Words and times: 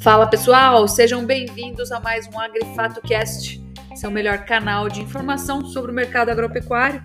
Fala 0.00 0.26
pessoal, 0.26 0.88
sejam 0.88 1.26
bem-vindos 1.26 1.92
a 1.92 2.00
mais 2.00 2.26
um 2.26 2.40
Agrifato 2.40 3.02
Cast, 3.02 3.62
seu 3.94 4.10
melhor 4.10 4.44
canal 4.46 4.88
de 4.88 5.02
informação 5.02 5.64
sobre 5.66 5.92
o 5.92 5.94
mercado 5.94 6.30
agropecuário. 6.30 7.02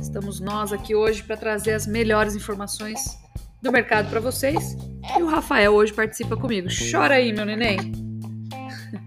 Estamos 0.00 0.40
nós 0.40 0.72
aqui 0.72 0.94
hoje 0.94 1.22
para 1.22 1.36
trazer 1.36 1.74
as 1.74 1.86
melhores 1.86 2.34
informações 2.34 3.18
do 3.62 3.70
mercado 3.70 4.10
para 4.10 4.20
vocês. 4.20 4.76
E 5.16 5.22
o 5.22 5.26
Rafael 5.26 5.72
hoje 5.72 5.92
participa 5.92 6.36
comigo. 6.36 6.68
Chora 6.90 7.14
aí, 7.14 7.32
meu 7.32 7.46
neném. 7.46 7.92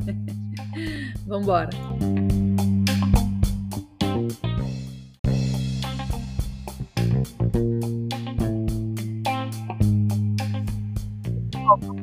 Vamos 1.27 1.47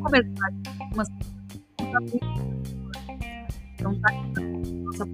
começar 0.08 0.52
algumas 0.80 1.08
então 3.74 4.00
tá 4.00 4.12
nossa 4.84 5.06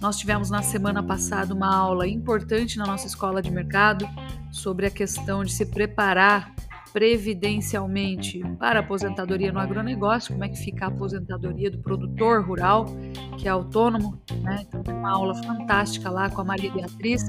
Nós 0.00 0.16
tivemos 0.16 0.48
na 0.48 0.62
semana 0.62 1.02
passada 1.02 1.52
uma 1.52 1.76
aula 1.76 2.08
importante 2.08 2.78
na 2.78 2.86
nossa 2.86 3.06
escola 3.06 3.42
de 3.42 3.50
mercado 3.50 4.08
sobre 4.50 4.86
a 4.86 4.90
questão 4.90 5.44
de 5.44 5.52
se 5.52 5.66
preparar 5.66 6.54
previdencialmente 6.92 8.42
para 8.58 8.80
a 8.80 8.82
aposentadoria 8.82 9.52
no 9.52 9.58
agronegócio, 9.58 10.32
como 10.32 10.44
é 10.44 10.48
que 10.48 10.58
fica 10.58 10.86
a 10.86 10.88
aposentadoria 10.88 11.70
do 11.70 11.78
produtor 11.78 12.44
rural, 12.44 12.86
que 13.38 13.46
é 13.46 13.50
autônomo, 13.50 14.20
né? 14.42 14.64
Então 14.66 14.82
tem 14.82 14.94
uma 14.94 15.10
aula 15.10 15.34
fantástica 15.42 16.10
lá 16.10 16.28
com 16.30 16.40
a 16.40 16.44
Maria 16.44 16.72
Beatriz. 16.72 17.24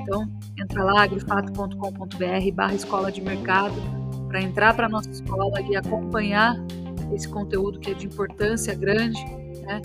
Então, 0.00 0.28
entra 0.58 0.82
lá, 0.84 1.02
agrifato.com.br 1.04 2.54
barra 2.54 2.74
escola 2.74 3.12
de 3.12 3.20
mercado, 3.20 3.74
para 4.28 4.40
entrar 4.40 4.74
para 4.74 4.86
a 4.86 4.88
nossa 4.88 5.10
escola 5.10 5.60
e 5.60 5.76
acompanhar 5.76 6.56
esse 7.14 7.28
conteúdo 7.28 7.78
que 7.78 7.90
é 7.90 7.94
de 7.94 8.06
importância 8.06 8.74
grande. 8.74 9.22
Né? 9.62 9.82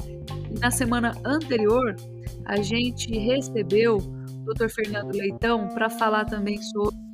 E 0.50 0.60
na 0.60 0.72
semana 0.72 1.14
anterior, 1.26 1.96
a 2.46 2.58
gente 2.58 3.12
recebeu 3.18 3.98
o 3.98 4.54
Dr. 4.54 4.70
Fernando 4.70 5.14
Leitão 5.14 5.68
para 5.68 5.90
falar 5.90 6.26
também 6.26 6.62
sobre 6.62 7.07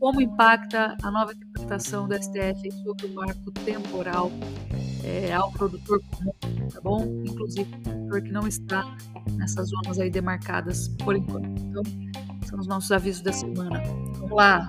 como 0.00 0.18
impacta 0.18 0.96
a 1.02 1.10
nova 1.10 1.34
interpretação 1.34 2.08
do 2.08 2.14
STF 2.14 2.72
sobre 2.82 3.04
o 3.04 3.14
marco 3.14 3.52
temporal 3.66 4.30
é, 5.04 5.30
ao 5.30 5.52
produtor 5.52 6.00
comum, 6.10 6.32
tá 6.72 6.80
bom? 6.80 7.04
Inclusive 7.22 7.70
o 7.70 7.82
produtor 7.82 8.22
que 8.22 8.32
não 8.32 8.48
está 8.48 8.82
nessas 9.36 9.68
zonas 9.68 10.00
aí 10.00 10.10
demarcadas 10.10 10.88
por 11.04 11.14
enquanto. 11.14 11.48
Então, 11.60 11.82
são 12.48 12.58
os 12.58 12.66
nossos 12.66 12.90
avisos 12.90 13.20
da 13.20 13.30
semana. 13.30 13.82
Vamos 14.14 14.30
lá. 14.30 14.66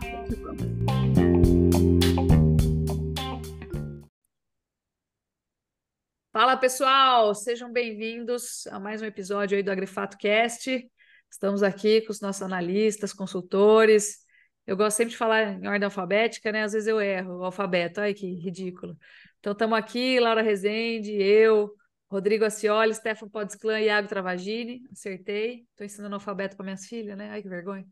Fala 6.33 6.57
pessoal, 6.57 7.33
sejam 7.33 7.71
bem-vindos 7.71 8.67
a 8.67 8.81
mais 8.81 9.01
um 9.01 9.05
episódio 9.05 9.55
aí 9.55 9.63
do 9.63 9.71
Agrifato 9.71 10.17
Cast. 10.17 10.91
Estamos 11.29 11.63
aqui 11.63 12.01
com 12.01 12.11
os 12.11 12.19
nossos 12.19 12.41
analistas, 12.41 13.13
consultores, 13.13 14.29
eu 14.65 14.77
gosto 14.77 14.97
sempre 14.97 15.11
de 15.11 15.17
falar 15.17 15.53
em 15.53 15.67
ordem 15.67 15.85
alfabética, 15.85 16.51
né? 16.51 16.63
Às 16.63 16.73
vezes 16.73 16.87
eu 16.87 17.01
erro 17.01 17.39
o 17.39 17.45
alfabeto. 17.45 18.01
Ai, 18.01 18.13
que 18.13 18.25
ridículo. 18.35 18.97
Então, 19.39 19.53
estamos 19.53 19.77
aqui, 19.77 20.19
Laura 20.19 20.41
Rezende, 20.41 21.11
eu, 21.13 21.73
Rodrigo 22.09 22.45
Acioli, 22.45 22.93
Stefan 22.93 23.29
Podsclan 23.29 23.79
e 23.79 23.85
Iago 23.85 24.07
Travagini. 24.07 24.81
Acertei. 24.91 25.65
Estou 25.71 25.85
ensinando 25.85 26.15
alfabeto 26.15 26.55
para 26.55 26.63
minhas 26.63 26.85
filhas, 26.85 27.17
né? 27.17 27.29
Ai, 27.31 27.41
que 27.41 27.49
vergonha. 27.49 27.85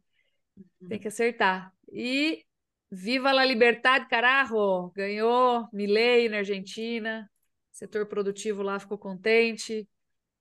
Tem 0.88 0.98
uhum. 0.98 1.00
que 1.00 1.08
acertar. 1.08 1.74
E 1.92 2.46
Viva 2.92 3.32
la 3.32 3.46
Libertad, 3.46 4.08
carajo! 4.08 4.92
Ganhou 4.96 5.68
Milei 5.72 6.28
na 6.28 6.38
Argentina. 6.38 7.30
Setor 7.72 8.08
produtivo 8.08 8.64
lá 8.64 8.80
ficou 8.80 8.98
contente. 8.98 9.88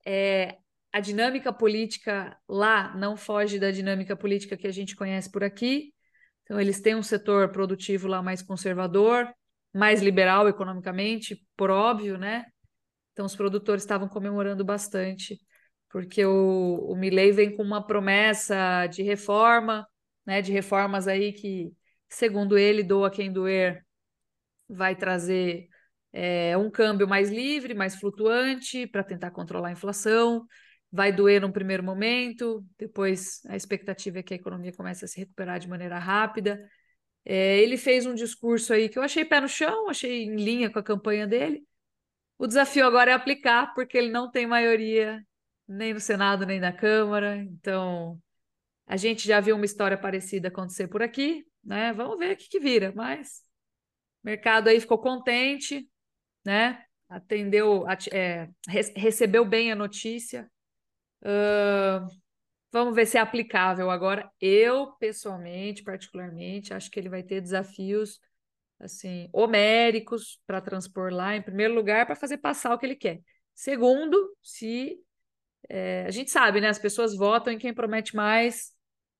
É, 0.04 0.56
a 0.90 0.98
dinâmica 0.98 1.52
política 1.52 2.38
lá 2.48 2.96
não 2.96 3.16
foge 3.16 3.58
da 3.58 3.70
dinâmica 3.70 4.16
política 4.16 4.56
que 4.56 4.66
a 4.66 4.72
gente 4.72 4.96
conhece 4.96 5.30
por 5.30 5.44
aqui. 5.44 5.92
Então, 6.48 6.58
eles 6.58 6.80
têm 6.80 6.94
um 6.94 7.02
setor 7.02 7.50
produtivo 7.50 8.08
lá 8.08 8.22
mais 8.22 8.40
conservador, 8.40 9.28
mais 9.70 10.00
liberal 10.00 10.48
economicamente, 10.48 11.46
por 11.54 11.68
óbvio, 11.68 12.16
né? 12.16 12.46
Então, 13.12 13.26
os 13.26 13.36
produtores 13.36 13.82
estavam 13.82 14.08
comemorando 14.08 14.64
bastante, 14.64 15.38
porque 15.90 16.24
o, 16.24 16.86
o 16.90 16.96
Milley 16.96 17.32
vem 17.32 17.54
com 17.54 17.62
uma 17.62 17.86
promessa 17.86 18.86
de 18.86 19.02
reforma, 19.02 19.86
né? 20.24 20.40
De 20.40 20.50
reformas 20.50 21.06
aí 21.06 21.34
que, 21.34 21.70
segundo 22.08 22.56
ele, 22.56 22.82
doa 22.82 23.10
quem 23.10 23.30
doer, 23.30 23.84
vai 24.66 24.96
trazer 24.96 25.68
é, 26.14 26.56
um 26.56 26.70
câmbio 26.70 27.06
mais 27.06 27.28
livre, 27.28 27.74
mais 27.74 27.94
flutuante, 27.96 28.86
para 28.86 29.04
tentar 29.04 29.32
controlar 29.32 29.68
a 29.68 29.72
inflação 29.72 30.46
vai 30.90 31.12
doer 31.12 31.40
num 31.40 31.52
primeiro 31.52 31.82
momento, 31.82 32.64
depois 32.78 33.42
a 33.46 33.56
expectativa 33.56 34.18
é 34.18 34.22
que 34.22 34.34
a 34.34 34.36
economia 34.36 34.72
comece 34.72 35.04
a 35.04 35.08
se 35.08 35.18
recuperar 35.18 35.58
de 35.58 35.68
maneira 35.68 35.98
rápida. 35.98 36.58
É, 37.24 37.58
ele 37.58 37.76
fez 37.76 38.06
um 38.06 38.14
discurso 38.14 38.72
aí 38.72 38.88
que 38.88 38.98
eu 38.98 39.02
achei 39.02 39.24
pé 39.24 39.40
no 39.40 39.48
chão, 39.48 39.88
achei 39.88 40.24
em 40.24 40.36
linha 40.36 40.70
com 40.70 40.78
a 40.78 40.82
campanha 40.82 41.26
dele. 41.26 41.62
O 42.38 42.46
desafio 42.46 42.86
agora 42.86 43.10
é 43.10 43.14
aplicar, 43.14 43.74
porque 43.74 43.98
ele 43.98 44.10
não 44.10 44.30
tem 44.30 44.46
maioria 44.46 45.22
nem 45.66 45.92
no 45.92 46.00
Senado 46.00 46.46
nem 46.46 46.58
na 46.58 46.72
Câmara. 46.72 47.36
Então, 47.36 48.18
a 48.86 48.96
gente 48.96 49.26
já 49.26 49.40
viu 49.40 49.56
uma 49.56 49.66
história 49.66 49.98
parecida 49.98 50.48
acontecer 50.48 50.88
por 50.88 51.02
aqui, 51.02 51.44
né? 51.62 51.92
Vamos 51.92 52.18
ver 52.18 52.32
o 52.32 52.36
que, 52.36 52.48
que 52.48 52.58
vira, 52.58 52.92
mas 52.96 53.42
o 54.22 54.26
mercado 54.26 54.68
aí 54.68 54.80
ficou 54.80 54.98
contente, 54.98 55.86
né? 56.44 56.82
Atendeu, 57.08 57.84
é, 58.12 58.48
recebeu 58.96 59.44
bem 59.44 59.70
a 59.72 59.76
notícia, 59.76 60.50
Vamos 62.70 62.94
ver 62.94 63.06
se 63.06 63.16
é 63.16 63.20
aplicável 63.20 63.90
agora. 63.90 64.30
Eu, 64.40 64.92
pessoalmente, 64.98 65.82
particularmente, 65.82 66.74
acho 66.74 66.90
que 66.90 67.00
ele 67.00 67.08
vai 67.08 67.22
ter 67.22 67.40
desafios 67.40 68.20
assim 68.78 69.28
homéricos 69.32 70.40
para 70.46 70.60
transpor 70.60 71.12
lá, 71.12 71.34
em 71.34 71.42
primeiro 71.42 71.74
lugar, 71.74 72.06
para 72.06 72.14
fazer 72.14 72.38
passar 72.38 72.74
o 72.74 72.78
que 72.78 72.86
ele 72.86 72.94
quer. 72.94 73.20
Segundo, 73.54 74.36
se 74.42 74.96
é, 75.68 76.04
a 76.06 76.10
gente 76.10 76.30
sabe, 76.30 76.60
né? 76.60 76.68
As 76.68 76.78
pessoas 76.78 77.16
votam 77.16 77.52
em 77.52 77.58
quem 77.58 77.74
promete 77.74 78.14
mais, 78.14 78.72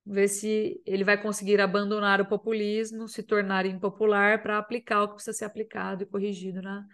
ver 0.04 0.28
se 0.28 0.80
ele 0.86 1.04
vai 1.04 1.20
conseguir 1.20 1.60
abandonar 1.60 2.20
o 2.20 2.26
populismo, 2.26 3.09
se 3.09 3.22
tornar 3.22 3.66
impopular 3.66 4.42
para 4.42 4.59
aplicar 4.59 5.03
o 5.03 5.09
que 5.09 5.15
precisa 5.15 5.36
ser 5.36 5.44
aplicado 5.44 6.03
e 6.03 6.06
corrigido 6.06 6.62
na, 6.62 6.86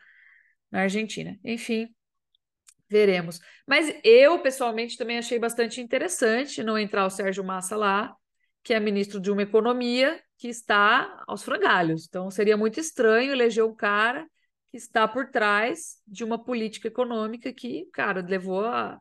na 0.71 0.81
Argentina. 0.82 1.38
Enfim, 1.44 1.94
Veremos. 2.94 3.41
Mas 3.66 3.93
eu, 4.05 4.38
pessoalmente, 4.38 4.97
também 4.97 5.19
achei 5.19 5.37
bastante 5.37 5.81
interessante 5.81 6.62
não 6.62 6.78
entrar 6.78 7.05
o 7.05 7.10
Sérgio 7.10 7.43
Massa 7.43 7.77
lá, 7.77 8.15
que 8.62 8.72
é 8.72 8.78
ministro 8.78 9.19
de 9.21 9.32
uma 9.32 9.43
economia 9.43 10.22
que 10.38 10.47
está 10.47 11.25
aos 11.27 11.43
frangalhos. 11.43 12.06
Então, 12.09 12.31
seria 12.31 12.56
muito 12.56 12.78
estranho 12.78 13.33
eleger 13.33 13.65
um 13.65 13.75
cara 13.75 14.25
que 14.71 14.77
está 14.77 15.09
por 15.09 15.28
trás 15.28 15.97
de 16.06 16.22
uma 16.22 16.38
política 16.38 16.87
econômica 16.87 17.53
que, 17.53 17.87
cara, 17.93 18.25
levou 18.25 18.65
a. 18.65 19.00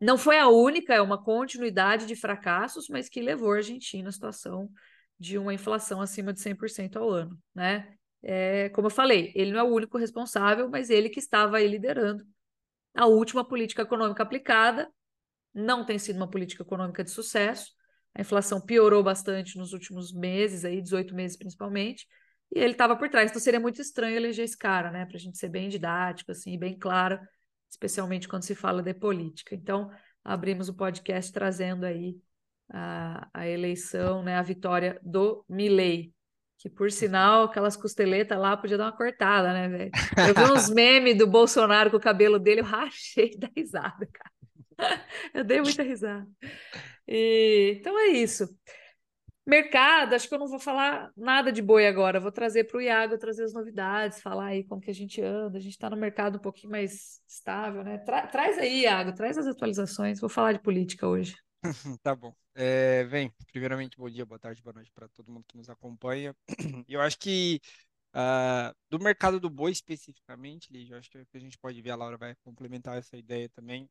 Não 0.00 0.16
foi 0.16 0.38
a 0.38 0.46
única, 0.46 0.94
é 0.94 1.00
uma 1.00 1.20
continuidade 1.20 2.06
de 2.06 2.14
fracassos, 2.14 2.86
mas 2.88 3.08
que 3.08 3.20
levou 3.20 3.52
a 3.52 3.56
Argentina 3.56 4.10
à 4.10 4.12
situação 4.12 4.70
de 5.18 5.38
uma 5.38 5.52
inflação 5.52 6.00
acima 6.00 6.32
de 6.32 6.38
100% 6.40 7.00
ao 7.00 7.10
ano, 7.10 7.36
né? 7.52 7.96
É, 8.22 8.68
como 8.68 8.86
eu 8.86 8.92
falei, 8.92 9.32
ele 9.34 9.50
não 9.50 9.58
é 9.58 9.62
o 9.64 9.74
único 9.74 9.98
responsável, 9.98 10.70
mas 10.70 10.88
ele 10.88 11.08
que 11.08 11.18
estava 11.18 11.56
aí 11.56 11.66
liderando 11.66 12.24
a 12.94 13.06
última 13.06 13.44
política 13.44 13.82
econômica 13.82 14.22
aplicada 14.22 14.88
não 15.52 15.84
tem 15.84 15.98
sido 15.98 16.16
uma 16.16 16.30
política 16.30 16.62
econômica 16.62 17.04
de 17.04 17.10
sucesso. 17.10 17.72
A 18.14 18.20
inflação 18.20 18.60
piorou 18.60 19.02
bastante 19.02 19.58
nos 19.58 19.72
últimos 19.72 20.12
meses, 20.12 20.64
aí 20.64 20.80
18 20.80 21.14
meses 21.14 21.36
principalmente, 21.36 22.06
e 22.54 22.58
ele 22.58 22.72
estava 22.72 22.96
por 22.96 23.08
trás. 23.08 23.30
Então 23.30 23.40
seria 23.40 23.60
muito 23.60 23.80
estranho 23.80 24.16
eleger 24.16 24.44
esse 24.44 24.56
cara, 24.56 24.90
né? 24.90 25.04
Para 25.04 25.16
a 25.16 25.20
gente 25.20 25.36
ser 25.36 25.48
bem 25.48 25.68
didático, 25.68 26.30
assim, 26.30 26.56
bem 26.58 26.78
claro, 26.78 27.18
especialmente 27.68 28.28
quando 28.28 28.44
se 28.44 28.54
fala 28.54 28.82
de 28.82 28.94
política. 28.94 29.54
Então 29.54 29.90
abrimos 30.22 30.68
o 30.68 30.74
podcast 30.74 31.32
trazendo 31.32 31.84
aí 31.84 32.16
a, 32.70 33.28
a 33.34 33.48
eleição, 33.48 34.22
né? 34.22 34.36
A 34.36 34.42
vitória 34.42 35.00
do 35.02 35.44
Milley 35.48 36.13
que 36.64 36.70
por 36.70 36.90
sinal, 36.90 37.44
aquelas 37.44 37.76
costeletas 37.76 38.38
lá 38.38 38.56
podia 38.56 38.78
dar 38.78 38.84
uma 38.84 38.96
cortada, 38.96 39.52
né, 39.52 39.68
velho? 39.68 39.90
Eu 40.26 40.34
vi 40.34 40.50
uns 40.50 40.70
memes 40.72 41.18
do 41.18 41.26
Bolsonaro 41.26 41.90
com 41.90 41.98
o 41.98 42.00
cabelo 42.00 42.38
dele, 42.38 42.62
eu 42.62 42.64
rachei 42.64 43.36
da 43.36 43.50
risada, 43.54 44.08
cara. 44.10 44.32
Eu 45.34 45.44
dei 45.44 45.60
muita 45.60 45.82
risada. 45.82 46.26
E, 47.06 47.76
então 47.78 47.96
é 47.98 48.06
isso. 48.06 48.48
Mercado, 49.46 50.14
acho 50.14 50.26
que 50.26 50.34
eu 50.34 50.38
não 50.38 50.48
vou 50.48 50.58
falar 50.58 51.12
nada 51.14 51.52
de 51.52 51.60
boi 51.60 51.86
agora, 51.86 52.18
vou 52.18 52.32
trazer 52.32 52.64
para 52.64 52.78
o 52.78 52.80
Iago 52.80 53.18
trazer 53.18 53.44
as 53.44 53.52
novidades, 53.52 54.22
falar 54.22 54.46
aí 54.46 54.64
como 54.64 54.80
que 54.80 54.90
a 54.90 54.94
gente 54.94 55.20
anda, 55.20 55.58
a 55.58 55.60
gente 55.60 55.74
está 55.74 55.90
no 55.90 55.98
mercado 55.98 56.36
um 56.36 56.40
pouquinho 56.40 56.72
mais 56.72 57.20
estável, 57.28 57.84
né? 57.84 57.98
Tra 57.98 58.26
traz 58.26 58.58
aí, 58.58 58.80
Iago, 58.84 59.14
traz 59.14 59.36
as 59.36 59.46
atualizações, 59.46 60.18
vou 60.18 60.30
falar 60.30 60.54
de 60.54 60.60
política 60.60 61.06
hoje. 61.06 61.36
Tá 62.02 62.16
bom. 62.16 62.34
É, 62.56 63.04
bem, 63.06 63.32
primeiramente, 63.50 63.96
bom 63.96 64.08
dia, 64.08 64.24
boa 64.24 64.38
tarde, 64.38 64.62
boa 64.62 64.74
noite 64.74 64.90
para 64.92 65.08
todo 65.08 65.30
mundo 65.30 65.44
que 65.48 65.56
nos 65.56 65.68
acompanha. 65.68 66.34
Eu 66.88 67.00
acho 67.00 67.18
que 67.18 67.60
uh, 68.14 68.74
do 68.88 68.98
mercado 69.00 69.40
do 69.40 69.50
boi 69.50 69.72
especificamente, 69.72 70.72
Lígia, 70.72 70.94
eu 70.94 70.98
acho 70.98 71.10
que 71.10 71.18
a 71.18 71.38
gente 71.38 71.58
pode 71.58 71.80
ver, 71.82 71.90
a 71.90 71.96
Laura 71.96 72.16
vai 72.16 72.34
complementar 72.44 72.96
essa 72.96 73.16
ideia 73.16 73.48
também. 73.48 73.90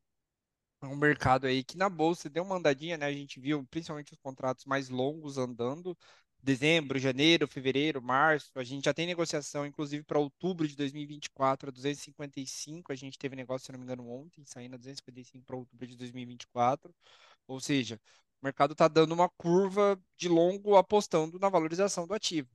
É 0.82 0.86
um 0.86 0.96
mercado 0.96 1.46
aí 1.46 1.64
que 1.64 1.76
na 1.78 1.88
bolsa 1.90 2.30
deu 2.30 2.44
uma 2.44 2.56
andadinha, 2.56 2.96
né? 2.98 3.06
A 3.06 3.12
gente 3.12 3.40
viu 3.40 3.66
principalmente 3.70 4.12
os 4.12 4.18
contratos 4.18 4.64
mais 4.66 4.88
longos 4.90 5.38
andando. 5.38 5.96
Dezembro, 6.42 6.98
janeiro, 6.98 7.48
fevereiro, 7.48 8.02
março. 8.02 8.50
A 8.58 8.64
gente 8.64 8.84
já 8.84 8.94
tem 8.94 9.06
negociação, 9.06 9.66
inclusive 9.66 10.04
para 10.04 10.18
outubro 10.18 10.68
de 10.68 10.76
2024, 10.76 11.68
a 11.70 11.72
255. 11.72 12.92
A 12.92 12.96
gente 12.96 13.18
teve 13.18 13.36
negócio, 13.36 13.66
se 13.66 13.72
não 13.72 13.78
me 13.78 13.84
engano, 13.84 14.08
ontem, 14.10 14.44
saindo 14.46 14.74
a 14.74 14.78
255 14.78 15.44
para 15.46 15.56
outubro 15.56 15.86
de 15.86 15.96
2024. 15.96 16.94
Ou 17.46 17.60
seja, 17.60 18.00
o 18.44 18.46
mercado 18.46 18.72
está 18.72 18.86
dando 18.88 19.12
uma 19.12 19.28
curva 19.30 19.98
de 20.18 20.28
longo 20.28 20.76
apostando 20.76 21.38
na 21.38 21.48
valorização 21.48 22.06
do 22.06 22.12
ativo. 22.12 22.50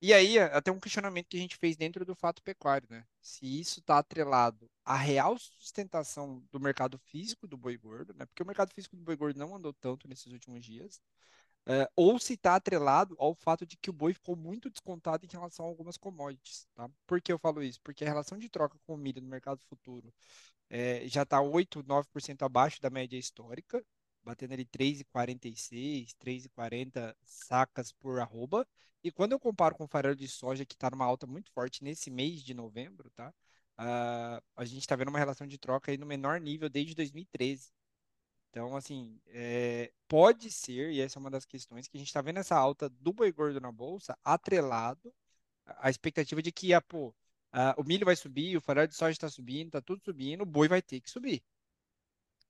E 0.00 0.12
aí, 0.12 0.38
até 0.38 0.70
um 0.70 0.78
questionamento 0.78 1.28
que 1.28 1.36
a 1.36 1.40
gente 1.40 1.56
fez 1.56 1.76
dentro 1.76 2.04
do 2.04 2.14
fato 2.14 2.40
pecuário, 2.42 2.86
né? 2.88 3.04
Se 3.20 3.44
isso 3.60 3.80
está 3.80 3.98
atrelado 3.98 4.70
à 4.84 4.96
real 4.96 5.36
sustentação 5.38 6.44
do 6.52 6.60
mercado 6.60 6.96
físico 6.98 7.48
do 7.48 7.56
boi 7.56 7.76
gordo, 7.76 8.14
né? 8.14 8.24
Porque 8.26 8.42
o 8.42 8.46
mercado 8.46 8.72
físico 8.72 8.96
do 8.96 9.02
boi 9.02 9.16
gordo 9.16 9.36
não 9.38 9.54
andou 9.54 9.72
tanto 9.72 10.08
nesses 10.08 10.32
últimos 10.32 10.64
dias, 10.64 11.00
é, 11.66 11.88
ou 11.96 12.18
se 12.18 12.34
está 12.34 12.56
atrelado 12.56 13.16
ao 13.18 13.34
fato 13.34 13.66
de 13.66 13.76
que 13.76 13.90
o 13.90 13.92
boi 13.92 14.14
ficou 14.14 14.36
muito 14.36 14.70
descontado 14.70 15.24
em 15.24 15.28
relação 15.28 15.66
a 15.66 15.68
algumas 15.68 15.96
commodities, 15.96 16.68
tá? 16.74 16.88
Por 17.06 17.20
que 17.20 17.32
eu 17.32 17.38
falo 17.38 17.62
isso? 17.62 17.80
Porque 17.82 18.04
a 18.04 18.08
relação 18.08 18.38
de 18.38 18.48
troca 18.48 18.78
com 18.86 18.94
o 18.94 18.98
milho 18.98 19.20
no 19.22 19.28
mercado 19.28 19.60
futuro 19.68 20.12
é, 20.70 21.06
já 21.08 21.22
está 21.22 21.40
8, 21.40 21.82
9% 21.84 22.42
abaixo 22.42 22.80
da 22.80 22.90
média 22.90 23.16
histórica, 23.16 23.84
batendo 24.24 24.52
ali 24.54 24.64
3,46, 24.64 26.14
3,40 26.20 27.14
sacas 27.24 27.92
por 27.92 28.20
arroba. 28.20 28.66
E 29.04 29.10
quando 29.10 29.32
eu 29.32 29.40
comparo 29.40 29.74
com 29.74 29.84
o 29.84 29.88
farelo 29.88 30.14
de 30.16 30.28
soja, 30.28 30.64
que 30.64 30.74
está 30.74 30.90
numa 30.90 31.04
alta 31.04 31.26
muito 31.26 31.50
forte 31.52 31.82
nesse 31.82 32.10
mês 32.10 32.42
de 32.42 32.54
novembro, 32.54 33.10
tá? 33.10 33.32
Uh, 33.78 34.42
a 34.56 34.64
gente 34.64 34.80
está 34.80 34.94
vendo 34.96 35.08
uma 35.08 35.18
relação 35.18 35.46
de 35.46 35.58
troca 35.58 35.90
aí 35.90 35.98
no 35.98 36.06
menor 36.06 36.40
nível 36.40 36.68
desde 36.68 36.94
2013. 36.94 37.72
Então, 38.50 38.76
assim, 38.76 39.18
é, 39.28 39.90
pode 40.06 40.50
ser, 40.50 40.92
e 40.92 41.00
essa 41.00 41.18
é 41.18 41.20
uma 41.20 41.30
das 41.30 41.46
questões, 41.46 41.88
que 41.88 41.96
a 41.96 42.00
gente 42.00 42.08
está 42.08 42.20
vendo 42.20 42.38
essa 42.38 42.54
alta 42.54 42.88
do 42.88 43.12
boi 43.12 43.32
gordo 43.32 43.58
na 43.60 43.72
bolsa 43.72 44.16
atrelado 44.22 45.12
à 45.66 45.88
expectativa 45.90 46.42
de 46.42 46.52
que, 46.52 46.74
ah, 46.74 46.80
pô, 46.82 47.08
uh, 47.08 47.14
o 47.78 47.84
milho 47.84 48.04
vai 48.04 48.14
subir, 48.16 48.56
o 48.56 48.60
farelo 48.60 48.88
de 48.88 48.94
soja 48.94 49.12
está 49.12 49.28
subindo, 49.30 49.68
está 49.68 49.80
tudo 49.80 50.02
subindo, 50.04 50.42
o 50.42 50.46
boi 50.46 50.68
vai 50.68 50.82
ter 50.82 51.00
que 51.00 51.10
subir. 51.10 51.42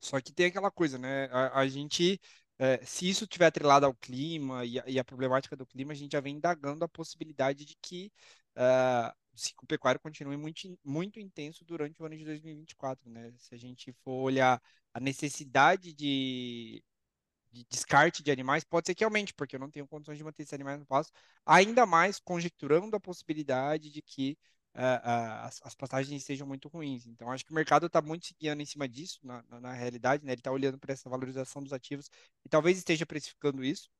Só 0.02 0.20
que 0.20 0.32
tem 0.32 0.46
aquela 0.46 0.70
coisa, 0.70 0.98
né? 0.98 1.26
A, 1.26 1.60
a 1.60 1.68
gente, 1.68 2.20
é, 2.58 2.84
se 2.84 3.08
isso 3.08 3.26
tiver 3.26 3.46
atrelado 3.46 3.86
ao 3.86 3.94
clima 3.94 4.64
e 4.64 4.78
a, 4.80 4.84
e 4.86 4.98
a, 4.98 5.04
problemática 5.04 5.56
do 5.56 5.66
clima, 5.66 5.92
a 5.92 5.96
gente 5.96 6.12
já 6.12 6.20
vem 6.20 6.36
indagando 6.36 6.84
a 6.84 6.88
possibilidade 6.88 7.64
de 7.64 7.76
que 7.80 8.12
uh, 8.56 9.12
o 9.32 9.38
ciclo 9.38 9.66
pecuário 9.66 10.00
continue 10.00 10.36
muito, 10.36 10.78
muito 10.84 11.20
intenso 11.20 11.64
durante 11.64 12.02
o 12.02 12.06
ano 12.06 12.16
de 12.16 12.24
2024, 12.24 13.08
né? 13.10 13.32
Se 13.38 13.54
a 13.54 13.58
gente 13.58 13.92
for 14.04 14.22
olhar 14.22 14.60
a 14.92 15.00
necessidade 15.00 15.92
de, 15.94 16.82
de 17.52 17.64
descarte 17.70 18.22
de 18.22 18.30
animais, 18.30 18.64
pode 18.64 18.86
ser 18.86 18.94
que 18.94 19.04
aumente, 19.04 19.34
porque 19.34 19.56
eu 19.56 19.60
não 19.60 19.70
tenho 19.70 19.86
condições 19.86 20.18
de 20.18 20.24
manter 20.24 20.42
esses 20.42 20.52
animais 20.52 20.78
no 20.80 20.86
pasto, 20.86 21.12
ainda 21.46 21.86
mais 21.86 22.18
conjecturando 22.18 22.96
a 22.96 23.00
possibilidade 23.00 23.90
de 23.90 24.02
que 24.02 24.36
as, 24.74 25.60
as, 25.64 25.74
passagens 25.74 26.24
sejam 26.24 26.46
muito 26.46 26.68
ruins. 26.68 27.06
Então, 27.06 27.30
acho 27.30 27.44
que 27.44 27.52
o 27.52 27.54
mercado 27.54 27.86
está 27.86 28.00
muito 28.00 28.26
se 28.26 28.34
guiando 28.38 28.62
em 28.62 28.66
cima 28.66 28.88
disso, 28.88 29.20
na, 29.22 29.42
na, 29.48 29.60
na 29.60 29.72
realidade, 29.72 30.24
né? 30.24 30.32
Ele 30.32 30.40
está 30.40 30.50
olhando 30.50 30.78
para 30.78 30.92
essa 30.92 31.08
valorização 31.10 31.62
dos 31.62 31.72
ativos 31.72 32.10
e 32.44 32.48
talvez 32.48 32.78
esteja 32.78 33.04
precificando 33.06 33.64
isso. 33.64 33.90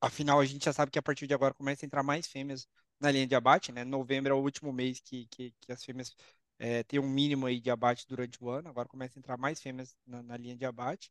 Afinal, 0.00 0.40
a 0.40 0.44
gente 0.44 0.64
já 0.64 0.72
sabe 0.72 0.90
que 0.92 0.98
a 0.98 1.02
partir 1.02 1.26
de 1.26 1.34
agora 1.34 1.54
começa 1.54 1.84
a 1.84 1.86
entrar 1.86 2.02
mais 2.02 2.26
fêmeas 2.26 2.68
na 3.00 3.10
linha 3.10 3.26
de 3.26 3.34
abate, 3.34 3.72
né? 3.72 3.84
Novembro 3.84 4.32
é 4.32 4.34
o 4.36 4.42
último 4.42 4.72
mês 4.72 5.00
que, 5.00 5.26
que, 5.26 5.52
que 5.60 5.72
as 5.72 5.84
fêmeas 5.84 6.14
é, 6.58 6.82
têm 6.84 6.98
um 7.00 7.08
mínimo 7.08 7.46
aí 7.46 7.60
de 7.60 7.70
abate 7.70 8.06
durante 8.08 8.42
o 8.42 8.50
ano. 8.50 8.68
Agora 8.68 8.88
começa 8.88 9.18
a 9.18 9.20
entrar 9.20 9.36
mais 9.36 9.60
fêmeas 9.60 9.96
na, 10.06 10.22
na 10.22 10.36
linha 10.36 10.56
de 10.56 10.64
abate. 10.64 11.10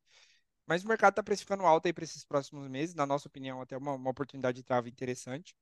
Mas 0.65 0.83
o 0.83 0.87
mercado 0.87 1.13
está 1.13 1.23
precificando 1.23 1.63
alta 1.65 1.87
aí 1.89 1.93
para 1.93 2.03
esses 2.03 2.25
próximos 2.25 2.67
meses. 2.67 2.95
Na 2.95 3.05
nossa 3.05 3.27
opinião, 3.27 3.61
até 3.61 3.77
uma, 3.77 3.93
uma 3.93 4.09
oportunidade 4.11 4.57
de 4.57 4.63
trava 4.63 4.89
interessante 4.89 5.55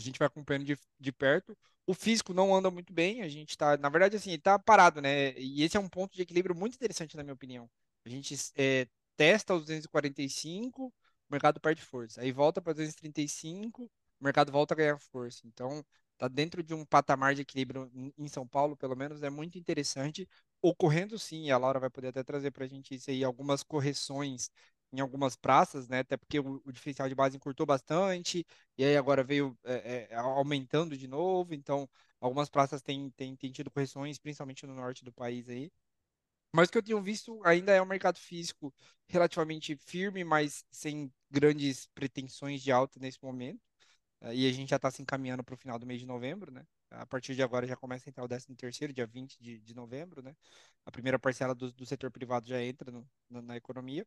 gente 0.00 0.18
vai 0.18 0.26
acompanhando 0.26 0.64
de, 0.64 0.78
de 0.98 1.12
perto. 1.12 1.56
O 1.86 1.94
físico 1.94 2.32
não 2.32 2.54
anda 2.54 2.70
muito 2.70 2.92
bem, 2.92 3.22
a 3.22 3.28
gente 3.28 3.50
está, 3.50 3.76
na 3.76 3.88
verdade, 3.88 4.16
assim, 4.16 4.32
está 4.32 4.58
parado, 4.58 5.00
né? 5.00 5.32
E 5.38 5.62
esse 5.62 5.76
é 5.76 5.80
um 5.80 5.88
ponto 5.88 6.14
de 6.14 6.22
equilíbrio 6.22 6.54
muito 6.54 6.74
interessante, 6.74 7.16
na 7.16 7.22
minha 7.22 7.34
opinião. 7.34 7.68
A 8.04 8.08
gente 8.08 8.34
é, 8.56 8.86
testa 9.16 9.54
os 9.54 9.62
245, 9.62 10.86
o 10.86 10.92
mercado 11.30 11.60
perde 11.60 11.82
força. 11.82 12.20
Aí 12.20 12.32
volta 12.32 12.60
para 12.62 12.72
235, 12.72 13.84
o 13.84 14.24
mercado 14.24 14.50
volta 14.50 14.74
a 14.74 14.76
ganhar 14.76 14.98
força. 14.98 15.46
Então, 15.46 15.84
tá 16.16 16.28
dentro 16.28 16.62
de 16.62 16.74
um 16.74 16.84
patamar 16.84 17.34
de 17.34 17.42
equilíbrio 17.42 17.90
em 18.16 18.28
São 18.28 18.46
Paulo, 18.46 18.76
pelo 18.76 18.96
menos, 18.96 19.22
é 19.22 19.30
muito 19.30 19.58
interessante. 19.58 20.28
Ocorrendo 20.62 21.18
sim, 21.18 21.50
a 21.50 21.58
Laura 21.58 21.78
vai 21.80 21.90
poder 21.90 22.08
até 22.08 22.22
trazer 22.22 22.50
para 22.50 22.64
a 22.64 22.68
gente 22.68 22.94
isso 22.94 23.10
aí, 23.10 23.22
algumas 23.22 23.62
correções 23.62 24.50
em 24.94 25.00
algumas 25.00 25.36
praças, 25.36 25.88
né? 25.88 26.00
Até 26.00 26.16
porque 26.16 26.38
o, 26.40 26.62
o 26.64 26.72
diferencial 26.72 27.08
de 27.08 27.14
base 27.14 27.36
encurtou 27.36 27.66
bastante, 27.66 28.46
e 28.78 28.84
aí 28.84 28.96
agora 28.96 29.24
veio 29.24 29.58
é, 29.64 30.08
é, 30.10 30.14
aumentando 30.16 30.96
de 30.96 31.08
novo, 31.08 31.54
então 31.54 31.88
algumas 32.20 32.48
praças 32.48 32.82
têm, 32.82 33.10
têm, 33.10 33.36
têm 33.36 33.52
tido 33.52 33.70
correções, 33.70 34.18
principalmente 34.18 34.66
no 34.66 34.74
norte 34.74 35.04
do 35.04 35.12
país 35.12 35.48
aí. 35.48 35.70
Mas 36.52 36.68
o 36.68 36.72
que 36.72 36.78
eu 36.78 36.82
tenho 36.82 37.02
visto 37.02 37.40
ainda 37.44 37.72
é 37.72 37.82
um 37.82 37.86
mercado 37.86 38.18
físico 38.18 38.72
relativamente 39.08 39.76
firme, 39.76 40.22
mas 40.24 40.64
sem 40.70 41.12
grandes 41.30 41.86
pretensões 41.94 42.62
de 42.62 42.70
alta 42.70 43.00
nesse 43.00 43.18
momento. 43.22 43.60
E 44.32 44.48
a 44.48 44.52
gente 44.52 44.70
já 44.70 44.76
está 44.76 44.90
se 44.90 45.02
encaminhando 45.02 45.44
para 45.44 45.54
o 45.54 45.58
final 45.58 45.78
do 45.78 45.86
mês 45.86 46.00
de 46.00 46.06
novembro, 46.06 46.50
né? 46.50 46.64
A 46.90 47.04
partir 47.04 47.34
de 47.34 47.42
agora 47.42 47.66
já 47.66 47.76
começa 47.76 48.08
a 48.08 48.10
entrar 48.10 48.24
o 48.24 48.28
13 48.28 48.54
terceiro, 48.54 48.92
dia 48.92 49.06
20 49.06 49.36
de, 49.40 49.58
de 49.60 49.74
novembro, 49.74 50.22
né? 50.22 50.34
A 50.86 50.90
primeira 50.90 51.18
parcela 51.18 51.54
do, 51.54 51.72
do 51.72 51.84
setor 51.84 52.10
privado 52.10 52.46
já 52.46 52.62
entra 52.62 52.90
no, 52.90 53.06
na, 53.28 53.42
na 53.42 53.56
economia. 53.56 54.06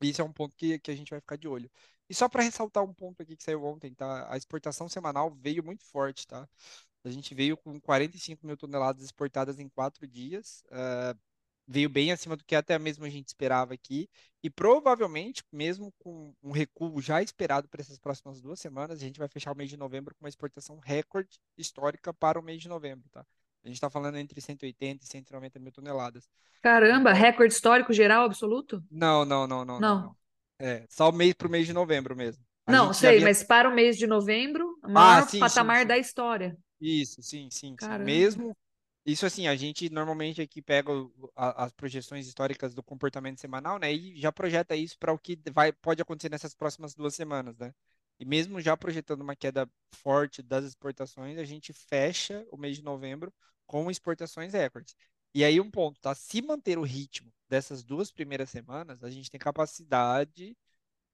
Isso 0.00 0.20
é 0.20 0.24
um 0.24 0.32
ponto 0.32 0.54
que, 0.56 0.78
que 0.78 0.90
a 0.90 0.96
gente 0.96 1.10
vai 1.10 1.20
ficar 1.20 1.36
de 1.36 1.48
olho. 1.48 1.70
E 2.08 2.14
só 2.14 2.28
para 2.28 2.42
ressaltar 2.42 2.82
um 2.84 2.94
ponto 2.94 3.22
aqui 3.22 3.36
que 3.36 3.42
saiu 3.44 3.64
ontem, 3.64 3.92
tá? 3.94 4.32
A 4.32 4.36
exportação 4.36 4.88
semanal 4.88 5.30
veio 5.30 5.62
muito 5.62 5.84
forte, 5.84 6.26
tá? 6.26 6.48
A 7.04 7.10
gente 7.10 7.34
veio 7.34 7.56
com 7.56 7.80
45 7.80 8.46
mil 8.46 8.56
toneladas 8.56 9.02
exportadas 9.02 9.58
em 9.58 9.68
quatro 9.68 10.06
dias. 10.06 10.62
Uh, 10.66 11.18
veio 11.66 11.88
bem 11.90 12.10
acima 12.12 12.36
do 12.36 12.44
que 12.44 12.54
até 12.56 12.78
mesmo 12.78 13.04
a 13.04 13.10
gente 13.10 13.28
esperava 13.28 13.74
aqui. 13.74 14.08
E 14.42 14.48
provavelmente, 14.50 15.44
mesmo 15.52 15.92
com 15.98 16.34
um 16.42 16.50
recuo 16.50 17.00
já 17.00 17.22
esperado 17.22 17.68
para 17.68 17.80
essas 17.82 17.98
próximas 17.98 18.40
duas 18.40 18.58
semanas, 18.60 18.98
a 19.00 19.04
gente 19.04 19.18
vai 19.18 19.28
fechar 19.28 19.52
o 19.52 19.56
mês 19.56 19.70
de 19.70 19.76
novembro 19.76 20.14
com 20.14 20.24
uma 20.24 20.28
exportação 20.28 20.78
recorde 20.78 21.38
histórica 21.56 22.12
para 22.14 22.38
o 22.38 22.42
mês 22.42 22.62
de 22.62 22.68
novembro, 22.68 23.08
tá? 23.10 23.24
A 23.64 23.68
gente 23.68 23.76
está 23.76 23.90
falando 23.90 24.16
entre 24.16 24.40
180 24.40 25.04
e 25.04 25.06
190 25.06 25.58
mil 25.58 25.72
toneladas. 25.72 26.28
Caramba, 26.62 27.12
recorde 27.12 27.52
histórico 27.52 27.92
geral 27.92 28.24
absoluto? 28.24 28.82
Não, 28.90 29.24
não, 29.24 29.46
não, 29.46 29.64
não, 29.64 29.80
não. 29.80 30.00
não. 30.02 30.16
É, 30.60 30.84
só 30.88 31.08
o 31.08 31.12
mês 31.12 31.34
para 31.34 31.46
o 31.46 31.50
mês 31.50 31.66
de 31.66 31.72
novembro 31.72 32.16
mesmo. 32.16 32.44
A 32.66 32.72
não, 32.72 32.92
sei, 32.92 33.16
havia... 33.16 33.24
mas 33.24 33.42
para 33.42 33.68
o 33.68 33.74
mês 33.74 33.96
de 33.96 34.06
novembro, 34.06 34.78
o 34.84 34.90
maior 34.90 35.22
ah, 35.22 35.26
sim, 35.26 35.38
patamar 35.38 35.78
sim, 35.78 35.82
sim. 35.82 35.88
da 35.88 35.98
história. 35.98 36.58
Isso, 36.80 37.22
sim, 37.22 37.48
sim, 37.50 37.74
sim. 37.78 37.98
Mesmo 38.04 38.56
isso 39.08 39.24
assim, 39.24 39.48
a 39.48 39.56
gente 39.56 39.88
normalmente 39.88 40.42
aqui 40.42 40.60
pega 40.60 40.90
as 41.34 41.72
projeções 41.72 42.26
históricas 42.26 42.74
do 42.74 42.82
comportamento 42.82 43.40
semanal, 43.40 43.78
né, 43.78 43.90
e 43.90 44.20
já 44.20 44.30
projeta 44.30 44.76
isso 44.76 44.98
para 44.98 45.14
o 45.14 45.18
que 45.18 45.38
vai 45.50 45.72
pode 45.72 46.02
acontecer 46.02 46.28
nessas 46.28 46.54
próximas 46.54 46.94
duas 46.94 47.14
semanas, 47.14 47.56
né? 47.56 47.72
E 48.18 48.24
mesmo 48.24 48.60
já 48.60 48.76
projetando 48.76 49.22
uma 49.22 49.36
queda 49.36 49.68
forte 49.92 50.42
das 50.42 50.64
exportações, 50.64 51.38
a 51.38 51.44
gente 51.44 51.72
fecha 51.72 52.46
o 52.50 52.56
mês 52.56 52.76
de 52.76 52.82
novembro 52.82 53.32
com 53.66 53.90
exportações 53.90 54.52
recordes. 54.52 54.96
E 55.34 55.44
aí 55.44 55.60
um 55.60 55.70
ponto, 55.70 56.00
tá? 56.00 56.14
Se 56.14 56.42
manter 56.42 56.78
o 56.78 56.82
ritmo 56.82 57.32
dessas 57.48 57.84
duas 57.84 58.10
primeiras 58.10 58.50
semanas, 58.50 59.02
a 59.04 59.10
gente 59.10 59.30
tem 59.30 59.38
capacidade 59.38 60.56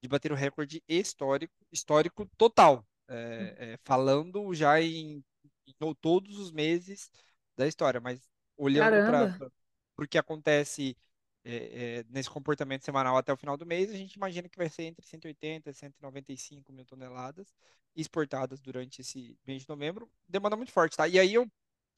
de 0.02 0.08
bater 0.08 0.32
o 0.32 0.36
recorde 0.36 0.82
histórico, 0.88 1.54
histórico 1.72 2.26
total, 2.36 2.86
é, 3.08 3.54
é, 3.58 3.78
falando 3.84 4.54
já 4.54 4.80
em, 4.80 5.24
em, 5.66 5.94
todos 6.00 6.38
os 6.38 6.52
meses 6.52 7.10
da 7.56 7.66
história, 7.66 8.00
mas 8.00 8.20
olhando 8.56 9.06
para 9.06 9.50
o 9.98 10.08
que 10.08 10.18
acontece 10.18 10.96
é, 11.44 11.98
é, 11.98 12.04
nesse 12.08 12.30
comportamento 12.30 12.84
semanal 12.84 13.16
até 13.16 13.32
o 13.32 13.36
final 13.36 13.56
do 13.56 13.66
mês, 13.66 13.90
a 13.90 13.96
gente 13.96 14.14
imagina 14.14 14.48
que 14.48 14.56
vai 14.56 14.68
ser 14.68 14.84
entre 14.84 15.06
180 15.06 15.70
e 15.70 15.74
195 15.74 16.72
mil 16.72 16.84
toneladas 16.86 17.54
exportadas 17.94 18.60
durante 18.60 19.02
esse 19.02 19.38
mês 19.46 19.62
de 19.62 19.68
novembro. 19.68 20.10
Demanda 20.28 20.56
muito 20.56 20.72
forte, 20.72 20.96
tá? 20.96 21.06
E 21.06 21.18
aí 21.18 21.34
eu 21.34 21.50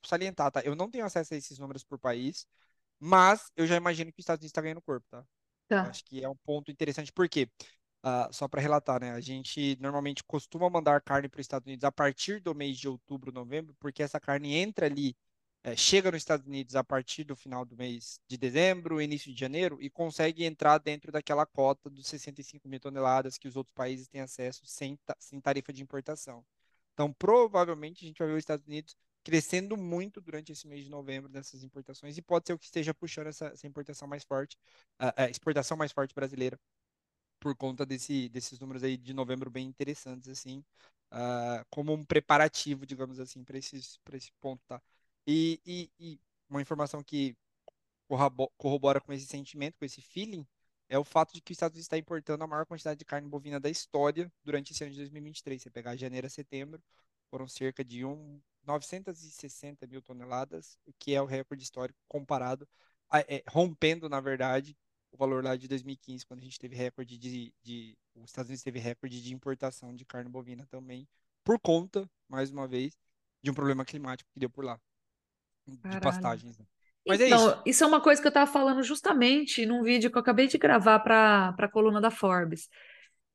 salientar, 0.05 0.51
tá? 0.51 0.61
Eu 0.63 0.75
não 0.75 0.91
tenho 0.91 1.05
acesso 1.05 1.35
a 1.35 1.37
esses 1.37 1.59
números 1.59 1.85
por 1.85 1.99
país, 1.99 2.47
mas 2.99 3.51
eu 3.57 3.67
já 3.67 3.77
imagino 3.77 4.13
que 4.13 4.21
os 4.21 4.25
Estados 4.25 4.41
Unidos 4.43 4.51
está 4.51 4.61
ganhando 4.61 4.83
corpo, 4.83 5.07
tá? 5.09 5.25
Tá. 5.69 5.83
Acho 5.83 6.05
que 6.05 6.23
é 6.23 6.29
um 6.29 6.37
ponto 6.37 6.71
interessante, 6.71 7.13
porque 7.13 7.49
uh, 8.05 8.33
só 8.33 8.47
para 8.49 8.61
relatar, 8.61 9.01
né? 9.01 9.13
A 9.13 9.21
gente 9.21 9.77
normalmente 9.81 10.23
costuma 10.25 10.71
mandar 10.71 11.01
carne 11.01 11.29
para 11.29 11.41
os 11.41 11.45
Estados 11.45 11.67
Unidos 11.67 11.85
a 11.85 11.93
partir 11.93 12.41
do 12.41 12.55
mês 12.55 12.79
de 12.79 12.89
outubro, 12.89 13.33
novembro, 13.33 13.75
porque 13.79 14.03
essa 14.03 14.21
carne 14.21 14.55
entra 14.55 14.87
ali, 14.87 15.17
é, 15.67 15.75
chega 15.75 16.13
nos 16.13 16.19
Estados 16.19 16.47
Unidos 16.47 16.77
a 16.77 16.85
partir 16.85 17.25
do 17.25 17.35
final 17.35 17.65
do 17.65 17.77
mês 17.77 18.21
de 18.29 18.37
dezembro, 18.37 19.03
início 19.03 19.35
de 19.35 19.41
janeiro, 19.41 19.79
e 19.83 19.91
consegue 19.91 20.45
entrar 20.45 20.79
dentro 20.79 21.11
daquela 21.11 21.45
cota 21.45 21.91
dos 21.91 22.07
65 22.07 22.69
mil 22.69 22.79
toneladas 22.79 23.37
que 23.37 23.49
os 23.49 23.57
outros 23.57 23.75
países 23.75 24.07
têm 24.07 24.21
acesso 24.21 24.65
sem, 24.65 24.97
sem 25.19 25.41
tarifa 25.41 25.73
de 25.73 25.83
importação. 25.83 26.47
Então, 26.95 27.13
provavelmente, 27.13 28.05
a 28.05 28.07
gente 28.07 28.19
vai 28.19 28.29
ver 28.29 28.35
os 28.35 28.39
Estados 28.39 28.65
Unidos 28.65 28.97
crescendo 29.25 29.77
muito 29.77 30.21
durante 30.21 30.53
esse 30.53 30.69
mês 30.69 30.85
de 30.85 30.91
novembro 30.91 31.29
nessas 31.33 31.65
importações 31.65 32.17
e 32.17 32.23
pode 32.23 32.47
ser 32.47 32.53
o 32.53 32.59
que 32.61 32.67
esteja 32.67 32.95
puxando 32.95 33.27
essa, 33.27 33.47
essa 33.47 33.67
importação 33.67 34.07
mais 34.07 34.23
forte, 34.23 34.57
a, 34.97 35.25
a, 35.25 35.29
exportação 35.29 35.77
mais 35.77 35.91
forte 35.91 36.15
brasileira 36.15 36.57
por 37.41 37.57
conta 37.57 37.85
desse, 37.85 38.29
desses 38.29 38.61
números 38.61 38.85
aí 38.85 38.97
de 38.97 39.13
novembro 39.13 39.51
bem 39.51 39.67
interessantes 39.67 40.29
assim, 40.29 40.63
uh, 41.13 41.67
como 41.71 41.93
um 41.93 42.05
preparativo, 42.05 42.87
digamos 42.87 43.19
assim, 43.19 43.43
para 43.43 43.59
esse 43.59 43.99
ponto, 44.41 44.63
tá? 44.69 44.81
E, 45.27 45.61
e, 45.67 45.91
e 45.99 46.21
uma 46.49 46.63
informação 46.63 47.03
que 47.03 47.37
corrobora 48.57 49.01
com 49.01 49.13
esse 49.13 49.27
sentimento, 49.27 49.77
com 49.79 49.85
esse 49.85 50.01
feeling, 50.01 50.47
é 50.89 50.99
o 50.99 51.05
fato 51.05 51.35
de 51.35 51.41
que 51.41 51.53
os 51.53 51.57
Estados 51.57 51.75
Unidos 51.75 51.87
está 51.87 51.99
importando 51.99 52.45
a 52.45 52.47
maior 52.47 52.65
quantidade 52.65 52.99
de 52.99 53.05
carne 53.05 53.29
bovina 53.29 53.59
da 53.59 53.69
história 53.69 54.33
durante 54.45 54.73
esse 54.73 54.85
ano 54.85 54.93
de 54.93 54.99
2023. 54.99 55.63
Você 55.63 55.71
pegar 55.71 55.97
janeiro 55.97 56.27
a 56.27 56.31
setembro, 56.31 56.81
foram 57.29 57.49
cerca 57.49 57.85
de 57.85 58.05
um, 58.05 58.41
960 58.65 59.87
mil 59.87 60.03
toneladas, 60.03 60.79
o 60.87 60.93
que 60.99 61.15
é 61.15 61.21
o 61.21 61.25
recorde 61.25 61.63
histórico 61.63 61.99
comparado, 62.09 62.69
a, 63.11 63.21
é, 63.21 63.43
rompendo, 63.49 64.09
na 64.09 64.21
verdade, 64.21 64.77
o 65.11 65.17
valor 65.17 65.43
lá 65.43 65.57
de 65.57 65.67
2015, 65.69 66.27
quando 66.27 66.41
a 66.41 66.45
gente 66.45 66.59
teve 66.59 66.77
recorde 66.77 67.19
de, 67.19 67.53
de. 67.63 67.99
Os 68.15 68.31
Estados 68.31 68.49
Unidos 68.49 68.63
teve 68.63 68.79
recorde 68.79 69.23
de 69.23 69.35
importação 69.35 69.95
de 69.95 70.05
carne 70.05 70.31
bovina 70.31 70.67
também, 70.67 71.09
por 71.45 71.59
conta, 71.61 72.09
mais 72.29 72.51
uma 72.51 72.67
vez, 72.67 72.97
de 73.43 73.51
um 73.51 73.55
problema 73.55 73.85
climático 73.85 74.31
que 74.33 74.41
deu 74.41 74.51
por 74.51 74.65
lá, 74.65 74.81
de 75.67 76.01
pastagens. 76.01 76.59
Né? 76.59 76.65
Mas 77.07 77.21
é 77.21 77.27
então, 77.27 77.49
é 77.49 77.53
isso. 77.53 77.63
isso 77.67 77.85
é 77.85 77.87
uma 77.87 78.01
coisa 78.01 78.21
que 78.21 78.27
eu 78.27 78.31
estava 78.31 78.51
falando 78.51 78.83
justamente 78.83 79.65
num 79.65 79.83
vídeo 79.83 80.11
que 80.11 80.17
eu 80.17 80.21
acabei 80.21 80.47
de 80.47 80.59
gravar 80.59 80.99
para 81.01 81.55
a 81.57 81.69
coluna 81.69 82.01
da 82.01 82.11
Forbes. 82.11 82.69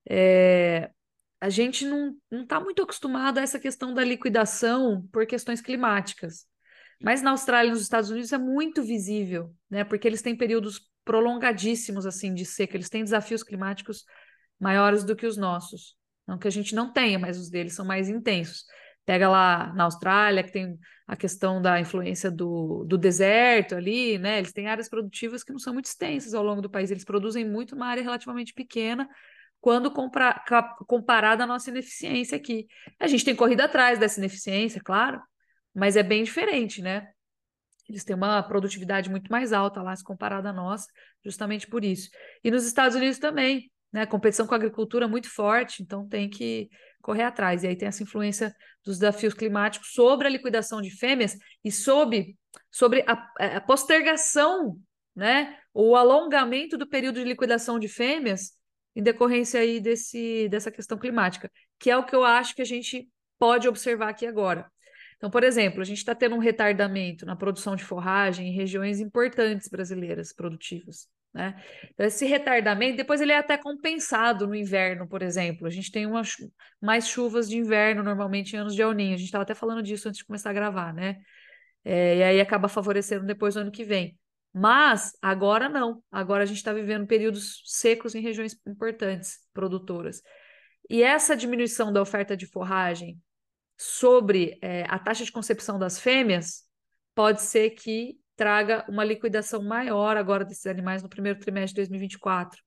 É, 0.09 0.91
a 1.39 1.50
gente 1.50 1.85
não 1.85 2.15
está 2.31 2.59
muito 2.59 2.81
acostumado 2.83 3.38
a 3.38 3.41
essa 3.41 3.59
questão 3.59 3.93
da 3.93 4.03
liquidação 4.03 5.07
por 5.11 5.25
questões 5.25 5.61
climáticas. 5.61 6.45
Mas 7.01 7.21
na 7.21 7.31
Austrália 7.31 7.69
e 7.69 7.71
nos 7.71 7.81
Estados 7.81 8.11
Unidos 8.11 8.31
é 8.31 8.38
muito 8.38 8.83
visível, 8.83 9.51
né? 9.69 9.83
Porque 9.83 10.07
eles 10.07 10.21
têm 10.21 10.35
períodos 10.35 10.88
prolongadíssimos 11.03 12.05
assim 12.05 12.33
de 12.33 12.45
seca, 12.45 12.77
eles 12.77 12.89
têm 12.89 13.03
desafios 13.03 13.41
climáticos 13.41 14.05
maiores 14.59 15.03
do 15.03 15.15
que 15.15 15.25
os 15.25 15.35
nossos. 15.35 15.95
Não 16.27 16.38
que 16.38 16.47
a 16.47 16.51
gente 16.51 16.75
não 16.75 16.93
tenha, 16.93 17.17
mas 17.17 17.39
os 17.39 17.50
deles 17.50 17.73
são 17.73 17.83
mais 17.83 18.07
intensos. 18.07 18.65
Pega 19.05 19.27
lá 19.27 19.74
na 19.74 19.86
Austrália, 19.86 20.43
que 20.43 20.51
tem 20.51 20.77
a 21.08 21.15
questão 21.15 21.62
da 21.62 21.79
influência 21.79 22.31
do, 22.31 22.86
do 22.86 22.98
deserto 22.98 23.75
ali, 23.75 24.17
né? 24.17 24.38
Eles 24.38 24.53
têm 24.53 24.67
áreas 24.67 24.88
produtivas 24.88 25.43
que 25.43 25.51
não 25.51 25.60
são 25.60 25.74
muito 25.74 25.86
extensas 25.86 26.34
ao 26.34 26.43
longo 26.43 26.62
do 26.62 26.70
país, 26.70 26.91
eles 26.91 27.03
produzem 27.03 27.43
muito 27.43 27.75
uma 27.75 27.88
área 27.88 28.03
relativamente 28.03 28.53
pequena 28.53 29.10
quando 29.60 29.91
compara, 29.91 30.41
comparado 30.88 31.43
à 31.43 31.48
nossa 31.48 31.70
ineficiência 31.70 32.36
aqui. 32.36 32.65
A 33.00 33.08
gente 33.08 33.24
tem 33.24 33.36
corrido 33.36 33.62
atrás 33.62 34.00
dessa 34.00 34.20
ineficiência, 34.20 34.81
claro, 34.84 35.22
mas 35.74 35.96
é 35.96 36.03
bem 36.03 36.24
diferente, 36.24 36.81
né? 36.81 37.08
Eles 37.88 38.03
têm 38.03 38.15
uma 38.15 38.41
produtividade 38.41 39.10
muito 39.10 39.29
mais 39.31 39.53
alta 39.53 39.81
lá, 39.81 39.96
se 39.96 40.03
comparada 40.03 40.50
à 40.50 40.53
nossa, 40.53 40.88
justamente 41.24 41.67
por 41.67 41.84
isso. 41.84 42.10
E 42.43 42.50
nos 42.50 42.65
Estados 42.65 42.96
Unidos 42.96 43.20
também, 43.20 43.72
né? 43.91 44.05
competição 44.05 44.48
com 44.48 44.53
a 44.53 44.57
agricultura 44.57 45.07
muito 45.07 45.29
forte, 45.29 45.83
então 45.83 46.07
tem 46.07 46.29
que 46.29 46.69
correr 47.01 47.24
atrás. 47.24 47.63
E 47.63 47.67
aí 47.67 47.75
tem 47.75 47.88
essa 47.88 48.03
influência 48.03 48.55
dos 48.83 49.00
desafios 49.00 49.33
climáticos 49.33 49.91
sobre 49.93 50.27
a 50.27 50.29
liquidação 50.29 50.81
de 50.81 50.91
fêmeas 50.91 51.36
e 51.63 51.71
sobre, 51.71 52.38
sobre 52.71 53.03
a, 53.07 53.57
a 53.57 53.62
postergação, 53.62 54.77
né? 55.15 55.57
O 55.74 55.95
alongamento 55.95 56.77
do 56.77 56.88
período 56.88 57.19
de 57.19 57.25
liquidação 57.25 57.79
de 57.79 57.88
fêmeas 57.88 58.51
em 58.95 59.01
decorrência 59.01 59.60
aí 59.60 59.79
desse, 59.79 60.50
dessa 60.50 60.71
questão 60.71 60.98
climática, 60.98 61.50
que 61.79 61.89
é 61.89 61.98
o 61.98 62.05
que 62.05 62.15
eu 62.15 62.24
acho 62.24 62.55
que 62.55 62.62
a 62.62 62.65
gente 62.65 63.10
pode 63.39 63.67
observar 63.67 64.10
aqui 64.10 64.25
agora. 64.25 64.69
Então, 65.15 65.29
por 65.29 65.43
exemplo, 65.43 65.81
a 65.81 65.86
gente 65.86 66.00
está 66.00 66.15
tendo 66.15 66.36
um 66.36 66.39
retardamento 66.39 67.25
na 67.25 67.36
produção 67.36 67.75
de 67.75 67.83
forragem 67.83 68.48
em 68.48 68.55
regiões 68.55 69.00
importantes 69.00 69.67
brasileiras 69.69 70.33
produtivas. 70.33 71.07
Né? 71.33 71.55
Então, 71.93 72.05
esse 72.05 72.25
retardamento, 72.25 72.97
depois 72.97 73.21
ele 73.21 73.31
é 73.31 73.38
até 73.38 73.57
compensado 73.57 74.45
no 74.47 74.55
inverno, 74.55 75.07
por 75.07 75.21
exemplo. 75.21 75.65
A 75.65 75.69
gente 75.69 75.91
tem 75.91 76.05
uma, 76.05 76.21
mais 76.81 77.07
chuvas 77.07 77.47
de 77.50 77.57
inverno 77.57 78.03
normalmente 78.03 78.53
em 78.53 78.59
anos 78.59 78.75
de 78.75 78.81
El. 78.81 78.91
A 78.91 78.93
gente 78.93 79.23
estava 79.23 79.43
até 79.43 79.55
falando 79.55 79.81
disso 79.81 80.09
antes 80.09 80.19
de 80.19 80.25
começar 80.25 80.50
a 80.50 80.53
gravar, 80.53 80.93
né? 80.93 81.17
É, 81.83 82.17
e 82.17 82.23
aí 82.23 82.41
acaba 82.41 82.67
favorecendo 82.67 83.25
depois 83.25 83.55
no 83.55 83.61
ano 83.61 83.71
que 83.71 83.83
vem. 83.83 84.17
Mas 84.53 85.17
agora 85.21 85.69
não. 85.69 86.03
Agora 86.11 86.43
a 86.43 86.45
gente 86.45 86.57
está 86.57 86.73
vivendo 86.73 87.07
períodos 87.07 87.63
secos 87.65 88.13
em 88.13 88.21
regiões 88.21 88.55
importantes, 88.67 89.39
produtoras. 89.53 90.21
E 90.89 91.01
essa 91.01 91.38
diminuição 91.38 91.93
da 91.93 92.01
oferta 92.01 92.35
de 92.35 92.45
forragem 92.45 93.17
sobre 93.77 94.59
é, 94.61 94.83
a 94.89 95.00
taxa 95.00 95.23
de 95.23 95.31
concepção 95.31 95.79
das 95.79 96.00
fêmeas 96.00 96.65
pode 97.15 97.41
ser 97.41 97.71
que 97.71 98.19
traga 98.41 98.83
uma 98.89 99.03
liquidação 99.03 99.62
maior 99.62 100.17
agora 100.17 100.43
desses 100.43 100.65
animais 100.65 101.03
no 101.03 101.07
primeiro 101.07 101.38
trimestre 101.38 101.75
de 101.75 101.81
2024. 101.81 102.60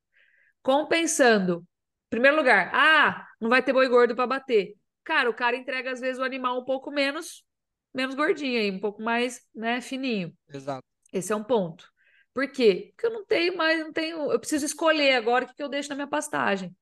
Compensando, 0.62 1.66
em 2.06 2.10
primeiro 2.10 2.36
lugar, 2.36 2.70
ah, 2.72 3.26
não 3.40 3.50
vai 3.50 3.60
ter 3.60 3.72
boi 3.72 3.88
gordo 3.88 4.14
para 4.14 4.24
bater. 4.24 4.76
Cara, 5.02 5.28
o 5.28 5.34
cara 5.34 5.56
entrega 5.56 5.90
às 5.90 5.98
vezes 5.98 6.20
o 6.20 6.22
animal 6.22 6.60
um 6.60 6.64
pouco 6.64 6.92
menos 6.92 7.44
menos 7.92 8.14
gordinho 8.14 8.60
aí, 8.60 8.70
um 8.70 8.78
pouco 8.78 9.02
mais, 9.02 9.40
né, 9.52 9.80
fininho. 9.80 10.32
Exato. 10.48 10.84
Esse 11.12 11.32
é 11.32 11.36
um 11.36 11.42
ponto. 11.42 11.90
Por 12.32 12.46
quê? 12.46 12.92
Porque 12.94 13.06
eu 13.08 13.12
não 13.12 13.24
tenho 13.24 13.56
mais, 13.56 13.80
não 13.80 13.92
tenho. 13.92 14.30
Eu 14.30 14.38
preciso 14.38 14.64
escolher 14.64 15.14
agora 15.14 15.44
o 15.44 15.48
que, 15.48 15.54
que 15.56 15.62
eu 15.62 15.68
deixo 15.68 15.88
na 15.88 15.96
minha 15.96 16.06
pastagem. 16.06 16.72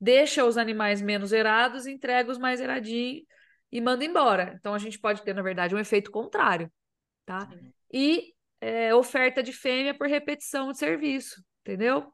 Deixa 0.00 0.42
os 0.42 0.56
animais 0.56 1.02
menos 1.02 1.32
erados, 1.32 1.86
entrega 1.86 2.30
os 2.30 2.38
mais 2.38 2.62
eradinhos 2.62 3.24
e 3.70 3.78
manda 3.78 4.06
embora. 4.06 4.54
Então 4.58 4.72
a 4.72 4.78
gente 4.78 4.98
pode 4.98 5.22
ter, 5.22 5.34
na 5.34 5.42
verdade, 5.42 5.74
um 5.74 5.78
efeito 5.78 6.10
contrário, 6.10 6.72
tá? 7.26 7.46
E 7.92 8.34
é, 8.60 8.94
oferta 8.94 9.42
de 9.42 9.52
fêmea 9.52 9.94
por 9.96 10.08
repetição 10.08 10.72
de 10.72 10.78
serviço, 10.78 11.42
entendeu? 11.60 12.12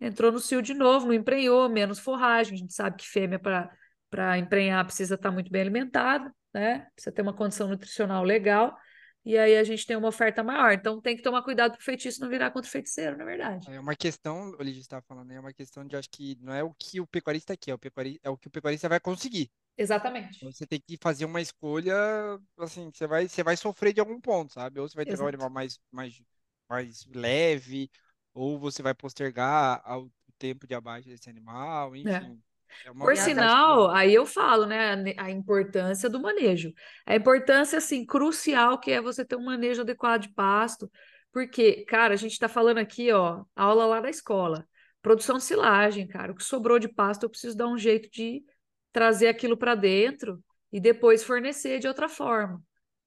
Entrou 0.00 0.32
no 0.32 0.40
cio 0.40 0.60
de 0.60 0.74
novo, 0.74 1.06
não 1.06 1.14
emprenhou, 1.14 1.68
menos 1.68 1.98
forragem. 1.98 2.54
A 2.54 2.58
gente 2.58 2.74
sabe 2.74 2.96
que 2.96 3.08
fêmea 3.08 3.38
para 3.38 4.38
emprenhar 4.38 4.84
precisa 4.84 5.14
estar 5.14 5.30
muito 5.30 5.50
bem 5.50 5.62
alimentada, 5.62 6.34
né? 6.52 6.86
Precisa 6.94 7.12
ter 7.14 7.22
uma 7.22 7.34
condição 7.34 7.68
nutricional 7.68 8.24
legal 8.24 8.76
e 9.24 9.38
aí 9.38 9.56
a 9.56 9.64
gente 9.64 9.86
tem 9.86 9.96
uma 9.96 10.08
oferta 10.08 10.42
maior. 10.42 10.72
Então 10.72 11.00
tem 11.00 11.16
que 11.16 11.22
tomar 11.22 11.42
cuidado 11.42 11.72
para 11.72 11.80
o 11.80 11.84
feitiço 11.84 12.20
não 12.20 12.28
virar 12.28 12.50
contra 12.50 12.68
o 12.68 12.70
feiticeiro, 12.72 13.16
na 13.16 13.24
verdade. 13.24 13.70
É 13.70 13.78
uma 13.78 13.94
questão, 13.94 14.50
o 14.58 14.62
Lígia 14.62 14.80
estava 14.80 15.02
falando, 15.02 15.30
é 15.30 15.38
uma 15.38 15.52
questão 15.52 15.86
de 15.86 15.96
acho 15.96 16.08
que 16.10 16.36
não 16.40 16.52
é 16.52 16.62
o 16.62 16.74
que 16.74 17.00
o 17.00 17.06
pecuarista 17.06 17.56
quer, 17.56 17.70
é 17.70 17.74
o, 17.74 17.78
pecuarista, 17.78 18.20
é 18.24 18.30
o 18.30 18.36
que 18.36 18.48
o 18.48 18.50
pecuarista 18.50 18.88
vai 18.88 18.98
conseguir. 18.98 19.50
Exatamente. 19.76 20.36
Então, 20.36 20.52
você 20.52 20.66
tem 20.66 20.80
que 20.80 20.98
fazer 21.00 21.24
uma 21.24 21.40
escolha, 21.40 21.94
assim, 22.58 22.90
você 22.92 23.06
vai, 23.06 23.28
você 23.28 23.42
vai 23.42 23.56
sofrer 23.56 23.92
de 23.92 24.00
algum 24.00 24.20
ponto, 24.20 24.52
sabe? 24.52 24.80
Ou 24.80 24.88
você 24.88 24.96
vai 24.96 25.04
ter 25.04 25.20
um 25.20 25.26
animal 25.26 25.48
mais, 25.48 25.78
mais, 25.90 26.20
mais 26.68 27.06
leve, 27.06 27.90
ou 28.34 28.58
você 28.58 28.82
vai 28.82 28.94
postergar 28.94 29.82
o 29.98 30.10
tempo 30.38 30.66
de 30.66 30.74
abate 30.74 31.08
desse 31.08 31.30
animal, 31.30 31.94
é. 31.94 31.98
enfim. 31.98 32.10
É. 32.10 32.51
É 32.84 32.92
Por 32.92 33.16
sinal, 33.16 33.90
aí 33.90 34.14
eu 34.14 34.26
falo, 34.26 34.66
né, 34.66 34.94
a 35.18 35.30
importância 35.30 36.08
do 36.08 36.20
manejo. 36.20 36.72
A 37.06 37.16
importância, 37.16 37.78
assim, 37.78 38.04
crucial 38.04 38.78
que 38.78 38.90
é 38.90 39.00
você 39.00 39.24
ter 39.24 39.36
um 39.36 39.44
manejo 39.44 39.82
adequado 39.82 40.22
de 40.22 40.34
pasto, 40.34 40.90
porque, 41.32 41.84
cara, 41.86 42.14
a 42.14 42.16
gente 42.16 42.32
está 42.32 42.48
falando 42.48 42.78
aqui, 42.78 43.10
ó, 43.12 43.44
aula 43.56 43.86
lá 43.86 44.00
da 44.00 44.10
escola, 44.10 44.66
produção 45.00 45.38
de 45.38 45.44
silagem, 45.44 46.06
cara, 46.06 46.32
o 46.32 46.34
que 46.34 46.44
sobrou 46.44 46.78
de 46.78 46.88
pasto 46.88 47.24
eu 47.24 47.30
preciso 47.30 47.56
dar 47.56 47.66
um 47.66 47.78
jeito 47.78 48.10
de 48.10 48.44
trazer 48.92 49.28
aquilo 49.28 49.56
para 49.56 49.74
dentro 49.74 50.42
e 50.72 50.80
depois 50.80 51.24
fornecer 51.24 51.78
de 51.78 51.88
outra 51.88 52.08
forma, 52.08 52.62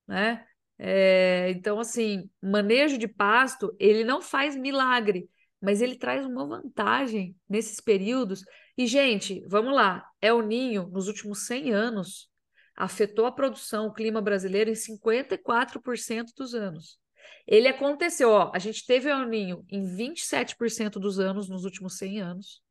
né? 0.07 0.45
É, 0.77 1.51
então, 1.51 1.79
assim, 1.79 2.29
manejo 2.41 2.97
de 2.97 3.07
pasto, 3.07 3.73
ele 3.79 4.03
não 4.03 4.21
faz 4.21 4.55
milagre, 4.55 5.29
mas 5.61 5.81
ele 5.81 5.97
traz 5.97 6.25
uma 6.25 6.45
vantagem 6.45 7.35
nesses 7.47 7.79
períodos 7.79 8.43
e, 8.77 8.87
gente, 8.87 9.43
vamos 9.47 9.73
lá. 9.73 10.05
El 10.21 10.41
Ninho, 10.41 10.87
nos 10.87 11.07
últimos 11.07 11.45
100 11.45 11.73
anos, 11.73 12.29
afetou 12.75 13.25
a 13.25 13.31
produção, 13.31 13.87
o 13.87 13.93
clima 13.93 14.21
brasileiro 14.21 14.69
em 14.69 14.73
54% 14.73 16.33
dos 16.35 16.53
anos. 16.53 16.99
Ele 17.47 17.67
aconteceu, 17.67 18.29
ó, 18.29 18.51
a 18.53 18.59
gente 18.59 18.85
teve 18.85 19.09
El 19.09 19.25
Ninho 19.27 19.65
em 19.69 19.85
27% 19.85 20.99
dos 20.99 21.19
anos 21.19 21.47
nos 21.47 21.63
últimos 21.63 21.97
100 21.97 22.21
anos. 22.21 22.61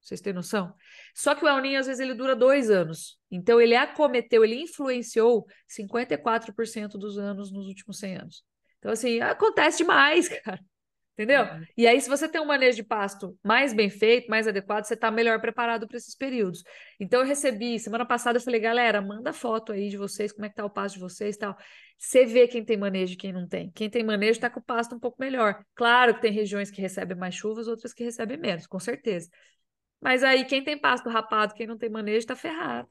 Vocês 0.00 0.20
têm 0.20 0.34
noção? 0.34 0.74
Só 1.14 1.34
que 1.34 1.44
o 1.44 1.48
El 1.48 1.62
Ninho, 1.62 1.80
às 1.80 1.86
vezes, 1.86 2.00
ele 2.00 2.12
dura 2.14 2.36
dois 2.36 2.68
anos. 2.68 3.18
Então, 3.30 3.58
ele 3.58 3.74
acometeu, 3.74 4.44
ele 4.44 4.60
influenciou 4.60 5.46
54% 5.66 6.98
dos 6.98 7.16
anos 7.16 7.50
nos 7.50 7.66
últimos 7.66 7.98
100 7.98 8.16
anos. 8.16 8.44
Então, 8.78 8.92
assim, 8.92 9.20
acontece 9.20 9.78
demais, 9.78 10.28
cara. 10.44 10.60
Entendeu? 11.14 11.44
Uhum. 11.44 11.64
E 11.76 11.86
aí, 11.86 12.00
se 12.00 12.08
você 12.08 12.28
tem 12.28 12.40
um 12.40 12.44
manejo 12.44 12.74
de 12.74 12.82
pasto 12.82 13.38
mais 13.42 13.72
bem 13.72 13.88
feito, 13.88 14.28
mais 14.28 14.48
adequado, 14.48 14.84
você 14.84 14.94
está 14.94 15.12
melhor 15.12 15.40
preparado 15.40 15.86
para 15.86 15.96
esses 15.96 16.16
períodos. 16.16 16.64
Então, 16.98 17.20
eu 17.20 17.26
recebi, 17.26 17.78
semana 17.78 18.04
passada, 18.04 18.38
eu 18.38 18.42
falei, 18.42 18.58
galera, 18.58 19.00
manda 19.00 19.32
foto 19.32 19.70
aí 19.70 19.88
de 19.88 19.96
vocês, 19.96 20.32
como 20.32 20.44
é 20.44 20.48
que 20.48 20.56
tá 20.56 20.64
o 20.64 20.70
pasto 20.70 20.96
de 20.96 21.00
vocês 21.00 21.36
e 21.36 21.38
tal. 21.38 21.56
Você 21.96 22.26
vê 22.26 22.48
quem 22.48 22.64
tem 22.64 22.76
manejo 22.76 23.14
e 23.14 23.16
quem 23.16 23.32
não 23.32 23.46
tem. 23.46 23.70
Quem 23.70 23.88
tem 23.88 24.02
manejo 24.02 24.32
está 24.32 24.50
com 24.50 24.58
o 24.58 24.62
pasto 24.62 24.96
um 24.96 24.98
pouco 24.98 25.16
melhor. 25.20 25.64
Claro 25.76 26.16
que 26.16 26.20
tem 26.20 26.32
regiões 26.32 26.68
que 26.68 26.80
recebem 26.80 27.16
mais 27.16 27.36
chuvas, 27.36 27.68
outras 27.68 27.94
que 27.94 28.02
recebem 28.02 28.36
menos, 28.36 28.66
com 28.66 28.80
certeza. 28.80 29.30
Mas 30.00 30.24
aí, 30.24 30.44
quem 30.44 30.64
tem 30.64 30.76
pasto 30.76 31.08
rapado, 31.08 31.54
quem 31.54 31.66
não 31.66 31.78
tem 31.78 31.88
manejo, 31.88 32.18
está 32.18 32.34
ferrado. 32.34 32.88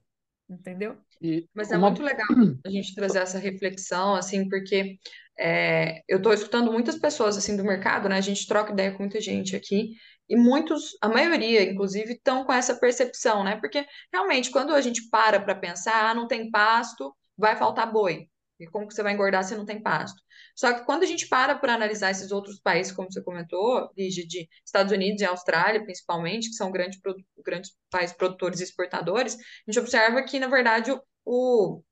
Entendeu? 0.50 0.97
E 1.21 1.47
Mas 1.53 1.71
é 1.71 1.77
uma... 1.77 1.89
muito 1.89 2.03
legal 2.03 2.27
a 2.65 2.69
gente 2.69 2.93
trazer 2.93 3.19
essa 3.19 3.39
reflexão, 3.39 4.13
assim, 4.15 4.47
porque 4.50 4.97
é, 5.39 6.01
eu 6.07 6.17
estou 6.17 6.33
escutando 6.33 6.71
muitas 6.71 6.97
pessoas 6.97 7.38
assim 7.38 7.55
do 7.55 7.63
mercado, 7.63 8.09
né? 8.09 8.17
A 8.17 8.21
gente 8.21 8.47
troca 8.47 8.71
ideia 8.71 8.91
com 8.91 9.00
muita 9.00 9.19
gente 9.21 9.55
aqui 9.55 9.95
e 10.29 10.35
muitos, 10.35 10.97
a 11.01 11.09
maioria, 11.09 11.63
inclusive, 11.63 12.13
estão 12.13 12.45
com 12.45 12.53
essa 12.53 12.75
percepção, 12.75 13.43
né? 13.43 13.57
Porque 13.57 13.85
realmente, 14.12 14.51
quando 14.51 14.73
a 14.73 14.81
gente 14.81 15.09
para 15.09 15.39
para 15.39 15.55
pensar, 15.55 16.09
ah, 16.09 16.13
não 16.13 16.27
tem 16.27 16.50
pasto, 16.50 17.15
vai 17.38 17.55
faltar 17.57 17.91
boi. 17.91 18.27
Como 18.67 18.88
que 18.88 18.93
você 18.93 19.03
vai 19.03 19.13
engordar 19.13 19.43
se 19.43 19.55
não 19.55 19.65
tem 19.65 19.82
pasto? 19.82 20.22
Só 20.55 20.74
que 20.74 20.86
quando 20.86 21.03
a 21.03 21.05
gente 21.05 21.27
para 21.27 21.55
para 21.55 21.74
analisar 21.74 22.12
esses 22.12 22.32
outros 22.32 22.60
países, 22.60 22.91
como 22.91 23.12
você 23.12 23.22
comentou, 23.24 23.89
Lígia, 23.98 24.25
de 24.27 24.48
Estados 24.65 24.91
Unidos 24.91 25.22
e 25.22 25.25
Austrália, 25.25 25.84
principalmente, 25.84 26.50
que 26.50 26.55
são 26.55 26.72
grandes, 26.72 27.00
grandes 27.46 27.72
países 27.89 28.15
produtores 28.15 28.60
e 28.60 28.63
exportadores, 28.63 29.36
a 29.36 29.72
gente 29.72 29.79
observa 29.79 30.24
que, 30.24 30.39
na 30.39 30.48
verdade, 30.48 30.91
o, 30.91 31.01
o 31.25 31.84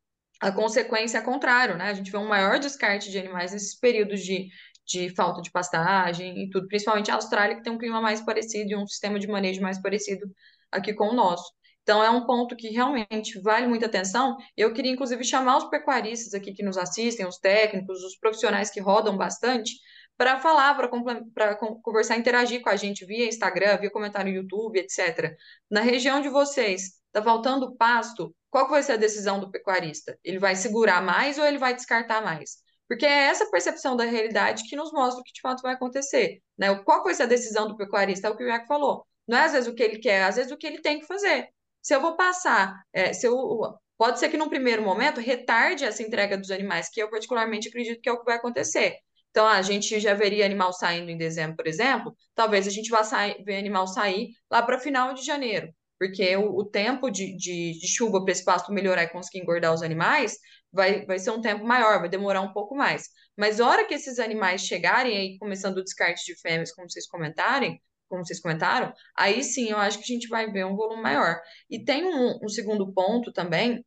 a 0.42 0.52
consequência 0.52 1.20
é 1.20 1.22
contrário, 1.22 1.78
né? 1.78 1.86
A 1.86 1.94
gente 1.94 2.12
vê 2.12 2.18
um 2.18 2.28
maior 2.28 2.60
descarte 2.60 3.12
de 3.12 3.20
animais 3.20 3.54
nesses 3.54 3.78
períodos 3.80 4.22
de, 4.22 4.50
de 4.86 5.10
falta 5.16 5.42
de 5.42 5.52
pastagem 5.52 6.44
e 6.44 6.50
tudo, 6.50 6.68
principalmente 6.68 7.12
a 7.12 7.16
Austrália, 7.16 7.56
que 7.56 7.64
tem 7.64 7.72
um 7.72 7.78
clima 7.78 8.02
mais 8.02 8.22
parecido 8.22 8.72
e 8.72 8.76
um 8.76 8.88
sistema 8.88 9.20
de 9.20 9.28
manejo 9.28 9.62
mais 9.62 9.80
parecido 9.80 10.26
aqui 10.72 10.94
com 10.94 11.10
o 11.10 11.14
nosso. 11.14 11.52
Então, 11.84 12.04
é 12.04 12.10
um 12.10 12.26
ponto 12.26 12.56
que 12.56 12.70
realmente 12.70 13.40
vale 13.42 13.68
muita 13.68 13.88
atenção. 13.88 14.38
Eu 14.56 14.74
queria, 14.74 14.92
inclusive, 14.92 15.24
chamar 15.24 15.58
os 15.58 15.70
pecuaristas 15.70 16.34
aqui 16.34 16.54
que 16.54 16.64
nos 16.64 16.78
assistem, 16.78 17.26
os 17.26 17.38
técnicos, 17.38 18.04
os 18.04 18.18
profissionais 18.18 18.70
que 18.70 18.80
rodam 18.80 19.18
bastante, 19.18 19.74
para 20.18 20.40
falar, 20.40 20.76
para 20.76 21.56
conversar, 21.84 22.18
interagir 22.18 22.62
com 22.62 22.70
a 22.70 22.76
gente 22.76 23.04
via 23.06 23.28
Instagram, 23.28 23.78
via 23.78 23.90
comentário 23.90 24.32
no 24.32 24.38
YouTube, 24.38 24.78
etc. 24.78 25.36
Na 25.70 25.82
região 25.82 26.22
de 26.22 26.30
vocês, 26.30 27.02
está 27.08 27.24
faltando 27.24 27.76
pasto, 27.76 28.36
qual 28.52 28.70
vai 28.70 28.84
ser 28.84 28.94
a 28.94 28.98
decisão 28.98 29.40
do 29.40 29.50
pecuarista? 29.50 30.18
Ele 30.24 30.38
vai 30.38 30.56
segurar 30.56 31.02
mais 31.02 31.40
ou 31.40 31.46
ele 31.46 31.58
vai 31.58 31.74
descartar 31.74 32.22
mais? 32.24 32.58
Porque 32.88 33.06
é 33.06 33.28
essa 33.28 33.50
percepção 33.50 33.96
da 33.96 34.04
realidade 34.04 34.64
que 34.70 34.76
nos 34.76 34.92
mostra 34.92 35.22
o 35.22 35.24
que 35.24 35.34
de 35.34 35.42
fato 35.42 35.62
vai 35.62 35.74
acontecer. 35.74 36.42
Né? 36.58 36.76
Qual 36.84 37.04
vai 37.04 37.16
ser 37.16 37.24
a 37.24 37.28
decisão 37.28 37.68
do 37.68 37.76
pecuarista? 37.76 38.28
É 38.28 38.30
o 38.30 38.38
que 38.38 38.44
o 38.44 38.48
Iaco 38.48 38.68
falou. 38.68 39.06
Não 39.28 39.38
é 39.38 39.46
às 39.46 39.54
vezes 39.54 39.70
o 39.70 39.74
que 39.74 39.82
ele 39.82 39.98
quer, 39.98 40.24
às 40.24 40.36
vezes 40.36 40.52
o 40.52 40.58
que 40.58 40.68
ele 40.68 40.82
tem 40.82 41.00
que 41.00 41.08
fazer. 41.08 41.50
Se 41.82 41.96
eu 41.96 42.02
vou 42.02 42.16
passar, 42.16 42.76
é, 42.94 43.14
se 43.14 43.28
eu, 43.28 43.36
pode 43.98 44.20
ser 44.20 44.30
que 44.30 44.38
num 44.38 44.50
primeiro 44.50 44.82
momento 44.82 45.20
retarde 45.20 45.84
essa 45.84 46.04
entrega 46.04 46.38
dos 46.38 46.52
animais, 46.52 46.90
que 46.90 47.02
eu 47.02 47.10
particularmente 47.10 47.70
acredito 47.70 48.02
que 48.02 48.10
é 48.10 48.12
o 48.12 48.20
que 48.20 48.26
vai 48.26 48.36
acontecer. 48.36 48.98
Então, 49.32 49.48
a 49.48 49.62
gente 49.62 50.00
já 50.00 50.14
veria 50.14 50.46
animal 50.46 50.74
saindo 50.74 51.10
em 51.10 51.18
dezembro, 51.18 51.56
por 51.56 51.68
exemplo, 51.68 52.14
talvez 52.36 52.68
a 52.68 52.72
gente 52.72 52.90
vá 52.90 53.04
sair, 53.04 53.42
ver 53.46 53.58
animal 53.58 53.88
sair 53.88 54.30
lá 54.50 54.62
para 54.62 54.80
final 54.80 55.14
de 55.14 55.24
janeiro 55.26 55.74
porque 56.02 56.36
o, 56.36 56.58
o 56.58 56.66
tempo 56.66 57.12
de, 57.12 57.38
de, 57.38 57.80
de 57.80 57.88
chuva 57.88 58.24
para 58.24 58.32
esse 58.32 58.44
pasto 58.44 58.74
melhorar 58.74 59.04
e 59.04 59.10
conseguir 59.10 59.38
engordar 59.38 59.72
os 59.72 59.84
animais 59.84 60.36
vai, 60.74 61.06
vai 61.06 61.20
ser 61.20 61.30
um 61.30 61.40
tempo 61.40 61.64
maior, 61.64 62.00
vai 62.00 62.10
demorar 62.10 62.42
um 62.42 62.52
pouco 62.52 62.76
mais. 62.76 63.08
Mas 63.38 63.60
hora 63.60 63.86
que 63.86 63.94
esses 63.94 64.18
animais 64.18 64.62
chegarem 64.62 65.16
aí, 65.16 65.38
começando 65.38 65.78
o 65.78 65.84
descarte 65.84 66.26
de 66.26 66.36
fêmeas, 66.42 66.74
como 66.74 66.90
vocês 66.90 67.08
comentarem, 67.08 67.80
como 68.12 68.26
vocês 68.26 68.42
comentaram, 68.42 68.94
aí 69.16 69.42
sim 69.44 69.70
eu 69.70 69.78
acho 69.78 69.98
que 69.98 70.04
a 70.04 70.14
gente 70.14 70.28
vai 70.28 70.52
ver 70.52 70.66
um 70.66 70.76
volume 70.76 71.02
maior. 71.02 71.40
E 71.70 71.84
tem 71.84 72.06
um, 72.06 72.40
um 72.44 72.50
segundo 72.50 72.94
ponto 72.94 73.32
também, 73.32 73.84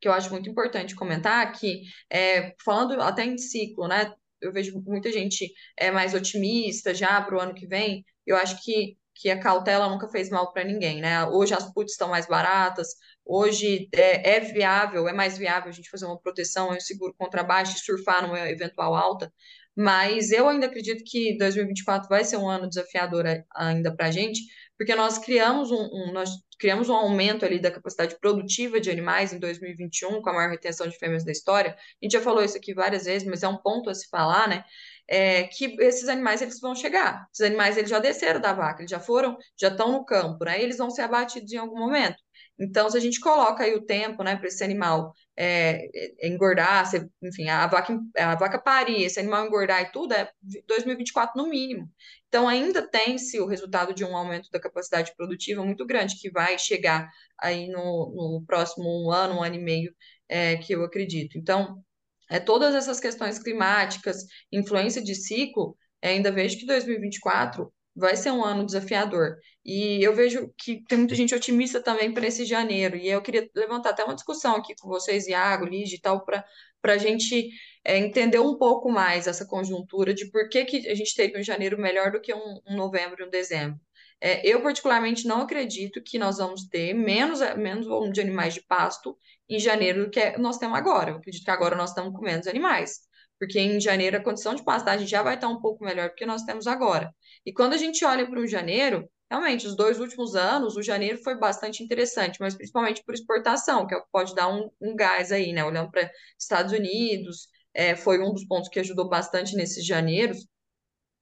que 0.00 0.06
eu 0.08 0.12
acho 0.12 0.30
muito 0.30 0.50
importante 0.50 0.94
comentar, 0.94 1.50
que 1.52 1.82
é, 2.10 2.54
falando 2.62 3.00
até 3.00 3.24
em 3.24 3.38
ciclo, 3.38 3.88
né? 3.88 4.12
Eu 4.40 4.52
vejo 4.52 4.78
muita 4.86 5.10
gente 5.10 5.50
é 5.78 5.90
mais 5.90 6.12
otimista 6.14 6.94
já 6.94 7.20
para 7.22 7.36
o 7.36 7.40
ano 7.40 7.54
que 7.54 7.66
vem. 7.66 8.04
Eu 8.26 8.36
acho 8.36 8.62
que 8.62 8.96
que 9.14 9.30
a 9.30 9.38
cautela 9.38 9.88
nunca 9.88 10.08
fez 10.08 10.28
mal 10.28 10.52
para 10.52 10.64
ninguém, 10.64 11.00
né? 11.00 11.24
Hoje 11.26 11.54
as 11.54 11.72
puts 11.72 11.92
estão 11.92 12.08
mais 12.08 12.26
baratas, 12.26 12.88
hoje 13.24 13.88
é, 13.92 14.36
é, 14.36 14.40
viável, 14.40 15.08
é 15.08 15.12
mais 15.12 15.38
viável 15.38 15.68
a 15.68 15.72
gente 15.72 15.88
fazer 15.88 16.06
uma 16.06 16.18
proteção, 16.18 16.70
um 16.70 16.80
seguro 16.80 17.14
contra 17.16 17.44
baixo 17.44 17.76
e 17.76 17.80
surfar 17.80 18.26
numa 18.26 18.50
eventual 18.50 18.94
alta, 18.94 19.32
mas 19.76 20.30
eu 20.30 20.48
ainda 20.48 20.66
acredito 20.66 21.02
que 21.04 21.36
2024 21.38 22.08
vai 22.08 22.24
ser 22.24 22.36
um 22.36 22.48
ano 22.48 22.68
desafiador 22.68 23.24
ainda 23.54 23.94
para 23.94 24.06
a 24.06 24.10
gente, 24.10 24.40
porque 24.76 24.94
nós 24.94 25.18
criamos 25.18 25.70
um, 25.70 25.76
um, 25.76 26.12
nós 26.12 26.30
criamos 26.58 26.88
um 26.88 26.94
aumento 26.94 27.44
ali 27.44 27.60
da 27.60 27.70
capacidade 27.70 28.16
produtiva 28.20 28.80
de 28.80 28.90
animais 28.90 29.32
em 29.32 29.38
2021, 29.38 30.22
com 30.22 30.30
a 30.30 30.32
maior 30.32 30.50
retenção 30.50 30.88
de 30.88 30.96
fêmeas 30.98 31.24
da 31.24 31.32
história. 31.32 31.72
A 31.72 32.04
gente 32.04 32.12
já 32.12 32.20
falou 32.20 32.42
isso 32.42 32.56
aqui 32.56 32.72
várias 32.72 33.04
vezes, 33.04 33.26
mas 33.26 33.42
é 33.42 33.48
um 33.48 33.56
ponto 33.56 33.90
a 33.90 33.94
se 33.94 34.08
falar, 34.08 34.48
né? 34.48 34.64
é, 35.08 35.44
que 35.44 35.76
esses 35.80 36.08
animais 36.08 36.40
eles 36.42 36.60
vão 36.60 36.74
chegar. 36.74 37.26
Esses 37.32 37.46
animais 37.46 37.76
eles 37.76 37.90
já 37.90 37.98
desceram 37.98 38.40
da 38.40 38.52
vaca, 38.52 38.80
eles 38.82 38.90
já 38.90 39.00
foram, 39.00 39.36
já 39.58 39.68
estão 39.68 39.92
no 39.92 40.04
campo, 40.04 40.44
né? 40.44 40.62
Eles 40.62 40.78
vão 40.78 40.90
ser 40.90 41.02
abatidos 41.02 41.52
em 41.52 41.58
algum 41.58 41.78
momento. 41.78 42.16
Então, 42.58 42.88
se 42.88 42.96
a 42.96 43.00
gente 43.00 43.20
coloca 43.20 43.64
aí 43.64 43.74
o 43.74 43.84
tempo, 43.84 44.22
né, 44.22 44.36
para 44.36 44.46
esse 44.48 44.62
animal 44.62 45.12
é, 45.36 45.88
é 46.20 46.28
engordar, 46.28 46.86
se, 46.88 47.08
enfim, 47.22 47.48
a 47.48 47.66
vaca, 47.66 47.98
a 48.16 48.34
vaca 48.34 48.58
parir, 48.58 49.02
esse 49.02 49.18
animal 49.18 49.46
engordar 49.46 49.82
e 49.82 49.92
tudo, 49.92 50.14
é 50.14 50.30
2024 50.66 51.40
no 51.40 51.48
mínimo. 51.48 51.90
Então, 52.28 52.48
ainda 52.48 52.82
tem-se 52.82 53.40
o 53.40 53.46
resultado 53.46 53.94
de 53.94 54.04
um 54.04 54.16
aumento 54.16 54.50
da 54.50 54.60
capacidade 54.60 55.14
produtiva 55.16 55.64
muito 55.64 55.86
grande, 55.86 56.18
que 56.20 56.30
vai 56.30 56.58
chegar 56.58 57.08
aí 57.38 57.68
no, 57.68 58.40
no 58.40 58.44
próximo 58.46 59.10
ano, 59.10 59.36
um 59.36 59.42
ano 59.42 59.54
e 59.56 59.62
meio, 59.62 59.94
é, 60.28 60.56
que 60.56 60.74
eu 60.74 60.84
acredito. 60.84 61.38
Então, 61.38 61.82
é, 62.30 62.40
todas 62.40 62.74
essas 62.74 63.00
questões 63.00 63.38
climáticas, 63.38 64.24
influência 64.50 65.02
de 65.02 65.14
ciclo, 65.14 65.76
é, 66.00 66.10
ainda 66.10 66.32
vejo 66.32 66.58
que 66.58 66.66
2024 66.66 67.72
vai 67.94 68.16
ser 68.16 68.30
um 68.30 68.44
ano 68.44 68.66
desafiador. 68.66 69.36
E 69.64 70.02
eu 70.02 70.14
vejo 70.14 70.52
que 70.58 70.84
tem 70.84 70.98
muita 70.98 71.14
gente 71.14 71.34
otimista 71.34 71.80
também 71.80 72.12
para 72.12 72.26
esse 72.26 72.44
janeiro. 72.44 72.96
E 72.96 73.08
eu 73.08 73.22
queria 73.22 73.48
levantar 73.54 73.90
até 73.90 74.04
uma 74.04 74.14
discussão 74.14 74.56
aqui 74.56 74.74
com 74.80 74.88
vocês, 74.88 75.26
Iago, 75.26 75.64
Lige 75.64 75.96
e 75.96 76.00
tal, 76.00 76.24
para 76.24 76.44
a 76.82 76.98
gente 76.98 77.48
é, 77.84 77.96
entender 77.98 78.38
um 78.38 78.58
pouco 78.58 78.90
mais 78.90 79.26
essa 79.26 79.46
conjuntura 79.46 80.12
de 80.12 80.30
por 80.30 80.48
que, 80.48 80.64
que 80.64 80.88
a 80.88 80.94
gente 80.94 81.14
teve 81.14 81.38
um 81.38 81.42
janeiro 81.42 81.78
melhor 81.78 82.10
do 82.10 82.20
que 82.20 82.34
um, 82.34 82.60
um 82.68 82.76
novembro 82.76 83.22
e 83.22 83.26
um 83.26 83.30
dezembro. 83.30 83.80
É, 84.20 84.46
eu, 84.46 84.62
particularmente, 84.62 85.26
não 85.26 85.42
acredito 85.42 86.02
que 86.02 86.18
nós 86.18 86.38
vamos 86.38 86.66
ter 86.68 86.94
menos, 86.94 87.40
menos 87.56 87.86
volume 87.86 88.12
de 88.12 88.20
animais 88.20 88.54
de 88.54 88.62
pasto 88.62 89.16
em 89.48 89.58
janeiro 89.58 90.04
do 90.04 90.10
que 90.10 90.38
nós 90.38 90.56
temos 90.56 90.78
agora. 90.78 91.10
Eu 91.10 91.16
acredito 91.16 91.44
que 91.44 91.50
agora 91.50 91.76
nós 91.76 91.90
estamos 91.90 92.12
com 92.14 92.24
menos 92.24 92.46
animais, 92.46 93.00
porque 93.38 93.58
em 93.58 93.80
janeiro 93.80 94.16
a 94.16 94.22
condição 94.22 94.54
de 94.54 94.64
pastagem 94.64 95.06
já 95.06 95.22
vai 95.22 95.34
estar 95.34 95.48
um 95.48 95.60
pouco 95.60 95.84
melhor 95.84 96.10
do 96.10 96.14
que 96.14 96.26
nós 96.26 96.42
temos 96.42 96.66
agora. 96.66 97.14
E 97.44 97.52
quando 97.52 97.74
a 97.74 97.76
gente 97.76 98.04
olha 98.04 98.28
para 98.28 98.40
o 98.40 98.46
janeiro, 98.46 99.08
realmente, 99.30 99.66
os 99.66 99.76
dois 99.76 100.00
últimos 100.00 100.34
anos, 100.34 100.76
o 100.76 100.82
janeiro 100.82 101.18
foi 101.22 101.38
bastante 101.38 101.82
interessante, 101.82 102.38
mas 102.40 102.54
principalmente 102.54 103.02
por 103.04 103.14
exportação, 103.14 103.86
que 103.86 103.94
é 103.94 103.98
o 103.98 104.02
que 104.02 104.10
pode 104.12 104.34
dar 104.34 104.48
um, 104.48 104.70
um 104.80 104.94
gás 104.94 105.32
aí, 105.32 105.52
né? 105.52 105.64
Olhando 105.64 105.90
para 105.90 106.10
Estados 106.38 106.72
Unidos, 106.72 107.48
é, 107.72 107.96
foi 107.96 108.20
um 108.20 108.32
dos 108.32 108.46
pontos 108.46 108.68
que 108.68 108.80
ajudou 108.80 109.08
bastante 109.08 109.56
nesses 109.56 109.84
janeiros. 109.84 110.46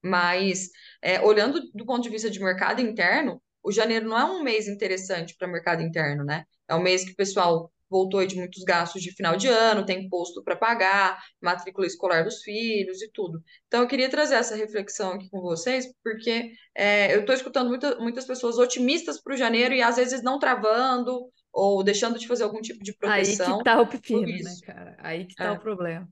Mas, 0.03 0.69
é, 1.01 1.21
olhando 1.21 1.61
do 1.73 1.85
ponto 1.85 2.03
de 2.03 2.09
vista 2.09 2.29
de 2.29 2.39
mercado 2.39 2.81
interno, 2.81 3.41
o 3.63 3.71
janeiro 3.71 4.07
não 4.07 4.19
é 4.19 4.25
um 4.25 4.43
mês 4.43 4.67
interessante 4.67 5.35
para 5.37 5.47
o 5.47 5.51
mercado 5.51 5.81
interno, 5.81 6.23
né? 6.25 6.45
É 6.67 6.75
um 6.75 6.81
mês 6.81 7.05
que 7.05 7.11
o 7.11 7.15
pessoal 7.15 7.72
voltou 7.93 8.25
de 8.25 8.35
muitos 8.35 8.63
gastos 8.63 9.03
de 9.03 9.11
final 9.11 9.37
de 9.37 9.47
ano, 9.47 9.85
tem 9.85 10.05
imposto 10.05 10.43
para 10.43 10.55
pagar, 10.55 11.21
matrícula 11.39 11.85
escolar 11.85 12.23
dos 12.23 12.41
filhos 12.41 13.03
e 13.03 13.11
tudo. 13.13 13.39
Então, 13.67 13.81
eu 13.81 13.87
queria 13.87 14.09
trazer 14.09 14.33
essa 14.33 14.55
reflexão 14.55 15.11
aqui 15.11 15.29
com 15.29 15.39
vocês, 15.39 15.85
porque 16.03 16.53
é, 16.75 17.13
eu 17.13 17.19
estou 17.19 17.35
escutando 17.35 17.67
muita, 17.69 17.95
muitas 17.99 18.25
pessoas 18.25 18.57
otimistas 18.57 19.21
para 19.21 19.35
o 19.35 19.37
janeiro 19.37 19.75
e 19.75 19.83
às 19.83 19.97
vezes 19.97 20.23
não 20.23 20.39
travando 20.39 21.29
ou 21.53 21.83
deixando 21.83 22.17
de 22.17 22.27
fazer 22.27 22.43
algum 22.43 22.61
tipo 22.61 22.83
de 22.83 22.97
proteção. 22.97 23.45
Aí 23.45 23.53
que 23.53 23.59
está 23.59 23.79
o 23.79 23.87
pepino, 23.87 24.21
né, 24.25 24.55
cara? 24.65 24.97
Aí 24.97 25.25
que 25.25 25.33
está 25.33 25.45
é. 25.45 25.51
o 25.51 25.59
problema. 25.59 26.09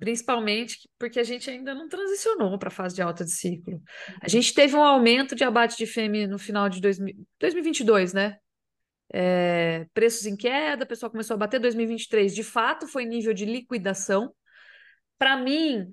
Principalmente 0.00 0.90
porque 0.98 1.20
a 1.20 1.22
gente 1.22 1.48
ainda 1.48 1.72
não 1.72 1.88
transicionou 1.88 2.58
para 2.58 2.66
a 2.66 2.72
fase 2.72 2.96
de 2.96 3.00
alta 3.00 3.24
de 3.24 3.30
ciclo. 3.30 3.80
A 4.08 4.24
uhum. 4.24 4.28
gente 4.28 4.52
teve 4.52 4.74
um 4.74 4.82
aumento 4.82 5.36
de 5.36 5.44
abate 5.44 5.76
de 5.76 5.86
fêmea 5.86 6.26
no 6.26 6.40
final 6.40 6.68
de 6.68 6.80
2022, 6.80 8.12
né? 8.12 8.38
É, 9.12 9.86
preços 9.92 10.24
em 10.24 10.34
queda, 10.34 10.84
o 10.84 10.88
pessoal 10.88 11.10
começou 11.10 11.34
a 11.34 11.38
bater 11.38 11.60
2023. 11.60 12.34
De 12.34 12.42
fato, 12.42 12.86
foi 12.88 13.04
nível 13.04 13.34
de 13.34 13.44
liquidação. 13.44 14.34
Para 15.18 15.36
mim, 15.36 15.90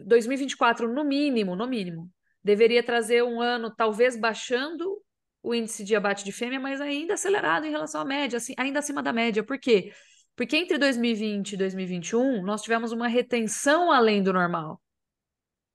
2024, 0.00 0.92
no 0.92 1.04
mínimo, 1.04 1.54
no 1.54 1.66
mínimo, 1.66 2.10
deveria 2.42 2.82
trazer 2.82 3.22
um 3.22 3.40
ano 3.40 3.74
talvez 3.74 4.16
baixando 4.16 5.00
o 5.42 5.54
índice 5.54 5.84
de 5.84 5.94
abate 5.94 6.24
de 6.24 6.32
fêmea, 6.32 6.58
mas 6.58 6.80
ainda 6.80 7.14
acelerado 7.14 7.66
em 7.66 7.70
relação 7.70 8.00
à 8.00 8.04
média, 8.04 8.36
assim, 8.36 8.52
ainda 8.58 8.80
acima 8.80 9.00
da 9.00 9.12
média. 9.12 9.44
Por 9.44 9.58
quê? 9.58 9.92
Porque 10.34 10.56
entre 10.56 10.76
2020 10.76 11.52
e 11.52 11.56
2021, 11.56 12.42
nós 12.42 12.62
tivemos 12.62 12.90
uma 12.90 13.06
retenção 13.06 13.92
além 13.92 14.22
do 14.22 14.32
normal. 14.32 14.82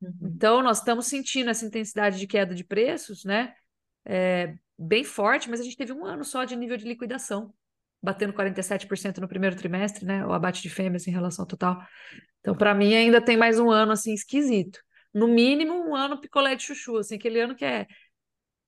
Uhum. 0.02 0.34
Então, 0.36 0.62
nós 0.62 0.80
estamos 0.80 1.08
sentindo 1.08 1.50
essa 1.50 1.66
intensidade 1.66 2.20
de 2.20 2.28
queda 2.28 2.54
de 2.54 2.66
preços, 2.66 3.24
né? 3.24 3.54
É, 4.06 4.56
bem 4.78 5.04
forte, 5.04 5.50
mas 5.50 5.60
a 5.60 5.64
gente 5.64 5.78
teve 5.78 5.94
um 5.94 6.06
ano 6.06 6.24
só 6.24 6.44
de 6.44 6.56
nível 6.56 6.76
de 6.76 6.86
liquidação, 6.88 7.54
batendo 8.02 8.34
47% 8.34 9.20
no 9.20 9.28
primeiro 9.28 9.56
trimestre, 9.56 10.06
né? 10.06 10.26
O 10.26 10.34
abate 10.34 10.62
de 10.62 10.70
fêmeas 10.70 11.08
em 11.08 11.12
relação 11.12 11.44
ao 11.44 11.48
total. 11.48 11.82
Então, 12.40 12.56
para 12.56 12.74
mim, 12.74 12.94
ainda 12.96 13.22
tem 13.22 13.38
mais 13.38 13.60
um 13.60 13.70
ano 13.70 13.92
assim 13.92 14.14
esquisito. 14.14 14.80
No 15.14 15.28
mínimo, 15.28 15.74
um 15.74 15.96
ano 15.96 16.20
picolé 16.20 16.56
de 16.56 16.64
chuchu, 16.64 16.98
assim, 16.98 17.16
aquele 17.16 17.40
ano 17.40 17.56
que 17.56 17.66
é. 17.66 17.86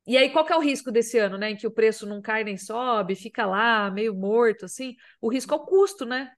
E 0.05 0.17
aí, 0.17 0.29
qual 0.29 0.45
que 0.45 0.51
é 0.51 0.55
o 0.55 0.61
risco 0.61 0.91
desse 0.91 1.17
ano, 1.17 1.37
né? 1.37 1.51
Em 1.51 1.55
que 1.55 1.65
o 1.65 1.71
preço 1.71 2.05
não 2.05 2.21
cai 2.21 2.43
nem 2.43 2.57
sobe, 2.57 3.15
fica 3.15 3.45
lá, 3.45 3.89
meio 3.89 4.13
morto, 4.13 4.65
assim? 4.65 4.95
O 5.21 5.31
risco 5.31 5.53
é 5.53 5.57
o 5.57 5.65
custo, 5.65 6.05
né? 6.05 6.31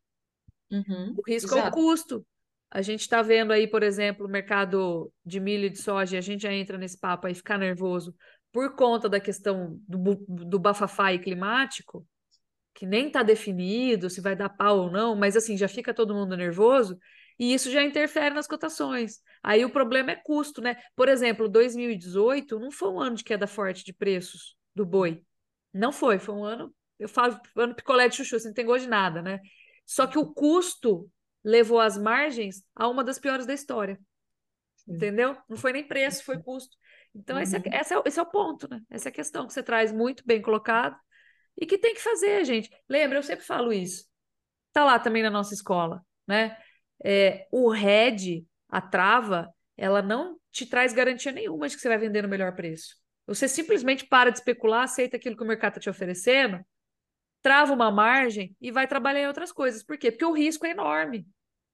Uhum, 0.71 1.15
o 1.17 1.21
risco 1.27 1.55
exato. 1.55 1.67
é 1.67 1.69
o 1.69 1.71
custo. 1.71 2.25
A 2.71 2.81
gente 2.81 3.01
está 3.01 3.21
vendo 3.21 3.51
aí, 3.51 3.67
por 3.67 3.84
exemplo, 3.84 4.25
o 4.25 4.29
mercado 4.29 5.12
de 5.25 5.39
milho 5.39 5.65
e 5.65 5.69
de 5.69 5.79
soja, 5.79 6.15
e 6.15 6.19
a 6.19 6.21
gente 6.21 6.43
já 6.43 6.53
entra 6.53 6.77
nesse 6.77 6.99
papo 6.99 7.27
aí, 7.27 7.34
ficar 7.34 7.58
nervoso 7.58 8.13
por 8.56 8.74
conta 8.74 9.10
da 9.10 9.20
questão 9.20 9.78
do, 9.86 10.15
do 10.28 10.58
bafafá 10.58 11.18
climático, 11.18 12.08
que 12.74 12.86
nem 12.86 13.08
está 13.08 13.22
definido 13.22 14.10
se 14.10 14.22
vai 14.22 14.34
dar 14.34 14.48
pau 14.48 14.84
ou 14.84 14.89
não, 14.89 15.13
mas 15.13 15.36
assim, 15.36 15.58
já 15.58 15.68
fica 15.68 15.94
todo 15.94 16.15
mundo 16.15 16.38
nervoso, 16.38 16.98
e 17.38 17.54
isso 17.54 17.70
já 17.70 17.84
interfere 17.84 18.34
nas 18.34 18.48
cotações. 18.48 19.20
Aí 19.44 19.65
o 19.65 19.70
problema 19.70 20.12
é 20.12 20.15
custo, 20.15 20.62
né? 20.62 20.78
Por 20.96 21.10
exemplo, 21.10 21.50
2018 21.50 22.58
não 22.58 22.72
foi 22.72 22.89
um 22.91 23.02
ano 23.02 23.18
de 23.18 23.26
queda 23.26 23.46
forte 23.46 23.84
de 23.84 23.91
preços 23.91 24.56
do 24.74 24.86
boi. 24.86 25.22
Não 25.74 25.91
foi, 25.91 26.18
foi 26.18 26.34
um 26.34 26.46
ano, 26.46 26.74
eu 26.98 27.10
falo, 27.10 27.38
ano 27.58 27.76
picolé 27.76 28.08
de 28.08 28.15
chuchu, 28.15 28.38
assim, 28.38 28.48
não 28.48 28.54
tem 28.54 28.65
gosto 28.65 28.84
de 28.84 28.89
nada, 28.89 29.22
né? 29.22 29.41
Só 29.86 30.08
que 30.08 30.18
o 30.18 30.34
custo 30.34 31.12
levou 31.44 31.82
as 31.82 31.98
margens 31.98 32.63
a 32.74 32.88
uma 32.88 33.04
das 33.04 33.20
piores 33.20 33.46
da 33.46 33.54
história. 33.54 34.00
Entendeu? 34.88 35.36
Não 35.50 35.58
foi 35.58 35.74
nem 35.74 35.86
preço, 35.86 36.24
foi 36.24 36.41
custo. 36.41 36.78
Então, 37.15 37.38
uhum. 37.38 37.41
esse, 37.41 37.56
é, 37.56 37.60
uhum. 37.60 37.80
esse, 37.80 37.93
é, 37.93 38.01
esse 38.06 38.19
é 38.19 38.21
o 38.21 38.25
ponto, 38.25 38.69
né? 38.69 38.82
Essa 38.89 39.08
é 39.08 39.12
a 39.12 39.13
questão 39.13 39.47
que 39.47 39.54
você 39.54 39.63
traz 39.63 39.91
muito 39.91 40.23
bem 40.25 40.41
colocado 40.41 40.97
e 41.58 41.65
que 41.65 41.78
tem 41.78 41.93
que 41.93 42.01
fazer, 42.01 42.43
gente. 42.43 42.69
Lembra, 42.89 43.17
eu 43.17 43.23
sempre 43.23 43.45
falo 43.45 43.71
isso. 43.71 44.06
Tá 44.73 44.84
lá 44.84 44.99
também 44.99 45.23
na 45.23 45.30
nossa 45.30 45.54
escola, 45.54 46.06
né? 46.28 46.58
É, 47.04 47.47
o 47.51 47.69
RED, 47.69 48.45
a 48.67 48.82
trava, 48.82 49.49
ela 49.78 50.01
não 50.01 50.38
te 50.51 50.65
traz 50.65 50.93
garantia 50.93 51.32
nenhuma 51.32 51.69
de 51.69 51.75
que 51.75 51.82
você 51.82 51.88
vai 51.88 51.97
vender 51.97 52.21
no 52.21 52.28
melhor 52.28 52.54
preço. 52.56 52.95
Você 53.28 53.47
simplesmente 53.47 54.06
para 54.06 54.30
de 54.30 54.38
especular, 54.38 54.84
aceita 54.84 55.17
aquilo 55.17 55.36
que 55.36 55.43
o 55.43 55.47
mercado 55.47 55.71
está 55.71 55.82
te 55.82 55.89
oferecendo, 55.89 56.63
trava 57.41 57.73
uma 57.73 57.91
margem 57.91 58.56
e 58.60 58.71
vai 58.71 58.88
trabalhar 58.88 59.21
em 59.21 59.28
outras 59.28 59.51
coisas. 59.51 59.84
Por 59.84 59.97
quê? 59.97 60.12
Porque 60.12 60.25
o 60.25 60.34
risco 60.34 60.65
é 60.65 60.71
enorme. 60.71 61.28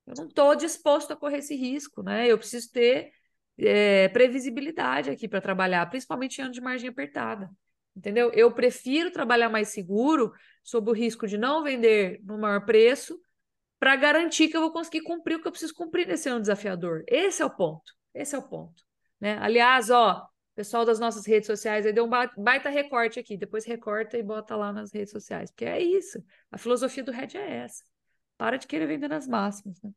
Eu 0.05 0.13
não 0.17 0.27
estou 0.27 0.55
disposto 0.55 1.11
a 1.11 1.15
correr 1.15 1.37
esse 1.37 1.55
risco, 1.55 2.03
né? 2.03 2.27
Eu 2.27 2.37
preciso 2.37 2.71
ter 2.71 3.11
é, 3.57 4.09
previsibilidade 4.09 5.09
aqui 5.09 5.27
para 5.27 5.41
trabalhar, 5.41 5.89
principalmente 5.89 6.39
em 6.39 6.43
ano 6.43 6.53
de 6.53 6.61
margem 6.61 6.89
apertada. 6.89 7.49
Entendeu? 7.95 8.31
Eu 8.33 8.51
prefiro 8.53 9.11
trabalhar 9.11 9.49
mais 9.49 9.69
seguro 9.69 10.31
sob 10.63 10.89
o 10.89 10.93
risco 10.93 11.27
de 11.27 11.37
não 11.37 11.63
vender 11.63 12.21
no 12.23 12.37
maior 12.37 12.65
preço 12.65 13.19
para 13.79 13.95
garantir 13.95 14.47
que 14.47 14.55
eu 14.55 14.61
vou 14.61 14.71
conseguir 14.71 15.01
cumprir 15.01 15.35
o 15.35 15.41
que 15.41 15.47
eu 15.47 15.51
preciso 15.51 15.73
cumprir 15.73 16.07
nesse 16.07 16.29
ano 16.29 16.39
desafiador. 16.39 17.03
Esse 17.07 17.41
é 17.41 17.45
o 17.45 17.49
ponto. 17.49 17.91
Esse 18.13 18.35
é 18.35 18.37
o 18.37 18.47
ponto. 18.47 18.83
Né? 19.19 19.37
Aliás, 19.39 19.89
ó, 19.89 20.25
pessoal 20.55 20.85
das 20.85 20.99
nossas 20.99 21.25
redes 21.25 21.47
sociais 21.47 21.85
aí 21.85 21.93
deu 21.93 22.05
um 22.05 22.09
baita 22.09 22.69
recorte 22.69 23.19
aqui. 23.19 23.35
Depois 23.35 23.65
recorta 23.65 24.17
e 24.17 24.23
bota 24.23 24.55
lá 24.55 24.71
nas 24.71 24.93
redes 24.93 25.11
sociais. 25.11 25.49
Porque 25.51 25.65
é 25.65 25.81
isso. 25.81 26.23
A 26.51 26.57
filosofia 26.57 27.03
do 27.03 27.11
Red 27.11 27.35
é 27.35 27.57
essa. 27.57 27.83
Para 28.37 28.57
de 28.57 28.67
querer 28.67 28.87
vender 28.87 29.07
nas 29.07 29.27
máximas, 29.27 29.81
né? 29.81 29.91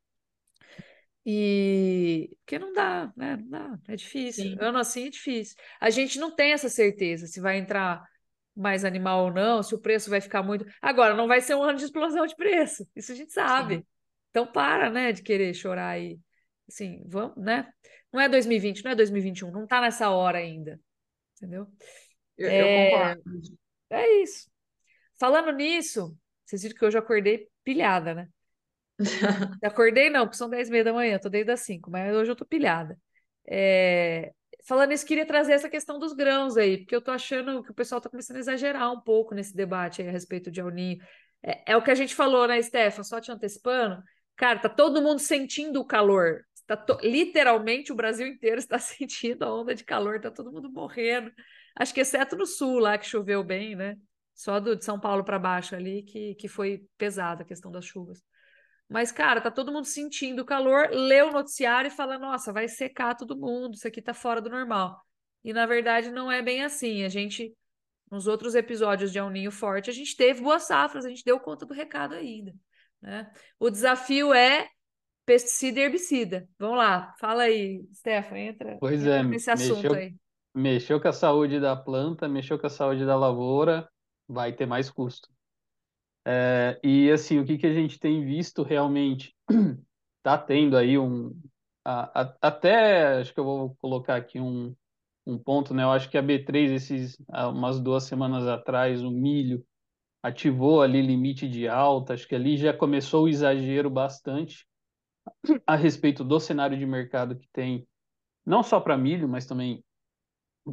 E 1.26 2.36
porque 2.40 2.58
não 2.58 2.72
dá, 2.72 3.12
né? 3.16 3.36
Não 3.36 3.48
dá, 3.48 3.78
é 3.88 3.96
difícil. 3.96 4.44
Sim. 4.44 4.56
Ano 4.60 4.78
assim 4.78 5.06
é 5.06 5.10
difícil. 5.10 5.56
A 5.80 5.88
gente 5.88 6.18
não 6.18 6.34
tem 6.34 6.52
essa 6.52 6.68
certeza 6.68 7.26
se 7.26 7.40
vai 7.40 7.56
entrar 7.56 8.04
mais 8.54 8.84
animal 8.84 9.24
ou 9.24 9.32
não, 9.32 9.62
se 9.62 9.74
o 9.74 9.80
preço 9.80 10.10
vai 10.10 10.20
ficar 10.20 10.42
muito. 10.42 10.66
Agora, 10.80 11.14
não 11.14 11.26
vai 11.26 11.40
ser 11.40 11.54
um 11.54 11.62
ano 11.62 11.78
de 11.78 11.84
explosão 11.84 12.26
de 12.26 12.36
preço, 12.36 12.86
isso 12.94 13.12
a 13.12 13.14
gente 13.14 13.32
sabe. 13.32 13.76
Sim. 13.76 13.86
Então, 14.30 14.46
para, 14.46 14.90
né, 14.90 15.12
de 15.12 15.22
querer 15.22 15.54
chorar 15.54 15.90
aí. 15.90 16.18
Assim, 16.68 17.02
vamos, 17.06 17.36
né? 17.36 17.68
Não 18.12 18.20
é 18.20 18.28
2020, 18.28 18.84
não 18.84 18.92
é 18.92 18.94
2021, 18.94 19.50
não 19.50 19.66
tá 19.66 19.80
nessa 19.80 20.10
hora 20.10 20.38
ainda. 20.38 20.80
Entendeu? 21.36 21.66
Eu, 22.36 22.48
é... 22.48 22.60
eu 22.60 22.90
concordo. 22.90 23.22
É 23.90 24.22
isso. 24.22 24.50
Falando 25.18 25.52
nisso, 25.52 26.16
vocês 26.44 26.62
viram 26.62 26.76
que 26.76 26.84
hoje 26.84 26.96
eu 26.96 27.02
acordei 27.02 27.48
pilhada, 27.62 28.14
né? 28.14 28.28
Acordei 29.62 30.10
não, 30.10 30.24
porque 30.24 30.36
são 30.36 30.48
10 30.48 30.68
e 30.68 30.70
meia 30.70 30.84
da 30.84 30.92
manhã, 30.92 31.18
tô 31.18 31.28
desde 31.28 31.50
as 31.50 31.60
5, 31.60 31.90
mas 31.90 32.14
hoje 32.14 32.30
eu 32.30 32.36
tô 32.36 32.44
pilhada. 32.44 32.98
É... 33.48 34.32
Falando 34.66 34.92
isso, 34.92 35.04
queria 35.04 35.26
trazer 35.26 35.52
essa 35.52 35.68
questão 35.68 35.98
dos 35.98 36.14
grãos 36.14 36.56
aí, 36.56 36.78
porque 36.78 36.96
eu 36.96 37.02
tô 37.02 37.10
achando 37.10 37.62
que 37.62 37.70
o 37.70 37.74
pessoal 37.74 38.00
tá 38.00 38.08
começando 38.08 38.38
a 38.38 38.40
exagerar 38.40 38.90
um 38.92 39.00
pouco 39.00 39.34
nesse 39.34 39.54
debate 39.54 40.00
aí 40.00 40.08
a 40.08 40.12
respeito 40.12 40.50
de 40.50 40.60
El 40.60 40.70
Ninho. 40.70 40.98
É, 41.42 41.72
é 41.72 41.76
o 41.76 41.82
que 41.82 41.90
a 41.90 41.94
gente 41.94 42.14
falou, 42.14 42.48
né, 42.48 42.60
Stefan? 42.62 43.02
Só 43.02 43.20
te 43.20 43.30
antecipando. 43.30 44.02
Cara, 44.36 44.58
tá 44.58 44.68
todo 44.68 45.02
mundo 45.02 45.18
sentindo 45.18 45.80
o 45.80 45.84
calor. 45.84 46.40
Tá 46.66 46.76
to... 46.76 46.98
Literalmente 47.02 47.92
o 47.92 47.96
Brasil 47.96 48.26
inteiro 48.26 48.58
está 48.58 48.78
sentindo 48.80 49.44
a 49.44 49.54
onda 49.54 49.74
de 49.74 49.84
calor, 49.84 50.20
tá 50.20 50.30
todo 50.30 50.50
mundo 50.50 50.70
morrendo. 50.72 51.30
Acho 51.76 51.92
que 51.92 52.00
exceto 52.00 52.36
no 52.36 52.46
sul 52.46 52.78
lá, 52.78 52.96
que 52.96 53.06
choveu 53.06 53.44
bem, 53.44 53.76
né? 53.76 53.96
Só 54.34 54.58
do, 54.58 54.74
de 54.74 54.84
São 54.84 54.98
Paulo 54.98 55.24
para 55.24 55.38
baixo 55.38 55.74
ali, 55.76 56.02
que, 56.02 56.34
que 56.36 56.48
foi 56.48 56.86
pesada 56.96 57.42
a 57.42 57.46
questão 57.46 57.70
das 57.70 57.84
chuvas. 57.84 58.22
Mas, 58.88 59.10
cara, 59.10 59.40
tá 59.40 59.50
todo 59.50 59.72
mundo 59.72 59.86
sentindo 59.86 60.42
o 60.42 60.44
calor, 60.44 60.90
lê 60.90 61.22
o 61.22 61.32
noticiário 61.32 61.88
e 61.88 61.90
fala: 61.90 62.18
nossa, 62.18 62.52
vai 62.52 62.68
secar 62.68 63.14
todo 63.14 63.36
mundo, 63.36 63.74
isso 63.74 63.88
aqui 63.88 64.02
tá 64.02 64.12
fora 64.14 64.40
do 64.40 64.50
normal. 64.50 65.00
E 65.42 65.52
na 65.52 65.66
verdade 65.66 66.10
não 66.10 66.30
é 66.30 66.42
bem 66.42 66.62
assim. 66.62 67.04
A 67.04 67.08
gente, 67.08 67.54
nos 68.10 68.26
outros 68.26 68.54
episódios 68.54 69.12
de 69.12 69.20
Um 69.20 69.30
Ninho 69.30 69.50
Forte, 69.50 69.90
a 69.90 69.92
gente 69.92 70.16
teve 70.16 70.42
boas 70.42 70.64
safras, 70.64 71.04
a 71.04 71.08
gente 71.08 71.24
deu 71.24 71.38
conta 71.40 71.66
do 71.66 71.74
recado 71.74 72.14
ainda. 72.14 72.54
Né? 73.00 73.30
O 73.58 73.68
desafio 73.68 74.32
é 74.32 74.68
pesticida 75.26 75.80
e 75.80 75.82
herbicida. 75.82 76.48
Vamos 76.58 76.78
lá, 76.78 77.14
fala 77.18 77.44
aí, 77.44 77.82
Stefan, 77.92 78.38
entra, 78.38 78.76
pois 78.80 79.00
entra 79.00 79.16
é, 79.16 79.22
nesse 79.22 79.50
assunto 79.50 79.76
mexeu, 79.76 79.94
aí. 79.94 80.14
Mexeu 80.54 81.00
com 81.00 81.08
a 81.08 81.12
saúde 81.12 81.60
da 81.60 81.74
planta, 81.74 82.28
mexeu 82.28 82.58
com 82.58 82.66
a 82.66 82.70
saúde 82.70 83.04
da 83.04 83.16
lavoura, 83.16 83.88
vai 84.28 84.52
ter 84.52 84.66
mais 84.66 84.90
custo. 84.90 85.28
É, 86.26 86.80
e 86.82 87.10
assim, 87.10 87.38
o 87.38 87.44
que, 87.44 87.58
que 87.58 87.66
a 87.66 87.72
gente 87.74 87.98
tem 87.98 88.24
visto 88.24 88.62
realmente 88.62 89.34
está 90.18 90.38
tendo 90.38 90.76
aí 90.76 90.98
um. 90.98 91.38
A, 91.84 92.22
a, 92.22 92.36
até 92.40 93.18
acho 93.20 93.34
que 93.34 93.40
eu 93.40 93.44
vou 93.44 93.76
colocar 93.76 94.16
aqui 94.16 94.40
um, 94.40 94.74
um 95.26 95.38
ponto, 95.38 95.74
né? 95.74 95.82
Eu 95.82 95.90
acho 95.90 96.08
que 96.10 96.16
a 96.16 96.22
B3, 96.22 96.72
esses, 96.72 97.18
umas 97.28 97.78
duas 97.78 98.04
semanas 98.04 98.46
atrás, 98.46 99.02
o 99.02 99.10
milho 99.10 99.64
ativou 100.22 100.80
ali 100.80 101.02
limite 101.02 101.46
de 101.46 101.68
alta, 101.68 102.14
acho 102.14 102.26
que 102.26 102.34
ali 102.34 102.56
já 102.56 102.72
começou 102.72 103.24
o 103.24 103.28
exagero 103.28 103.90
bastante 103.90 104.66
a 105.66 105.76
respeito 105.76 106.24
do 106.24 106.40
cenário 106.40 106.78
de 106.78 106.86
mercado 106.86 107.36
que 107.36 107.46
tem, 107.52 107.86
não 108.44 108.62
só 108.62 108.80
para 108.80 108.96
milho, 108.96 109.28
mas 109.28 109.44
também 109.44 109.84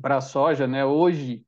para 0.01 0.21
soja, 0.21 0.67
né? 0.67 0.85
Hoje 0.85 1.45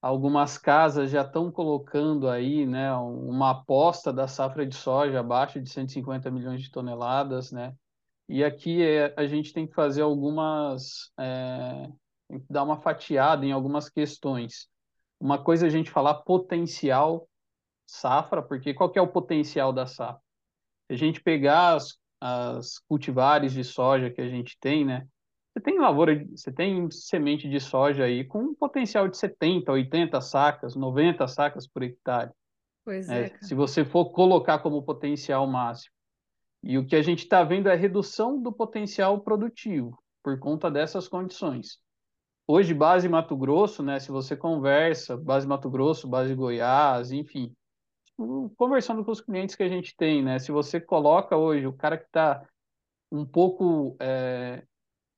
algumas 0.00 0.56
casas 0.56 1.10
já 1.10 1.22
estão 1.22 1.50
colocando 1.50 2.28
aí, 2.28 2.64
né, 2.64 2.94
uma 2.94 3.50
aposta 3.50 4.12
da 4.12 4.28
safra 4.28 4.64
de 4.64 4.74
soja 4.74 5.20
abaixo 5.20 5.60
de 5.60 5.68
150 5.68 6.30
milhões 6.30 6.62
de 6.62 6.70
toneladas, 6.70 7.50
né? 7.50 7.74
E 8.28 8.44
aqui 8.44 8.82
é, 8.82 9.14
a 9.16 9.26
gente 9.26 9.52
tem 9.52 9.66
que 9.66 9.74
fazer 9.74 10.02
algumas, 10.02 11.10
é, 11.18 11.88
tem 12.28 12.40
que 12.40 12.46
dar 12.52 12.62
uma 12.62 12.78
fatiada 12.78 13.44
em 13.44 13.52
algumas 13.52 13.88
questões. 13.88 14.68
Uma 15.18 15.42
coisa 15.42 15.66
é 15.66 15.68
a 15.68 15.70
gente 15.70 15.90
falar 15.90 16.14
potencial 16.14 17.26
safra, 17.86 18.42
porque 18.42 18.74
qual 18.74 18.92
é 18.94 19.00
o 19.00 19.08
potencial 19.08 19.72
da 19.72 19.86
safra? 19.86 20.20
Se 20.86 20.92
a 20.92 20.96
gente 20.96 21.22
pegar 21.22 21.74
as, 21.74 21.98
as 22.20 22.78
cultivares 22.80 23.52
de 23.52 23.64
soja 23.64 24.10
que 24.10 24.20
a 24.20 24.28
gente 24.28 24.58
tem, 24.60 24.84
né? 24.84 25.06
Você 25.58 25.62
tem 25.62 25.78
lavoura, 25.80 26.24
você 26.30 26.52
tem 26.52 26.88
semente 26.88 27.48
de 27.48 27.58
soja 27.58 28.04
aí 28.04 28.22
com 28.22 28.38
um 28.38 28.54
potencial 28.54 29.08
de 29.08 29.16
70, 29.16 29.72
80 29.72 30.20
sacas, 30.20 30.76
90 30.76 31.26
sacas 31.26 31.66
por 31.66 31.82
hectare. 31.82 32.30
Pois 32.84 33.08
é. 33.08 33.24
é 33.24 33.38
se 33.42 33.56
você 33.56 33.84
for 33.84 34.12
colocar 34.12 34.60
como 34.60 34.84
potencial 34.84 35.44
máximo. 35.48 35.92
E 36.62 36.78
o 36.78 36.86
que 36.86 36.94
a 36.94 37.02
gente 37.02 37.24
está 37.24 37.42
vendo 37.42 37.68
é 37.68 37.72
a 37.72 37.76
redução 37.76 38.40
do 38.40 38.52
potencial 38.52 39.20
produtivo 39.20 40.00
por 40.22 40.38
conta 40.38 40.70
dessas 40.70 41.08
condições. 41.08 41.80
Hoje, 42.46 42.72
base 42.72 43.08
Mato 43.08 43.36
Grosso, 43.36 43.82
né, 43.82 43.98
se 43.98 44.12
você 44.12 44.36
conversa, 44.36 45.16
base 45.16 45.46
Mato 45.46 45.68
Grosso, 45.68 46.06
base 46.06 46.36
Goiás, 46.36 47.10
enfim, 47.10 47.52
conversando 48.56 49.04
com 49.04 49.10
os 49.10 49.20
clientes 49.20 49.56
que 49.56 49.62
a 49.64 49.68
gente 49.68 49.96
tem, 49.96 50.22
né, 50.22 50.38
se 50.38 50.52
você 50.52 50.80
coloca 50.80 51.36
hoje 51.36 51.66
o 51.66 51.72
cara 51.72 51.98
que 51.98 52.06
está 52.06 52.46
um 53.10 53.26
pouco 53.26 53.96
é, 54.00 54.62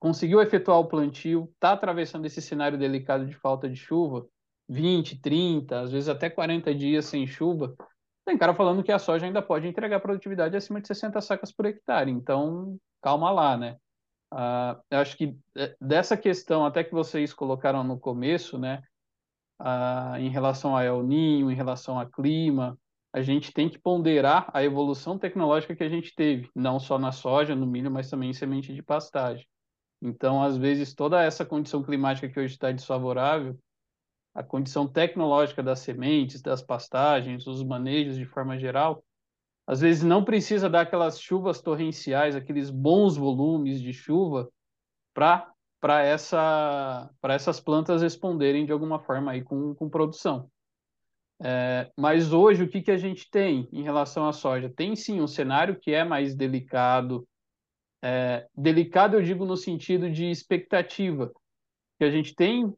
conseguiu 0.01 0.41
efetuar 0.41 0.79
o 0.79 0.89
plantio, 0.89 1.49
está 1.55 1.73
atravessando 1.73 2.27
esse 2.27 2.43
cenário 2.43 2.79
delicado 2.79 3.27
de 3.27 3.35
falta 3.35 3.69
de 3.69 3.77
chuva, 3.77 4.27
20, 4.69 5.21
30, 5.21 5.81
às 5.81 5.93
vezes 5.93 6.09
até 6.09 6.31
40 6.31 6.75
dias 6.75 7.05
sem 7.05 7.27
chuva, 7.27 7.77
tem 8.25 8.39
cara 8.39 8.55
falando 8.55 8.83
que 8.83 8.93
a 8.93 8.99
soja 8.99 9.27
ainda 9.27 9.43
pode 9.43 9.69
entregar 9.69 10.01
produtividade 10.01 10.57
acima 10.57 10.81
de 10.81 10.87
60 10.87 11.21
sacas 11.21 11.53
por 11.53 11.67
hectare. 11.67 12.11
Então, 12.11 12.79
calma 13.03 13.31
lá, 13.31 13.57
né? 13.57 13.77
Uh, 14.33 14.81
eu 14.91 14.99
acho 15.01 15.17
que 15.17 15.37
é, 15.57 15.77
dessa 15.81 16.17
questão, 16.17 16.65
até 16.65 16.85
que 16.85 16.93
vocês 16.93 17.35
colocaram 17.35 17.83
no 17.83 17.99
começo, 17.99 18.57
né, 18.57 18.81
uh, 19.61 20.17
em 20.19 20.29
relação 20.29 20.77
a 20.77 20.85
El 20.85 21.03
Ninho, 21.03 21.51
em 21.51 21.55
relação 21.55 21.99
a 21.99 22.09
clima, 22.09 22.79
a 23.13 23.21
gente 23.21 23.53
tem 23.53 23.69
que 23.69 23.79
ponderar 23.79 24.49
a 24.55 24.63
evolução 24.63 25.19
tecnológica 25.19 25.75
que 25.75 25.83
a 25.83 25.89
gente 25.89 26.15
teve, 26.15 26.49
não 26.55 26.79
só 26.79 26.97
na 26.97 27.11
soja, 27.11 27.57
no 27.57 27.67
milho, 27.67 27.91
mas 27.91 28.09
também 28.09 28.31
em 28.31 28.35
semente 28.35 28.73
de 28.73 28.83
pastagem. 28.83 29.45
Então, 30.03 30.43
às 30.43 30.57
vezes, 30.57 30.95
toda 30.95 31.23
essa 31.23 31.45
condição 31.45 31.83
climática 31.83 32.29
que 32.29 32.41
hoje 32.41 32.55
está 32.55 32.73
desfavorável, 32.73 33.59
a 34.35 34.43
condição 34.43 34.87
tecnológica 34.87 35.63
das 35.63 35.81
sementes, 35.81 36.41
das 36.41 36.63
pastagens, 36.63 37.47
os 37.47 37.63
manejos 37.63 38.17
de 38.17 38.25
forma 38.25 38.59
geral, 38.59 39.05
às 39.67 39.81
vezes 39.81 40.03
não 40.03 40.25
precisa 40.25 40.71
dar 40.71 40.83
aquelas 40.83 41.21
chuvas 41.21 41.61
torrenciais, 41.61 42.35
aqueles 42.35 42.71
bons 42.71 43.17
volumes 43.17 43.81
de 43.81 43.93
chuva 43.93 44.51
para 45.15 45.53
para 45.81 46.03
essa, 46.03 47.11
essas 47.25 47.59
plantas 47.59 48.03
responderem 48.03 48.67
de 48.67 48.73
alguma 48.73 48.99
forma 48.99 49.33
aí 49.33 49.43
com, 49.43 49.75
com 49.75 49.89
produção. 49.89 50.51
É, 51.43 51.91
mas 51.97 52.35
hoje, 52.35 52.65
o 52.65 52.69
que, 52.69 52.83
que 52.83 52.91
a 52.91 52.99
gente 52.99 53.31
tem 53.31 53.67
em 53.73 53.83
relação 53.83 54.29
à 54.29 54.33
soja? 54.33 54.69
Tem 54.69 54.95
sim 54.95 55.23
um 55.23 55.27
cenário 55.27 55.81
que 55.81 55.93
é 55.93 56.05
mais 56.05 56.35
delicado. 56.35 57.27
É, 58.03 58.47
delicado, 58.57 59.17
eu 59.17 59.23
digo 59.23 59.45
no 59.45 59.57
sentido 59.57 60.11
de 60.11 60.31
expectativa, 60.31 61.31
que 61.99 62.05
a 62.05 62.11
gente 62.11 62.35
tem 62.35 62.75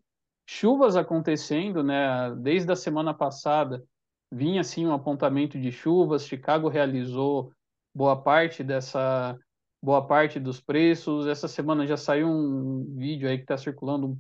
chuvas 0.47 0.97
acontecendo, 0.97 1.83
né? 1.83 2.35
Desde 2.37 2.71
a 2.73 2.77
semana 2.77 3.15
passada 3.15 3.83
vinha 4.31 4.61
assim 4.61 4.87
um 4.87 4.95
apontamento 4.95 5.59
de 5.59 5.71
chuvas. 5.71 6.27
Chicago 6.27 6.69
realizou 6.69 7.53
boa 7.95 8.21
parte 8.21 8.65
dessa 8.65 9.39
boa 9.83 10.07
parte 10.07 10.39
dos 10.39 10.61
preços. 10.61 11.27
Essa 11.27 11.49
semana 11.49 11.87
já 11.87 11.97
saiu 11.97 12.29
um 12.29 12.85
vídeo 12.97 13.29
aí 13.29 13.37
que 13.37 13.45
está 13.45 13.57
circulando, 13.57 14.19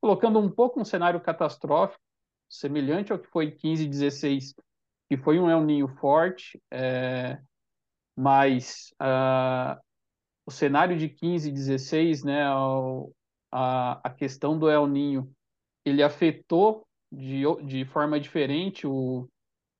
colocando 0.00 0.38
um 0.38 0.50
pouco 0.50 0.80
um 0.80 0.84
cenário 0.84 1.20
catastrófico 1.20 2.00
semelhante 2.48 3.12
ao 3.12 3.18
que 3.18 3.28
foi 3.28 3.50
15 3.50 3.84
e 3.84 3.88
16, 3.88 4.54
que 5.08 5.16
foi 5.16 5.38
um 5.38 5.48
El 5.48 5.62
Ninho 5.62 5.88
forte, 5.88 6.60
é, 6.70 7.38
mas 8.16 8.92
uh, 9.00 9.80
o 10.46 10.50
cenário 10.50 10.96
de 10.96 11.08
15 11.08 11.48
e 11.48 11.52
16, 11.52 12.24
né, 12.24 12.44
a, 13.50 14.00
a 14.02 14.10
questão 14.10 14.58
do 14.58 14.70
El 14.70 14.86
Ninho, 14.86 15.30
ele 15.84 16.02
afetou 16.02 16.86
de, 17.10 17.42
de 17.64 17.84
forma 17.84 18.18
diferente 18.18 18.86
o, 18.86 19.28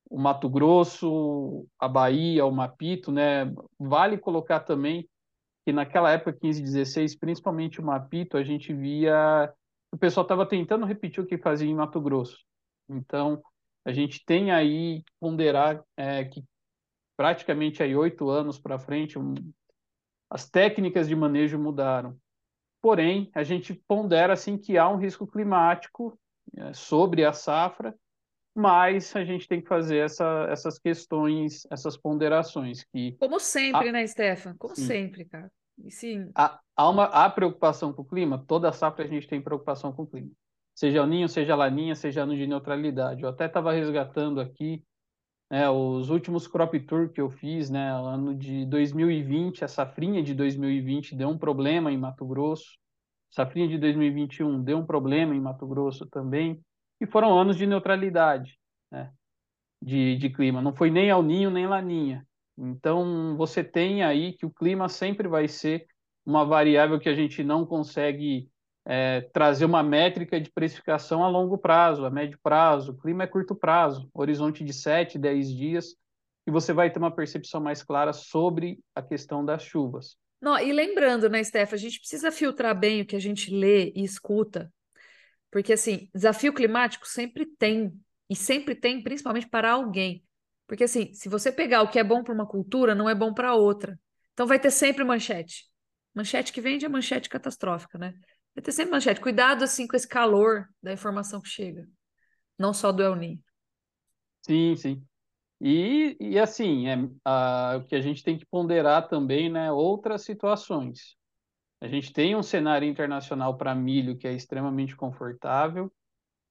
o 0.09 0.19
Mato 0.19 0.49
Grosso, 0.49 1.65
a 1.79 1.87
Bahia, 1.87 2.45
o 2.45 2.51
Mapito, 2.51 3.11
né? 3.11 3.51
Vale 3.79 4.17
colocar 4.17 4.59
também 4.59 5.07
que 5.65 5.71
naquela 5.71 6.11
época, 6.11 6.33
15 6.33 6.59
e 6.59 6.63
16, 6.63 7.15
principalmente 7.15 7.79
o 7.79 7.83
Mapito, 7.83 8.37
a 8.37 8.43
gente 8.43 8.73
via 8.73 9.51
o 9.93 9.97
pessoal 9.97 10.23
estava 10.23 10.43
tentando 10.43 10.87
repetir 10.87 11.23
o 11.23 11.27
que 11.27 11.37
fazia 11.37 11.69
em 11.69 11.75
Mato 11.75 12.01
Grosso. 12.01 12.43
Então, 12.89 13.43
a 13.85 13.93
gente 13.93 14.25
tem 14.25 14.49
aí 14.49 15.03
ponderar 15.19 15.83
é, 15.95 16.25
que 16.25 16.43
praticamente 17.15 17.83
aí 17.83 17.95
oito 17.95 18.27
anos 18.27 18.57
para 18.57 18.79
frente, 18.79 19.19
um, 19.19 19.35
as 20.33 20.49
técnicas 20.49 21.07
de 21.07 21.15
manejo 21.15 21.59
mudaram. 21.59 22.17
Porém, 22.81 23.29
a 23.33 23.43
gente 23.43 23.73
pondera 23.87 24.33
assim 24.33 24.57
que 24.57 24.77
há 24.77 24.89
um 24.89 24.97
risco 24.97 25.27
climático 25.27 26.17
é, 26.57 26.73
sobre 26.73 27.23
a 27.23 27.31
safra, 27.31 27.95
mas 28.55 29.15
a 29.15 29.23
gente 29.23 29.47
tem 29.47 29.61
que 29.61 29.67
fazer 29.67 29.97
essa, 29.97 30.47
essas 30.49 30.77
questões, 30.79 31.65
essas 31.71 31.95
ponderações 31.95 32.83
que 32.83 33.15
como 33.19 33.39
sempre, 33.39 33.91
né, 33.91 34.05
Stefan? 34.05 34.55
Como 34.57 34.75
sim. 34.75 34.85
sempre, 34.85 35.25
cara. 35.25 35.51
E 35.83 35.91
sim. 35.91 36.29
Há, 36.35 36.59
há 36.75 36.89
uma 36.89 37.05
há 37.05 37.29
preocupação 37.29 37.93
com 37.93 38.01
o 38.01 38.05
clima. 38.05 38.43
Toda 38.47 38.71
safra 38.71 39.05
a 39.05 39.07
gente 39.07 39.27
tem 39.27 39.41
preocupação 39.41 39.91
com 39.91 40.03
o 40.03 40.07
clima 40.07 40.31
seja 40.73 41.03
o 41.03 41.05
ninho, 41.05 41.29
seja 41.29 41.53
a 41.53 41.57
laninha, 41.57 41.95
seja 41.95 42.23
ano 42.23 42.35
de 42.35 42.47
neutralidade. 42.47 43.23
Eu 43.23 43.29
até 43.29 43.45
estava 43.45 43.71
resgatando 43.71 44.41
aqui 44.41 44.83
né, 45.53 45.69
os 45.69 46.09
últimos 46.09 46.47
crop 46.47 46.79
tour 46.79 47.09
que 47.09 47.21
eu 47.21 47.29
fiz, 47.29 47.69
né, 47.69 47.91
ano 47.91 48.33
de 48.33 48.65
2020, 48.65 49.63
a 49.63 49.67
safrinha 49.67 50.23
de 50.23 50.33
2020 50.33 51.15
deu 51.15 51.29
um 51.29 51.37
problema 51.37 51.91
em 51.91 51.97
Mato 51.97 52.25
Grosso, 52.25 52.75
safrinha 53.29 53.67
de 53.67 53.77
2021 53.77 54.63
deu 54.63 54.79
um 54.79 54.85
problema 54.87 55.35
em 55.35 55.39
Mato 55.39 55.67
Grosso 55.67 56.07
também, 56.07 56.59
e 56.99 57.05
foram 57.05 57.37
anos 57.37 57.55
de 57.55 57.67
neutralidade, 57.67 58.57
né, 58.91 59.11
de, 59.79 60.17
de 60.17 60.31
clima. 60.31 60.59
Não 60.59 60.73
foi 60.73 60.89
nem 60.89 61.11
ao 61.11 61.21
ninho 61.21 61.51
nem 61.51 61.67
laninha. 61.67 62.25
Então 62.57 63.37
você 63.37 63.63
tem 63.63 64.01
aí 64.01 64.33
que 64.33 64.47
o 64.47 64.51
clima 64.51 64.89
sempre 64.89 65.27
vai 65.27 65.47
ser 65.47 65.85
uma 66.25 66.43
variável 66.43 66.99
que 66.99 67.09
a 67.09 67.13
gente 67.13 67.43
não 67.43 67.63
consegue 67.63 68.49
é, 68.85 69.21
trazer 69.33 69.65
uma 69.65 69.81
métrica 69.81 70.39
de 70.39 70.51
precificação 70.51 71.23
a 71.23 71.29
longo 71.29 71.57
prazo, 71.57 72.05
a 72.05 72.09
médio 72.09 72.37
prazo, 72.43 72.97
clima 72.97 73.23
é 73.23 73.27
curto 73.27 73.55
prazo, 73.55 74.09
horizonte 74.13 74.63
de 74.63 74.73
7, 74.73 75.17
10 75.17 75.55
dias, 75.55 75.95
e 76.45 76.51
você 76.51 76.73
vai 76.73 76.91
ter 76.91 76.99
uma 76.99 77.13
percepção 77.13 77.61
mais 77.61 77.81
clara 77.81 78.11
sobre 78.11 78.79
a 78.93 79.01
questão 79.01 79.45
das 79.45 79.63
chuvas. 79.63 80.17
Não, 80.41 80.59
e 80.59 80.73
lembrando, 80.73 81.29
né, 81.29 81.41
Steph, 81.41 81.73
a 81.73 81.77
gente 81.77 81.99
precisa 81.99 82.31
filtrar 82.31 82.77
bem 82.77 83.01
o 83.01 83.05
que 83.05 83.15
a 83.15 83.19
gente 83.19 83.49
lê 83.49 83.93
e 83.95 84.03
escuta, 84.03 84.71
porque 85.49 85.73
assim, 85.73 86.09
desafio 86.13 86.51
climático 86.51 87.07
sempre 87.07 87.45
tem, 87.45 87.93
e 88.29 88.35
sempre 88.35 88.75
tem, 88.75 89.01
principalmente 89.01 89.47
para 89.47 89.71
alguém. 89.71 90.25
Porque 90.67 90.85
assim, 90.85 91.13
se 91.13 91.29
você 91.29 91.51
pegar 91.51 91.83
o 91.83 91.87
que 91.87 91.99
é 91.99 92.03
bom 92.03 92.23
para 92.23 92.33
uma 92.33 92.47
cultura, 92.47 92.95
não 92.95 93.07
é 93.09 93.13
bom 93.13 93.33
para 93.33 93.53
outra. 93.53 93.99
Então 94.33 94.47
vai 94.47 94.59
ter 94.59 94.71
sempre 94.71 95.03
manchete. 95.03 95.65
Manchete 96.13 96.51
que 96.51 96.59
vende 96.59 96.85
é 96.85 96.89
manchete 96.89 97.29
catastrófica, 97.29 97.97
né? 97.97 98.13
Vai 98.55 98.63
ter 98.63 98.71
sempre 98.71 98.91
manchete. 98.91 99.19
Cuidado, 99.19 99.63
assim, 99.63 99.87
com 99.87 99.95
esse 99.95 100.07
calor 100.07 100.67
da 100.81 100.93
informação 100.93 101.41
que 101.41 101.49
chega. 101.49 101.87
Não 102.57 102.73
só 102.73 102.91
do 102.91 103.01
El 103.01 103.15
Ninho. 103.15 103.43
Sim, 104.45 104.75
sim. 104.75 105.03
E, 105.59 106.17
e 106.19 106.37
assim, 106.37 106.87
é, 106.87 106.97
a, 107.23 107.77
o 107.77 107.85
que 107.85 107.95
a 107.95 108.01
gente 108.01 108.21
tem 108.23 108.37
que 108.37 108.45
ponderar 108.45 109.07
também, 109.07 109.49
né, 109.49 109.71
outras 109.71 110.23
situações. 110.23 111.15
A 111.79 111.87
gente 111.87 112.13
tem 112.13 112.35
um 112.35 112.43
cenário 112.43 112.87
internacional 112.87 113.57
para 113.57 113.75
milho 113.75 114.17
que 114.17 114.27
é 114.27 114.33
extremamente 114.33 114.95
confortável, 114.95 115.91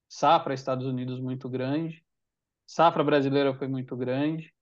safra 0.07 0.53
Estados 0.53 0.85
Unidos 0.85 1.19
muito 1.19 1.49
grande, 1.49 2.03
safra 2.67 3.03
brasileira 3.03 3.53
foi 3.53 3.67
muito 3.67 3.95
grande, 3.95 4.52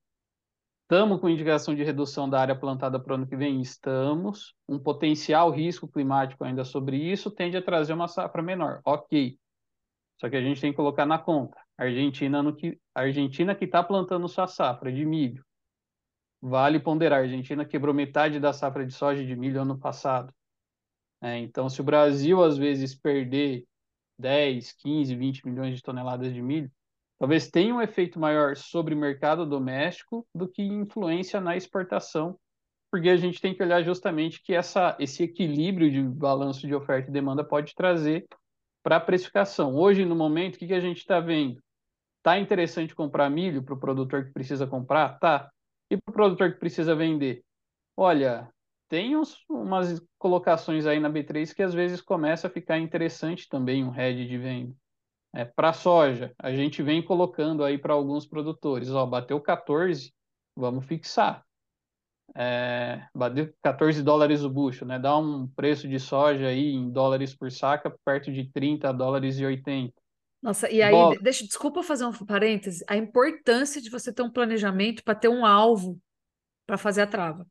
Estamos 0.92 1.22
com 1.22 1.28
indicação 1.30 1.74
de 1.74 1.82
redução 1.82 2.28
da 2.28 2.38
área 2.38 2.54
plantada 2.54 3.00
para 3.00 3.12
o 3.12 3.14
ano 3.14 3.26
que 3.26 3.34
vem? 3.34 3.62
Estamos. 3.62 4.54
Um 4.68 4.78
potencial 4.78 5.50
risco 5.50 5.88
climático 5.88 6.44
ainda 6.44 6.66
sobre 6.66 6.98
isso 6.98 7.30
tende 7.30 7.56
a 7.56 7.62
trazer 7.62 7.94
uma 7.94 8.06
safra 8.06 8.42
menor. 8.42 8.82
Ok. 8.84 9.38
Só 10.20 10.28
que 10.28 10.36
a 10.36 10.42
gente 10.42 10.60
tem 10.60 10.70
que 10.70 10.76
colocar 10.76 11.06
na 11.06 11.18
conta. 11.18 11.56
A 11.78 11.84
Argentina, 11.84 12.42
no 12.42 12.54
que, 12.54 12.78
Argentina 12.94 13.54
que 13.54 13.64
está 13.64 13.82
plantando 13.82 14.28
sua 14.28 14.46
safra 14.46 14.92
de 14.92 15.02
milho. 15.06 15.42
Vale 16.42 16.78
ponderar. 16.78 17.20
A 17.20 17.22
Argentina 17.22 17.64
quebrou 17.64 17.94
metade 17.94 18.38
da 18.38 18.52
safra 18.52 18.84
de 18.84 18.92
soja 18.92 19.24
de 19.24 19.34
milho 19.34 19.62
ano 19.62 19.78
passado. 19.78 20.30
É, 21.22 21.38
então, 21.38 21.70
se 21.70 21.80
o 21.80 21.84
Brasil, 21.84 22.44
às 22.44 22.58
vezes, 22.58 22.94
perder 22.94 23.64
10, 24.18 24.72
15, 24.72 25.16
20 25.16 25.46
milhões 25.46 25.74
de 25.74 25.82
toneladas 25.82 26.34
de 26.34 26.42
milho, 26.42 26.70
talvez 27.22 27.48
tenha 27.48 27.72
um 27.72 27.80
efeito 27.80 28.18
maior 28.18 28.56
sobre 28.56 28.96
o 28.96 28.98
mercado 28.98 29.46
doméstico 29.46 30.26
do 30.34 30.48
que 30.48 30.60
influência 30.60 31.40
na 31.40 31.56
exportação, 31.56 32.36
porque 32.90 33.08
a 33.08 33.16
gente 33.16 33.40
tem 33.40 33.54
que 33.54 33.62
olhar 33.62 33.80
justamente 33.84 34.42
que 34.42 34.52
essa, 34.52 34.96
esse 34.98 35.22
equilíbrio 35.22 35.88
de 35.88 36.02
balanço 36.02 36.66
de 36.66 36.74
oferta 36.74 37.08
e 37.08 37.12
demanda 37.12 37.44
pode 37.44 37.76
trazer 37.76 38.26
para 38.82 38.96
a 38.96 39.00
precificação. 39.00 39.76
Hoje, 39.76 40.04
no 40.04 40.16
momento, 40.16 40.56
o 40.56 40.58
que, 40.58 40.66
que 40.66 40.74
a 40.74 40.80
gente 40.80 40.96
está 40.96 41.20
vendo? 41.20 41.62
Está 42.18 42.40
interessante 42.40 42.92
comprar 42.92 43.30
milho 43.30 43.62
para 43.62 43.74
o 43.74 43.78
produtor 43.78 44.24
que 44.24 44.32
precisa 44.32 44.66
comprar? 44.66 45.16
Tá. 45.20 45.48
E 45.92 45.96
para 45.96 46.10
o 46.10 46.12
produtor 46.12 46.54
que 46.54 46.58
precisa 46.58 46.92
vender? 46.92 47.44
Olha, 47.96 48.50
tem 48.88 49.16
uns, 49.16 49.38
umas 49.48 50.04
colocações 50.18 50.86
aí 50.86 50.98
na 50.98 51.08
B3 51.08 51.54
que 51.54 51.62
às 51.62 51.72
vezes 51.72 52.00
começa 52.00 52.48
a 52.48 52.50
ficar 52.50 52.80
interessante 52.80 53.48
também 53.48 53.84
um 53.84 53.90
head 53.90 54.26
de 54.26 54.38
venda. 54.38 54.81
É, 55.34 55.44
para 55.44 55.72
soja, 55.72 56.34
a 56.38 56.52
gente 56.52 56.82
vem 56.82 57.02
colocando 57.02 57.64
aí 57.64 57.78
para 57.78 57.94
alguns 57.94 58.26
produtores, 58.26 58.90
ó, 58.90 59.06
bateu 59.06 59.40
14, 59.40 60.12
vamos 60.54 60.84
fixar. 60.84 61.42
É, 62.34 63.06
bateu 63.14 63.52
14 63.62 64.02
dólares 64.02 64.42
o 64.42 64.50
bucho, 64.50 64.84
né? 64.84 64.98
Dá 64.98 65.16
um 65.16 65.46
preço 65.48 65.88
de 65.88 65.98
soja 65.98 66.46
aí 66.46 66.72
em 66.72 66.90
dólares 66.90 67.34
por 67.34 67.50
saca 67.50 67.94
perto 68.04 68.32
de 68.32 68.50
30 68.50 68.92
dólares 68.92 69.38
e 69.38 69.44
80. 69.44 69.92
Nossa, 70.42 70.68
e 70.70 70.82
aí, 70.82 70.90
Bola. 70.90 71.16
deixa, 71.20 71.44
desculpa 71.44 71.82
fazer 71.82 72.04
um 72.04 72.12
parêntese, 72.12 72.84
a 72.88 72.96
importância 72.96 73.80
de 73.80 73.88
você 73.88 74.12
ter 74.12 74.22
um 74.22 74.30
planejamento 74.30 75.04
para 75.04 75.14
ter 75.14 75.28
um 75.28 75.46
alvo 75.46 76.00
para 76.66 76.76
fazer 76.76 77.02
a 77.02 77.06
trava. 77.06 77.46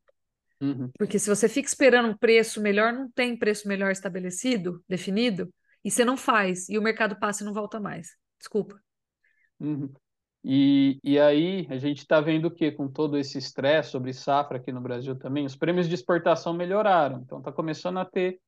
Uhum. 0.60 0.90
Porque 0.98 1.18
se 1.18 1.28
você 1.28 1.48
fica 1.48 1.66
esperando 1.66 2.10
um 2.10 2.16
preço 2.16 2.60
melhor, 2.60 2.92
não 2.92 3.10
tem 3.10 3.36
preço 3.36 3.66
melhor 3.66 3.90
estabelecido, 3.90 4.84
definido, 4.88 5.52
e 5.84 5.90
você 5.90 6.04
não 6.04 6.16
faz, 6.16 6.68
e 6.68 6.78
o 6.78 6.82
mercado 6.82 7.16
passa 7.16 7.42
e 7.42 7.46
não 7.46 7.52
volta 7.52 7.80
mais. 7.80 8.16
Desculpa. 8.38 8.80
Uhum. 9.60 9.92
E, 10.44 10.98
e 11.04 11.20
aí 11.20 11.66
a 11.70 11.78
gente 11.78 11.98
está 11.98 12.20
vendo 12.20 12.50
que 12.50 12.72
com 12.72 12.88
todo 12.88 13.16
esse 13.16 13.38
estresse 13.38 13.90
sobre 13.90 14.12
safra 14.12 14.56
aqui 14.56 14.72
no 14.72 14.80
Brasil 14.80 15.16
também, 15.16 15.44
os 15.44 15.54
prêmios 15.54 15.88
de 15.88 15.94
exportação 15.94 16.52
melhoraram. 16.52 17.20
Então 17.20 17.38
está 17.38 17.52
começando 17.52 17.98
a 17.98 18.04
ter 18.04 18.40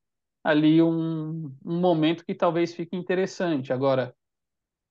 ali 0.43 0.83
um, 0.83 1.55
um 1.65 1.81
momento 1.81 2.25
que 2.25 2.35
talvez 2.35 2.75
fique 2.75 2.97
interessante. 2.97 3.73
Agora, 3.73 4.15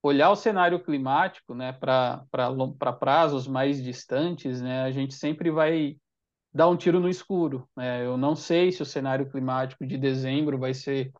olhar 0.01 0.29
o 0.29 0.35
cenário 0.35 0.83
climático 0.83 1.53
né, 1.53 1.73
para 1.73 2.93
prazos 2.99 3.47
mais 3.47 3.81
distantes, 3.83 4.61
né, 4.61 4.83
a 4.83 4.91
gente 4.91 5.13
sempre 5.13 5.51
vai 5.51 5.97
dar 6.53 6.69
um 6.69 6.77
tiro 6.77 6.99
no 6.99 7.09
escuro. 7.09 7.67
Né? 7.75 8.05
Eu 8.05 8.17
não 8.17 8.35
sei 8.35 8.71
se 8.71 8.81
o 8.81 8.85
cenário 8.85 9.29
climático 9.29 9.85
de 9.85 9.97
dezembro 9.97 10.57
vai 10.57 10.73
ser 10.73 11.11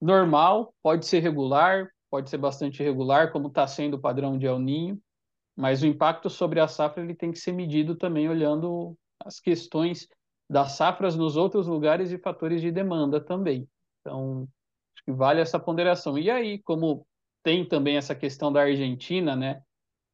normal, 0.00 0.74
pode 0.82 1.06
ser 1.06 1.20
regular, 1.20 1.90
pode 2.10 2.30
ser 2.30 2.38
bastante 2.38 2.82
irregular, 2.82 3.32
como 3.32 3.48
está 3.48 3.66
sendo 3.66 3.94
o 3.94 4.00
padrão 4.00 4.38
de 4.38 4.46
El 4.46 4.58
Ninho, 4.58 5.00
mas 5.56 5.82
o 5.82 5.86
impacto 5.86 6.28
sobre 6.28 6.60
a 6.60 6.68
safra 6.68 7.02
ele 7.02 7.14
tem 7.14 7.32
que 7.32 7.38
ser 7.38 7.52
medido 7.52 7.96
também 7.96 8.28
olhando 8.28 8.96
as 9.24 9.40
questões 9.40 10.08
das 10.48 10.72
safras 10.72 11.16
nos 11.16 11.36
outros 11.36 11.66
lugares 11.66 12.12
e 12.12 12.18
fatores 12.18 12.60
de 12.60 12.70
demanda 12.70 13.20
também. 13.20 13.68
Então, 14.00 14.48
acho 14.94 15.04
que 15.04 15.12
vale 15.12 15.40
essa 15.40 15.58
ponderação. 15.58 16.18
E 16.18 16.30
aí, 16.30 16.62
como 16.62 17.06
tem 17.42 17.66
também 17.66 17.96
essa 17.96 18.14
questão 18.14 18.52
da 18.52 18.62
Argentina, 18.62 19.34
né, 19.34 19.62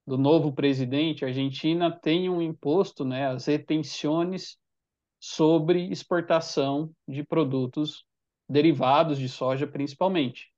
do 0.07 0.17
novo 0.17 0.53
presidente, 0.53 1.25
a 1.25 1.29
Argentina 1.29 1.91
tem 1.91 2.29
um 2.29 2.41
imposto, 2.41 3.05
né, 3.05 3.29
as 3.29 3.47
retenções 3.47 4.57
sobre 5.21 5.87
exportação 5.91 6.91
de 7.07 7.23
produtos 7.25 8.05
derivados 8.53 9.19
de 9.19 9.29
soja, 9.29 9.67
principalmente. 9.67 10.53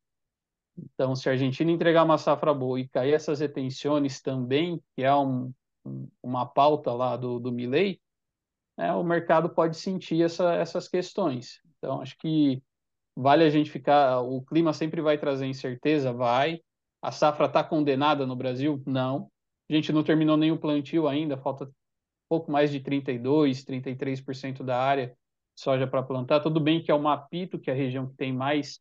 Então, 0.76 1.14
se 1.14 1.28
a 1.28 1.32
Argentina 1.32 1.70
entregar 1.70 2.02
uma 2.02 2.18
safra 2.18 2.52
boa 2.52 2.80
e 2.80 2.88
cair 2.88 3.14
essas 3.14 3.38
retenções 3.38 4.20
também, 4.20 4.82
que 4.96 5.04
é 5.04 5.14
um, 5.14 5.52
uma 6.20 6.44
pauta 6.44 6.92
lá 6.92 7.16
do, 7.16 7.38
do 7.38 7.52
Milley, 7.52 8.00
né, 8.76 8.92
o 8.92 9.04
mercado 9.04 9.48
pode 9.48 9.76
sentir 9.76 10.24
essa, 10.24 10.52
essas 10.54 10.88
questões. 10.88 11.60
Então, 11.78 12.00
acho 12.00 12.18
que 12.18 12.60
vale 13.14 13.44
a 13.44 13.50
gente 13.50 13.70
ficar. 13.70 14.20
O 14.20 14.42
clima 14.42 14.72
sempre 14.72 15.00
vai 15.00 15.16
trazer 15.16 15.46
incerteza? 15.46 16.12
Vai. 16.12 16.60
A 17.00 17.12
safra 17.12 17.46
está 17.46 17.62
condenada 17.62 18.26
no 18.26 18.34
Brasil? 18.34 18.82
Não. 18.84 19.30
A 19.70 19.72
gente 19.72 19.92
não 19.92 20.02
terminou 20.02 20.36
o 20.36 20.58
plantio 20.58 21.06
ainda, 21.06 21.38
falta 21.38 21.70
pouco 22.28 22.50
mais 22.50 22.72
de 22.72 22.80
32%, 22.80 23.64
33% 23.64 24.64
da 24.64 24.76
área 24.82 25.16
soja 25.54 25.86
para 25.86 26.02
plantar. 26.02 26.40
Tudo 26.40 26.60
bem 26.60 26.82
que 26.82 26.90
é 26.90 26.94
o 26.94 27.02
Mapito, 27.02 27.58
que 27.58 27.70
é 27.70 27.72
a 27.72 27.76
região 27.76 28.08
que 28.08 28.16
tem 28.16 28.32
mais 28.32 28.80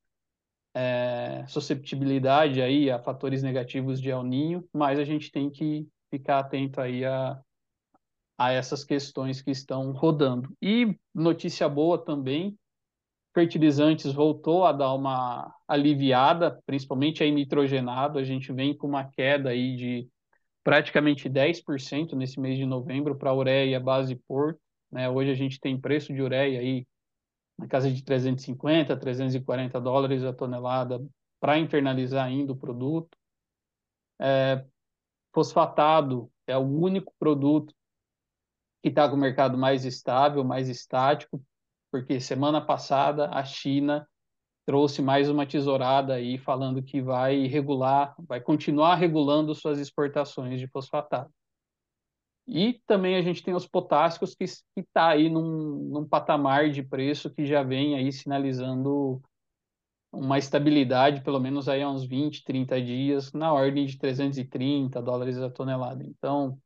é, 0.73 1.45
susceptibilidade 1.47 2.61
aí 2.61 2.89
a 2.89 2.99
fatores 2.99 3.43
negativos 3.43 4.01
de 4.01 4.09
El 4.09 4.23
Ninho, 4.23 4.67
mas 4.73 4.97
a 4.97 5.03
gente 5.03 5.31
tem 5.31 5.49
que 5.49 5.87
ficar 6.09 6.39
atento 6.39 6.81
aí 6.81 7.05
a, 7.05 7.39
a 8.37 8.51
essas 8.51 8.83
questões 8.83 9.41
que 9.41 9.51
estão 9.51 9.91
rodando. 9.91 10.55
E 10.61 10.97
notícia 11.13 11.69
boa 11.69 12.03
também, 12.03 12.57
fertilizantes 13.33 14.13
voltou 14.13 14.65
a 14.65 14.71
dar 14.71 14.93
uma 14.93 15.53
aliviada, 15.67 16.59
principalmente 16.65 17.23
aí 17.23 17.31
nitrogenado, 17.31 18.19
a 18.19 18.23
gente 18.23 18.51
vem 18.51 18.75
com 18.75 18.87
uma 18.87 19.03
queda 19.03 19.49
aí 19.49 19.75
de 19.75 20.09
praticamente 20.63 21.27
10% 21.29 22.15
nesse 22.15 22.39
mês 22.39 22.57
de 22.57 22.65
novembro 22.65 23.15
para 23.15 23.33
ureia 23.33 23.79
base 23.79 24.15
porto, 24.15 24.59
né? 24.93 25.09
Hoje 25.09 25.31
a 25.31 25.35
gente 25.35 25.59
tem 25.59 25.79
preço 25.79 26.13
de 26.13 26.21
ureia 26.21 26.59
aí 26.59 26.87
na 27.57 27.67
casa 27.67 27.91
de 27.91 28.03
350, 28.03 28.95
340 28.95 29.81
dólares 29.81 30.23
a 30.23 30.31
tonelada 30.31 31.03
para 31.39 31.57
internalizar 31.57 32.25
ainda 32.25 32.53
o 32.53 32.57
produto. 32.57 33.17
É, 34.21 34.63
fosfatado 35.33 36.31
é 36.47 36.55
o 36.57 36.61
único 36.61 37.13
produto 37.17 37.73
que 38.81 38.89
está 38.89 39.09
com 39.09 39.15
o 39.15 39.19
mercado 39.19 39.57
mais 39.57 39.83
estável, 39.83 40.43
mais 40.43 40.69
estático, 40.69 41.41
porque 41.91 42.19
semana 42.19 42.61
passada 42.61 43.29
a 43.29 43.43
China 43.43 44.07
trouxe 44.65 45.01
mais 45.01 45.29
uma 45.29 45.45
tesourada 45.45 46.13
aí 46.13 46.37
falando 46.37 46.83
que 46.83 47.01
vai 47.01 47.47
regular, 47.47 48.15
vai 48.19 48.39
continuar 48.39 48.95
regulando 48.95 49.55
suas 49.55 49.79
exportações 49.79 50.59
de 50.59 50.67
fosfatado. 50.67 51.31
E 52.47 52.81
também 52.85 53.15
a 53.15 53.21
gente 53.21 53.41
tem 53.41 53.53
os 53.53 53.65
potássicos 53.65 54.35
que 54.35 54.45
está 54.75 55.09
aí 55.09 55.29
num, 55.29 55.89
num 55.91 56.07
patamar 56.07 56.69
de 56.69 56.83
preço 56.83 57.29
que 57.29 57.45
já 57.45 57.63
vem 57.63 57.95
aí 57.95 58.11
sinalizando 58.11 59.21
uma 60.11 60.37
estabilidade, 60.37 61.23
pelo 61.23 61.39
menos 61.39 61.67
aí 61.67 61.81
há 61.81 61.89
uns 61.89 62.05
20, 62.05 62.43
30 62.43 62.81
dias, 62.81 63.33
na 63.33 63.51
ordem 63.51 63.85
de 63.85 63.97
330 63.97 65.01
dólares 65.01 65.37
a 65.39 65.49
tonelada. 65.49 66.03
Então, 66.03 66.59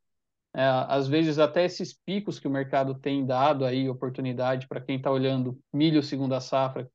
é, 0.54 0.64
às 0.64 1.08
vezes 1.08 1.38
até 1.38 1.64
esses 1.64 1.94
picos 1.94 2.40
que 2.40 2.48
o 2.48 2.52
mercado 2.52 2.96
tem 2.96 3.26
dado 3.26 3.64
aí 3.64 3.88
oportunidade 3.88 4.68
para 4.68 4.82
quem 4.82 4.98
está 4.98 5.12
olhando 5.12 5.58
milho 5.72 6.02
segunda 6.02 6.42
safra, 6.42 6.90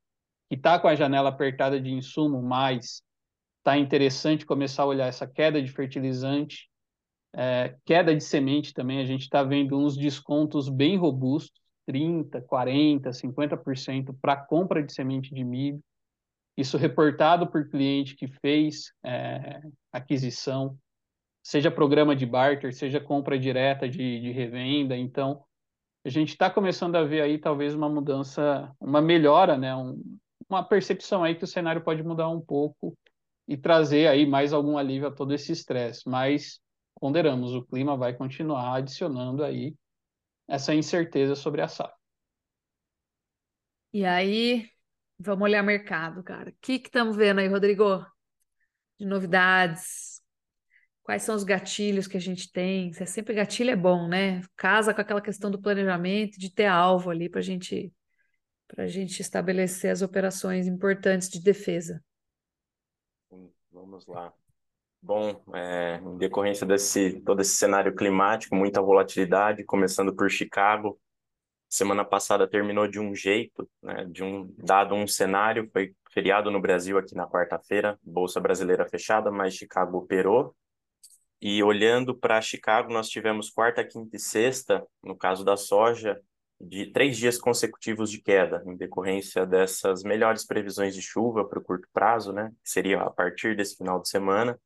que 0.50 0.56
está 0.56 0.78
com 0.78 0.88
a 0.88 0.94
janela 0.94 1.28
apertada 1.28 1.80
de 1.80 1.90
insumo, 1.90 2.42
mas 2.42 3.02
está 3.58 3.78
interessante 3.78 4.44
começar 4.44 4.82
a 4.82 4.86
olhar 4.86 5.06
essa 5.06 5.26
queda 5.26 5.62
de 5.62 5.70
fertilizante 5.70 6.68
é, 7.34 7.74
queda 7.84 8.14
de 8.14 8.22
semente 8.22 8.74
também, 8.74 9.00
a 9.00 9.04
gente 9.04 9.22
está 9.22 9.42
vendo 9.42 9.78
uns 9.78 9.96
descontos 9.96 10.68
bem 10.68 10.96
robustos, 10.96 11.60
30%, 11.88 12.44
40%, 12.46 13.10
50% 13.10 14.16
para 14.20 14.36
compra 14.36 14.82
de 14.82 14.92
semente 14.92 15.34
de 15.34 15.42
milho. 15.42 15.80
Isso 16.56 16.76
reportado 16.76 17.46
por 17.46 17.68
cliente 17.68 18.14
que 18.14 18.28
fez 18.28 18.92
é, 19.02 19.62
aquisição, 19.90 20.76
seja 21.42 21.70
programa 21.70 22.14
de 22.14 22.26
barter, 22.26 22.72
seja 22.74 23.00
compra 23.00 23.38
direta 23.38 23.88
de, 23.88 24.20
de 24.20 24.30
revenda. 24.30 24.96
Então, 24.96 25.42
a 26.04 26.08
gente 26.08 26.30
está 26.30 26.50
começando 26.50 26.96
a 26.96 27.04
ver 27.04 27.22
aí 27.22 27.38
talvez 27.38 27.74
uma 27.74 27.88
mudança, 27.88 28.70
uma 28.78 29.00
melhora, 29.00 29.56
né? 29.56 29.74
Um, 29.74 30.18
uma 30.48 30.62
percepção 30.62 31.24
aí 31.24 31.34
que 31.34 31.44
o 31.44 31.48
cenário 31.48 31.82
pode 31.82 32.02
mudar 32.02 32.28
um 32.28 32.40
pouco 32.40 32.96
e 33.48 33.56
trazer 33.56 34.06
aí 34.08 34.26
mais 34.26 34.52
algum 34.52 34.76
alívio 34.76 35.08
a 35.08 35.12
todo 35.12 35.32
esse 35.32 35.52
estresse. 35.52 36.08
Mas 36.08 36.60
ponderamos, 37.00 37.52
o 37.52 37.64
clima 37.64 37.96
vai 37.96 38.14
continuar 38.14 38.76
adicionando 38.76 39.44
aí 39.44 39.74
essa 40.48 40.74
incerteza 40.74 41.34
sobre 41.34 41.60
a 41.60 41.68
safra. 41.68 41.96
E 43.92 44.04
aí, 44.04 44.68
vamos 45.18 45.44
olhar 45.44 45.62
mercado, 45.62 46.22
cara. 46.22 46.50
O 46.50 46.54
que 46.60 46.74
estamos 46.74 47.16
vendo 47.16 47.40
aí, 47.40 47.48
Rodrigo? 47.48 48.04
De 48.98 49.06
novidades? 49.06 50.20
Quais 51.02 51.22
são 51.22 51.34
os 51.34 51.44
gatilhos 51.44 52.06
que 52.06 52.16
a 52.16 52.20
gente 52.20 52.50
tem? 52.50 52.90
É 52.98 53.06
sempre 53.06 53.34
gatilho 53.34 53.70
é 53.70 53.76
bom, 53.76 54.08
né? 54.08 54.40
Casa 54.56 54.94
com 54.94 55.00
aquela 55.00 55.20
questão 55.20 55.50
do 55.50 55.60
planejamento, 55.60 56.38
de 56.38 56.50
ter 56.50 56.66
alvo 56.66 57.10
ali 57.10 57.28
para 57.28 57.40
gente, 57.40 57.92
a 58.76 58.86
gente 58.86 59.20
estabelecer 59.20 59.90
as 59.90 60.00
operações 60.00 60.66
importantes 60.66 61.28
de 61.28 61.40
defesa. 61.40 62.02
Vamos 63.70 64.06
lá. 64.06 64.32
Bom, 65.04 65.42
é, 65.52 65.96
em 65.96 66.16
decorrência 66.16 66.64
desse 66.64 67.20
todo 67.22 67.42
esse 67.42 67.56
cenário 67.56 67.92
climático, 67.94 68.54
muita 68.54 68.80
volatilidade, 68.80 69.64
começando 69.64 70.14
por 70.14 70.30
Chicago. 70.30 70.96
Semana 71.68 72.04
passada 72.04 72.46
terminou 72.46 72.86
de 72.86 73.00
um 73.00 73.12
jeito, 73.12 73.68
né, 73.82 74.04
de 74.04 74.22
um 74.22 74.54
dado 74.58 74.94
um 74.94 75.06
cenário, 75.08 75.68
foi 75.72 75.92
feriado 76.12 76.52
no 76.52 76.60
Brasil 76.60 76.98
aqui 76.98 77.16
na 77.16 77.26
quarta-feira, 77.26 77.98
bolsa 78.00 78.38
brasileira 78.38 78.88
fechada, 78.88 79.28
mas 79.30 79.54
Chicago 79.54 79.98
operou. 79.98 80.54
E 81.40 81.60
olhando 81.64 82.14
para 82.14 82.40
Chicago, 82.40 82.92
nós 82.92 83.08
tivemos 83.08 83.50
quarta, 83.50 83.84
quinta 83.84 84.16
e 84.16 84.20
sexta, 84.20 84.86
no 85.02 85.16
caso 85.16 85.44
da 85.44 85.56
soja, 85.56 86.20
de 86.60 86.92
três 86.92 87.16
dias 87.16 87.38
consecutivos 87.38 88.08
de 88.08 88.22
queda, 88.22 88.62
em 88.64 88.76
decorrência 88.76 89.44
dessas 89.44 90.04
melhores 90.04 90.46
previsões 90.46 90.94
de 90.94 91.02
chuva 91.02 91.44
para 91.44 91.58
o 91.58 91.64
curto 91.64 91.88
prazo, 91.92 92.32
né? 92.32 92.52
Que 92.62 92.70
seria 92.70 93.02
a 93.02 93.10
partir 93.10 93.56
desse 93.56 93.76
final 93.76 94.00
de 94.00 94.08
semana. 94.08 94.56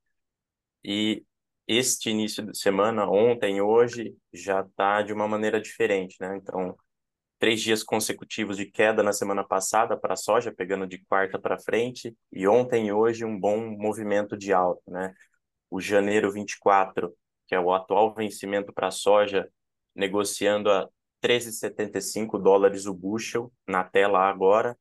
E 0.89 1.25
este 1.67 2.11
início 2.11 2.47
de 2.47 2.57
semana, 2.57 3.11
ontem, 3.11 3.61
hoje, 3.61 4.17
já 4.33 4.61
está 4.61 5.03
de 5.03 5.13
uma 5.13 5.27
maneira 5.27 5.61
diferente, 5.61 6.17
né? 6.21 6.37
Então, 6.37 6.77
três 7.41 7.61
dias 7.61 7.83
consecutivos 7.83 8.57
de 8.57 8.67
queda 8.67 9.03
na 9.03 9.13
semana 9.13 9.43
passada 9.43 9.97
para 9.97 10.15
a 10.15 10.17
soja, 10.17 10.55
pegando 10.55 10.87
de 10.87 11.05
quarta 11.07 11.41
para 11.41 11.59
frente, 11.59 12.17
e 12.31 12.47
ontem 12.47 12.87
e 12.87 12.93
hoje 12.93 13.25
um 13.25 13.37
bom 13.39 13.77
movimento 13.77 14.37
de 14.37 14.53
alta, 14.53 14.81
né? 14.87 15.13
O 15.69 15.81
janeiro 15.81 16.31
24, 16.31 17.13
que 17.49 17.55
é 17.57 17.59
o 17.59 17.75
atual 17.75 18.15
vencimento 18.15 18.73
para 18.73 18.87
a 18.87 18.93
soja, 18.93 19.49
negociando 19.93 20.71
a 20.71 20.89
13,75 21.21 22.39
dólares 22.39 22.87
o 22.87 22.95
bushel 22.95 23.53
na 23.67 23.83
tela 23.83 24.21
agora, 24.21 24.79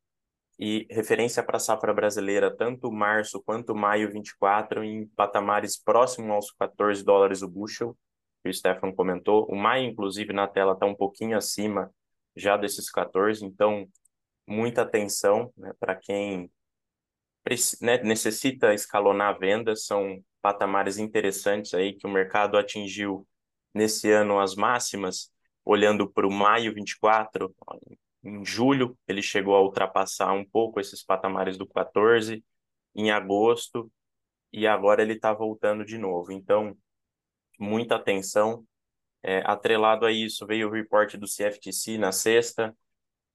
e 0.58 0.88
referência 0.90 1.44
para 1.44 1.58
a 1.58 1.60
safra 1.60 1.94
brasileira, 1.94 2.56
tanto 2.56 2.92
março 2.92 3.42
quanto 3.44 3.76
maio 3.76 4.12
24, 4.12 4.84
em 4.84 5.08
patamares 5.08 5.78
próximos 5.78 6.32
aos 6.32 6.52
14 6.52 7.04
dólares 7.04 7.42
o 7.42 7.48
bushel, 7.48 7.98
que 8.42 8.50
o 8.50 8.54
Stefan 8.54 8.94
comentou. 8.94 9.46
O 9.50 9.56
maio, 9.56 9.90
inclusive, 9.90 10.32
na 10.32 10.48
tela 10.48 10.74
está 10.74 10.86
um 10.86 10.96
pouquinho 10.96 11.38
acima 11.38 11.92
já 12.36 12.58
desses 12.58 12.90
14, 12.90 13.44
então 13.46 13.88
muita 14.48 14.84
atenção 14.84 15.52
né, 15.58 15.74
para 15.80 15.96
quem 15.96 16.50
né, 17.82 18.02
necessita 18.04 18.74
escalonar 18.74 19.38
vendas, 19.38 19.86
são 19.86 20.24
patamares 20.42 20.98
interessantes 20.98 21.74
aí 21.74 21.94
que 21.94 22.08
o 22.08 22.10
mercado 22.10 22.58
atingiu 22.58 23.28
nesse 23.74 24.12
ano 24.12 24.40
as 24.40 24.56
máximas, 24.56 25.32
olhando 25.64 26.10
para 26.10 26.28
o 26.28 26.32
maio 26.32 26.74
24, 26.74 27.54
em 28.26 28.44
julho 28.44 28.98
ele 29.08 29.22
chegou 29.22 29.56
a 29.56 29.62
ultrapassar 29.62 30.34
um 30.34 30.44
pouco 30.44 30.80
esses 30.80 31.04
patamares 31.04 31.58
do 31.58 31.68
14, 31.68 32.44
em 32.96 33.12
agosto, 33.12 33.92
e 34.52 34.66
agora 34.66 35.02
ele 35.02 35.14
está 35.14 35.34
voltando 35.34 35.86
de 35.86 35.98
novo. 35.98 36.32
Então, 36.32 36.78
muita 37.60 37.96
atenção. 37.96 38.66
É, 39.22 39.42
atrelado 39.46 40.06
a 40.06 40.12
isso, 40.12 40.46
veio 40.46 40.68
o 40.68 40.72
reporte 40.72 41.18
do 41.18 41.26
CFTC 41.26 41.98
na 41.98 42.12
sexta, 42.12 42.76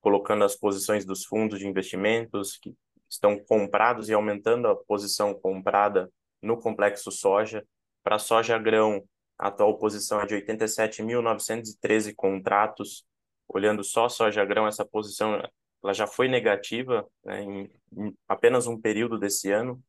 colocando 0.01 0.45
as 0.45 0.57
posições 0.57 1.05
dos 1.05 1.25
fundos 1.25 1.59
de 1.59 1.67
investimentos 1.67 2.57
que 2.57 2.75
estão 3.09 3.39
comprados 3.39 4.09
e 4.09 4.15
aumentando 4.15 4.69
a 4.69 4.77
posição 4.77 5.35
comprada 5.35 6.11
no 6.41 6.57
complexo 6.57 7.11
soja. 7.11 7.67
Para 8.03 8.19
soja 8.19 8.57
grão, 8.57 9.05
a 9.39 9.49
atual 9.49 9.77
posição 9.79 10.21
é 10.21 10.27
de 10.27 10.35
87.913 10.37 12.15
contratos. 12.15 13.05
Olhando 13.53 13.83
só 13.83 14.09
soja 14.09 14.45
grão, 14.45 14.69
essa 14.69 14.85
posição 14.85 15.43
ela 15.83 15.93
já 15.93 16.07
foi 16.07 16.29
negativa 16.29 17.05
né, 17.25 17.43
em, 17.43 17.69
em 17.97 18.17
apenas 18.29 18.67
um 18.67 18.79
período 18.81 19.19
desse 19.19 19.51
ano 19.51 19.83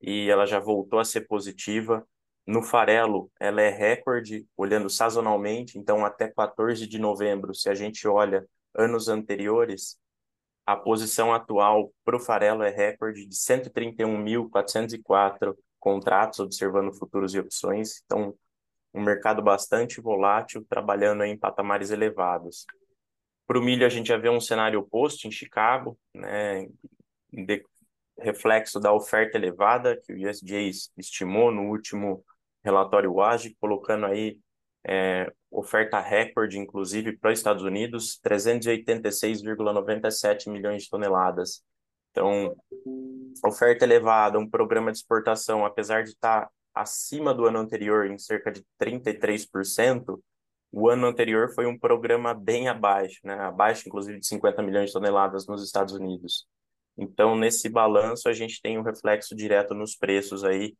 e 0.00 0.28
ela 0.28 0.46
já 0.46 0.58
voltou 0.58 0.98
a 0.98 1.04
ser 1.04 1.20
positiva. 1.22 2.06
No 2.46 2.62
farelo, 2.62 3.30
ela 3.40 3.62
é 3.62 3.70
recorde, 3.70 4.46
olhando 4.56 4.90
sazonalmente, 4.90 5.78
então 5.78 6.04
até 6.04 6.28
14 6.28 6.86
de 6.86 6.98
novembro, 6.98 7.54
se 7.54 7.70
a 7.70 7.74
gente 7.74 8.06
olha 8.06 8.46
anos 8.74 9.08
anteriores, 9.08 9.98
a 10.66 10.76
posição 10.76 11.32
atual 11.32 11.92
para 12.04 12.16
o 12.16 12.20
farelo 12.20 12.62
é 12.62 12.68
recorde 12.70 13.26
de 13.26 13.34
131.404 13.34 15.56
contratos, 15.78 16.40
observando 16.40 16.92
futuros 16.92 17.34
e 17.34 17.40
opções. 17.40 18.02
Então, 18.04 18.34
um 18.92 19.02
mercado 19.02 19.40
bastante 19.42 20.00
volátil, 20.00 20.64
trabalhando 20.68 21.22
em 21.24 21.38
patamares 21.38 21.90
elevados. 21.90 22.66
Para 23.50 23.58
o 23.58 23.62
milho, 23.62 23.84
a 23.84 23.88
gente 23.88 24.06
já 24.06 24.16
vê 24.16 24.28
um 24.28 24.40
cenário 24.40 24.78
oposto 24.78 25.26
em 25.26 25.30
Chicago, 25.32 25.98
né, 26.14 26.68
de 27.32 27.64
reflexo 28.16 28.78
da 28.78 28.92
oferta 28.92 29.36
elevada 29.36 30.00
que 30.00 30.12
o 30.12 30.30
USDA 30.30 30.60
estimou 30.96 31.50
no 31.50 31.62
último 31.62 32.24
relatório 32.62 33.12
WASG, 33.12 33.56
colocando 33.58 34.06
aí 34.06 34.38
é, 34.86 35.32
oferta 35.50 35.98
recorde, 35.98 36.60
inclusive, 36.60 37.16
para 37.16 37.32
os 37.32 37.40
Estados 37.40 37.64
Unidos, 37.64 38.20
386,97 38.24 40.48
milhões 40.48 40.84
de 40.84 40.88
toneladas. 40.88 41.64
Então, 42.12 42.56
oferta 43.44 43.84
elevada, 43.84 44.38
um 44.38 44.48
programa 44.48 44.92
de 44.92 44.98
exportação, 44.98 45.66
apesar 45.66 46.04
de 46.04 46.10
estar 46.10 46.48
acima 46.72 47.34
do 47.34 47.46
ano 47.46 47.58
anterior 47.58 48.06
em 48.06 48.16
cerca 48.16 48.52
de 48.52 48.64
33%, 48.80 50.20
o 50.72 50.88
ano 50.88 51.06
anterior 51.06 51.52
foi 51.52 51.66
um 51.66 51.78
programa 51.78 52.32
bem 52.32 52.68
abaixo, 52.68 53.18
né? 53.24 53.34
abaixo, 53.34 53.88
inclusive, 53.88 54.20
de 54.20 54.26
50 54.26 54.62
milhões 54.62 54.86
de 54.86 54.92
toneladas 54.92 55.46
nos 55.46 55.64
Estados 55.64 55.94
Unidos. 55.94 56.46
Então, 56.96 57.36
nesse 57.36 57.68
balanço, 57.68 58.28
a 58.28 58.32
gente 58.32 58.60
tem 58.60 58.78
um 58.78 58.82
reflexo 58.82 59.34
direto 59.34 59.74
nos 59.74 59.96
preços 59.96 60.44
aí. 60.44 60.76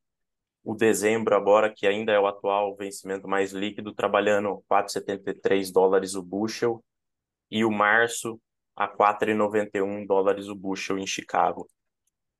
O 0.62 0.74
dezembro 0.74 1.34
agora, 1.34 1.72
que 1.74 1.86
ainda 1.86 2.12
é 2.12 2.20
o 2.20 2.26
atual 2.26 2.76
vencimento 2.76 3.26
mais 3.26 3.52
líquido, 3.52 3.94
trabalhando 3.94 4.62
4,73 4.70 5.72
dólares 5.72 6.14
o 6.14 6.22
bushel, 6.22 6.84
e 7.50 7.64
o 7.64 7.70
março 7.70 8.40
a 8.76 8.86
4,91 8.86 10.06
dólares 10.06 10.48
o 10.48 10.54
bushel 10.54 10.98
em 10.98 11.06
Chicago. 11.06 11.68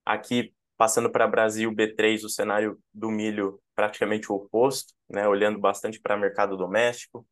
Aqui, 0.04 0.54
passando 0.76 1.10
para 1.10 1.26
Brasil, 1.26 1.70
B3, 1.72 2.24
o 2.24 2.28
cenário 2.28 2.78
do 2.94 3.10
milho 3.10 3.60
praticamente 3.74 4.30
o 4.30 4.36
oposto, 4.36 4.94
né? 5.08 5.26
olhando 5.26 5.58
bastante 5.58 6.00
para 6.00 6.16
o 6.16 6.20
mercado 6.20 6.56
doméstico. 6.56 7.26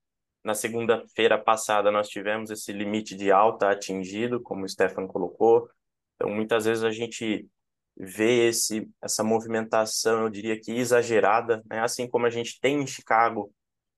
Na 0.49 0.55
segunda-feira 0.55 1.37
passada, 1.37 1.91
nós 1.91 2.09
tivemos 2.09 2.51
esse 2.51 2.73
limite 2.73 3.15
de 3.15 3.31
alta 3.31 3.69
atingido, 3.69 4.41
como 4.41 4.65
o 4.65 4.69
Stefan 4.69 5.07
colocou, 5.07 5.69
então, 6.15 6.31
muitas 6.31 6.65
vezes 6.65 6.83
a 6.83 6.91
gente 6.91 7.47
vê 7.95 8.49
esse, 8.49 8.89
essa 9.03 9.23
movimentação, 9.23 10.23
eu 10.23 10.31
diria 10.31 10.59
que 10.59 10.73
exagerada, 10.73 11.63
né? 11.69 11.81
assim 11.81 12.09
como 12.09 12.25
a 12.25 12.31
gente 12.31 12.59
tem 12.63 12.81
em 12.81 12.87
Chicago 12.87 13.53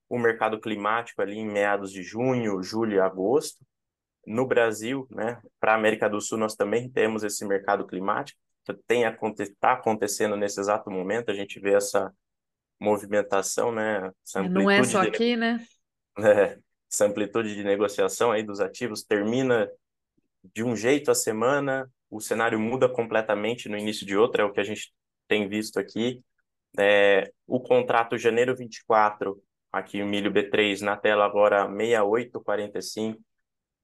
o 0.08 0.18
mercado 0.18 0.60
climático 0.60 1.22
ali 1.22 1.38
em 1.38 1.46
meados 1.46 1.92
de 1.92 2.02
junho, 2.02 2.60
julho 2.64 2.96
e 2.96 3.00
agosto. 3.00 3.64
No 4.26 4.44
Brasil, 4.44 5.06
né, 5.08 5.40
para 5.60 5.70
a 5.70 5.76
América 5.76 6.10
do 6.10 6.20
Sul, 6.20 6.36
nós 6.36 6.56
também 6.56 6.90
temos 6.90 7.22
esse 7.22 7.46
mercado 7.46 7.86
climático, 7.86 8.40
que 8.64 8.74
tem 8.88 9.04
está 9.38 9.74
acontecendo 9.74 10.36
nesse 10.36 10.58
exato 10.58 10.90
momento, 10.90 11.30
a 11.30 11.34
gente 11.34 11.60
vê 11.60 11.74
essa 11.74 12.12
movimentação, 12.80 13.70
né, 13.70 14.10
essa 14.26 14.42
Não 14.42 14.68
é 14.68 14.82
só 14.82 15.02
aqui, 15.02 15.36
né? 15.36 15.64
É, 16.24 16.58
essa 16.90 17.06
amplitude 17.06 17.54
de 17.54 17.62
negociação 17.62 18.32
aí 18.32 18.42
dos 18.42 18.60
ativos 18.60 19.04
termina 19.04 19.70
de 20.54 20.64
um 20.64 20.74
jeito 20.74 21.10
a 21.10 21.14
semana, 21.14 21.88
o 22.10 22.20
cenário 22.20 22.58
muda 22.58 22.88
completamente 22.88 23.68
no 23.68 23.76
início 23.76 24.04
de 24.04 24.16
outra, 24.16 24.42
é 24.42 24.44
o 24.44 24.52
que 24.52 24.60
a 24.60 24.64
gente 24.64 24.92
tem 25.28 25.48
visto 25.48 25.78
aqui. 25.78 26.22
É, 26.78 27.32
o 27.46 27.60
contrato 27.60 28.18
janeiro 28.18 28.56
24, 28.56 29.40
aqui 29.72 30.02
o 30.02 30.06
milho 30.06 30.32
B3 30.32 30.80
na 30.80 30.96
tela 30.96 31.24
agora 31.24 31.68
68,45. 31.68 33.18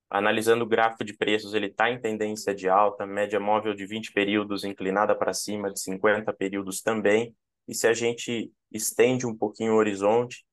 Analisando 0.09 0.65
o 0.65 0.69
gráfico 0.69 1.05
de 1.05 1.17
preços, 1.17 1.53
ele 1.53 1.67
está 1.67 1.91
em 1.91 2.01
tendência 2.01 2.55
de 2.55 2.69
alta, 2.69 3.05
média 3.05 3.41
móvel 3.41 3.75
de 3.75 3.85
20 3.87 4.13
períodos 4.13 4.65
inclinada 4.65 5.17
para 5.17 5.33
cima, 5.33 5.73
de 5.73 5.81
50 5.81 6.33
períodos 6.33 6.81
também. 6.81 7.35
E 7.67 7.75
se 7.75 7.89
a 7.89 7.93
gente 7.93 8.53
estende 8.71 9.27
um 9.27 9.37
pouquinho 9.37 9.73
o 9.73 9.77
horizonte, 9.77 10.45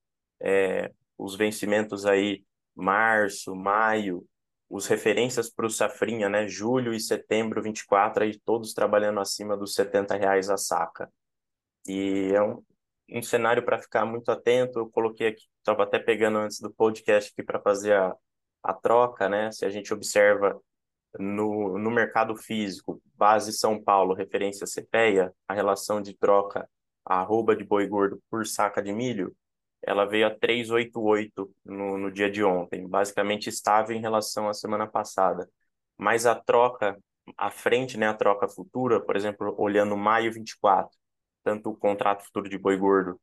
é, 0.42 0.92
os 1.24 1.38
vencimentos 1.38 2.06
aí, 2.06 2.44
março, 2.76 3.56
maio, 3.56 4.28
os 4.70 4.88
referências 4.88 5.50
para 5.50 5.66
o 5.66 5.70
Safrinha, 5.70 6.28
né? 6.28 6.48
Julho 6.50 6.94
e 6.94 7.00
setembro 7.00 7.62
24, 7.64 8.24
aí 8.24 8.38
todos 8.40 8.74
trabalhando 8.74 9.22
acima 9.22 9.56
dos 9.56 9.74
70 9.74 10.18
reais 10.18 10.50
a 10.50 10.58
saca. 10.58 11.10
E 11.88 12.32
é 12.34 12.42
um, 12.42 12.62
um 13.10 13.24
cenário 13.24 13.64
para 13.64 13.80
ficar 13.80 14.06
muito 14.06 14.30
atento. 14.32 14.80
Eu 14.80 14.90
coloquei 14.90 15.28
aqui, 15.28 15.44
estava 15.60 15.84
até 15.84 15.98
pegando 15.98 16.40
antes 16.40 16.60
do 16.60 16.74
podcast 16.74 17.32
aqui 17.32 17.42
para 17.42 17.62
fazer 17.62 17.94
a, 17.94 18.14
a 18.62 18.74
troca, 18.74 19.30
né? 19.30 19.50
Se 19.52 19.66
a 19.66 19.70
gente 19.70 19.94
observa 19.94 20.60
no, 21.18 21.78
no 21.80 21.90
mercado 21.90 22.36
físico, 22.36 23.02
base 23.16 23.54
São 23.54 23.82
Paulo, 23.82 24.14
referência 24.14 24.68
CPEA, 24.68 25.34
a 25.48 25.54
relação 25.54 26.02
de 26.02 26.14
troca 26.18 26.70
arroba 27.06 27.56
de 27.56 27.64
boi 27.64 27.88
gordo 27.88 28.22
por 28.30 28.46
saca 28.46 28.82
de 28.82 28.92
milho, 28.92 29.34
ela 29.86 30.06
veio 30.06 30.28
a 30.28 30.32
388 30.32 31.54
no, 31.66 31.98
no 31.98 32.12
dia 32.12 32.30
de 32.30 32.44
ontem, 32.44 32.88
basicamente 32.88 33.50
estável 33.50 33.96
em 33.96 34.02
relação 34.02 34.50
à 34.50 34.54
semana 34.54 34.88
passada. 34.88 35.50
Mas 35.98 36.26
a 36.26 36.36
troca 36.36 36.98
à 37.38 37.50
frente, 37.50 37.98
né, 37.98 38.08
a 38.08 38.14
troca 38.14 38.48
futura, 38.48 39.00
por 39.00 39.16
exemplo, 39.16 39.56
olhando 39.58 39.96
maio 39.98 40.32
24, 40.32 40.98
tanto 41.44 41.70
o 41.70 41.78
contrato 41.78 42.24
futuro 42.24 42.50
de 42.50 42.58
boi 42.58 42.78
gordo 42.78 43.20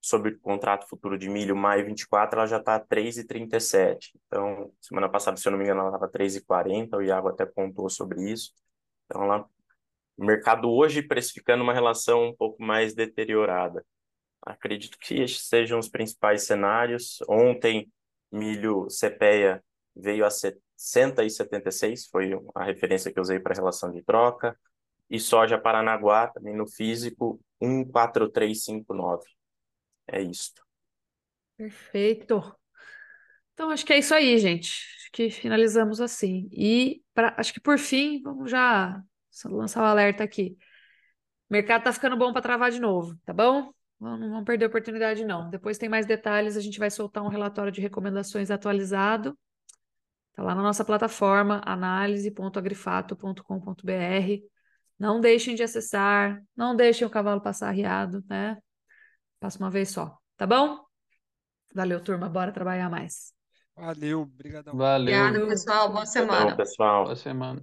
sobre 0.00 0.32
o 0.32 0.40
contrato 0.40 0.88
futuro 0.88 1.16
de 1.16 1.28
milho, 1.28 1.56
maio 1.56 1.86
24, 1.86 2.38
ela 2.40 2.46
já 2.46 2.58
está 2.58 2.80
3,37. 2.80 4.10
Então, 4.26 4.72
semana 4.80 5.08
passada, 5.08 5.36
se 5.36 5.46
eu 5.46 5.52
não 5.52 5.58
me 5.58 5.64
engano, 5.64 5.80
ela 5.80 5.90
estava 5.90 6.10
3,40, 6.10 6.96
o 6.96 7.02
Iago 7.02 7.28
até 7.28 7.46
pontuou 7.46 7.88
sobre 7.88 8.30
isso. 8.30 8.52
Então, 9.06 9.22
ela, 9.24 9.46
o 10.16 10.24
mercado 10.24 10.70
hoje 10.70 11.02
precificando 11.02 11.62
uma 11.62 11.72
relação 11.72 12.28
um 12.28 12.36
pouco 12.36 12.62
mais 12.62 12.94
deteriorada. 12.94 13.84
Acredito 14.42 14.98
que 14.98 15.14
estes 15.20 15.46
sejam 15.46 15.78
os 15.78 15.88
principais 15.88 16.44
cenários. 16.44 17.18
Ontem, 17.28 17.90
milho 18.30 18.88
CPEA 18.90 19.62
veio 19.94 20.24
a 20.24 20.28
60,76, 20.28 22.08
foi 22.10 22.32
a 22.54 22.64
referência 22.64 23.12
que 23.12 23.18
eu 23.18 23.22
usei 23.22 23.38
para 23.38 23.52
a 23.52 23.56
relação 23.56 23.92
de 23.92 24.02
troca. 24.02 24.58
E 25.08 25.20
soja 25.20 25.58
Paranaguá, 25.58 26.26
também 26.28 26.56
no 26.56 26.66
físico, 26.66 27.40
14359. 27.60 29.24
É 30.08 30.20
isto. 30.20 30.62
Perfeito. 31.56 32.42
Então, 33.52 33.70
acho 33.70 33.84
que 33.84 33.92
é 33.92 33.98
isso 33.98 34.14
aí, 34.14 34.38
gente. 34.38 34.70
Acho 34.96 35.10
que 35.12 35.30
finalizamos 35.30 36.00
assim. 36.00 36.48
E 36.50 37.02
pra, 37.14 37.34
acho 37.36 37.52
que 37.52 37.60
por 37.60 37.78
fim, 37.78 38.22
vamos 38.22 38.50
já 38.50 39.02
lançar 39.44 39.82
o 39.82 39.84
alerta 39.86 40.24
aqui. 40.24 40.56
O 41.48 41.52
mercado 41.52 41.84
tá 41.84 41.92
ficando 41.92 42.16
bom 42.16 42.32
para 42.32 42.42
travar 42.42 42.70
de 42.70 42.80
novo, 42.80 43.14
tá 43.24 43.32
bom? 43.32 43.72
Não, 44.02 44.18
não 44.18 44.28
vamos 44.30 44.44
perder 44.44 44.64
a 44.64 44.68
oportunidade, 44.68 45.24
não. 45.24 45.48
Depois 45.48 45.78
tem 45.78 45.88
mais 45.88 46.04
detalhes, 46.04 46.56
a 46.56 46.60
gente 46.60 46.76
vai 46.76 46.90
soltar 46.90 47.22
um 47.22 47.28
relatório 47.28 47.70
de 47.70 47.80
recomendações 47.80 48.50
atualizado. 48.50 49.38
Está 50.30 50.42
lá 50.42 50.56
na 50.56 50.62
nossa 50.62 50.84
plataforma, 50.84 51.62
análise.agrifato.com.br. 51.64 54.42
Não 54.98 55.20
deixem 55.20 55.54
de 55.54 55.62
acessar, 55.62 56.42
não 56.56 56.74
deixem 56.74 57.06
o 57.06 57.10
cavalo 57.10 57.40
passar 57.40 57.68
arriado, 57.68 58.24
né? 58.28 58.58
Passa 59.38 59.60
uma 59.60 59.70
vez 59.70 59.90
só, 59.90 60.18
tá 60.36 60.48
bom? 60.48 60.80
Valeu, 61.72 62.02
turma, 62.02 62.28
bora 62.28 62.50
trabalhar 62.50 62.90
mais. 62.90 63.32
Valeu, 63.76 64.22
obrigadão. 64.22 64.76
Valeu. 64.76 65.14
Obrigada, 65.14 65.46
pessoal. 65.46 65.92
Boa 65.92 66.06
semana. 66.06 66.56
Pessoal. 66.56 67.04
Boa 67.04 67.14
semana. 67.14 67.62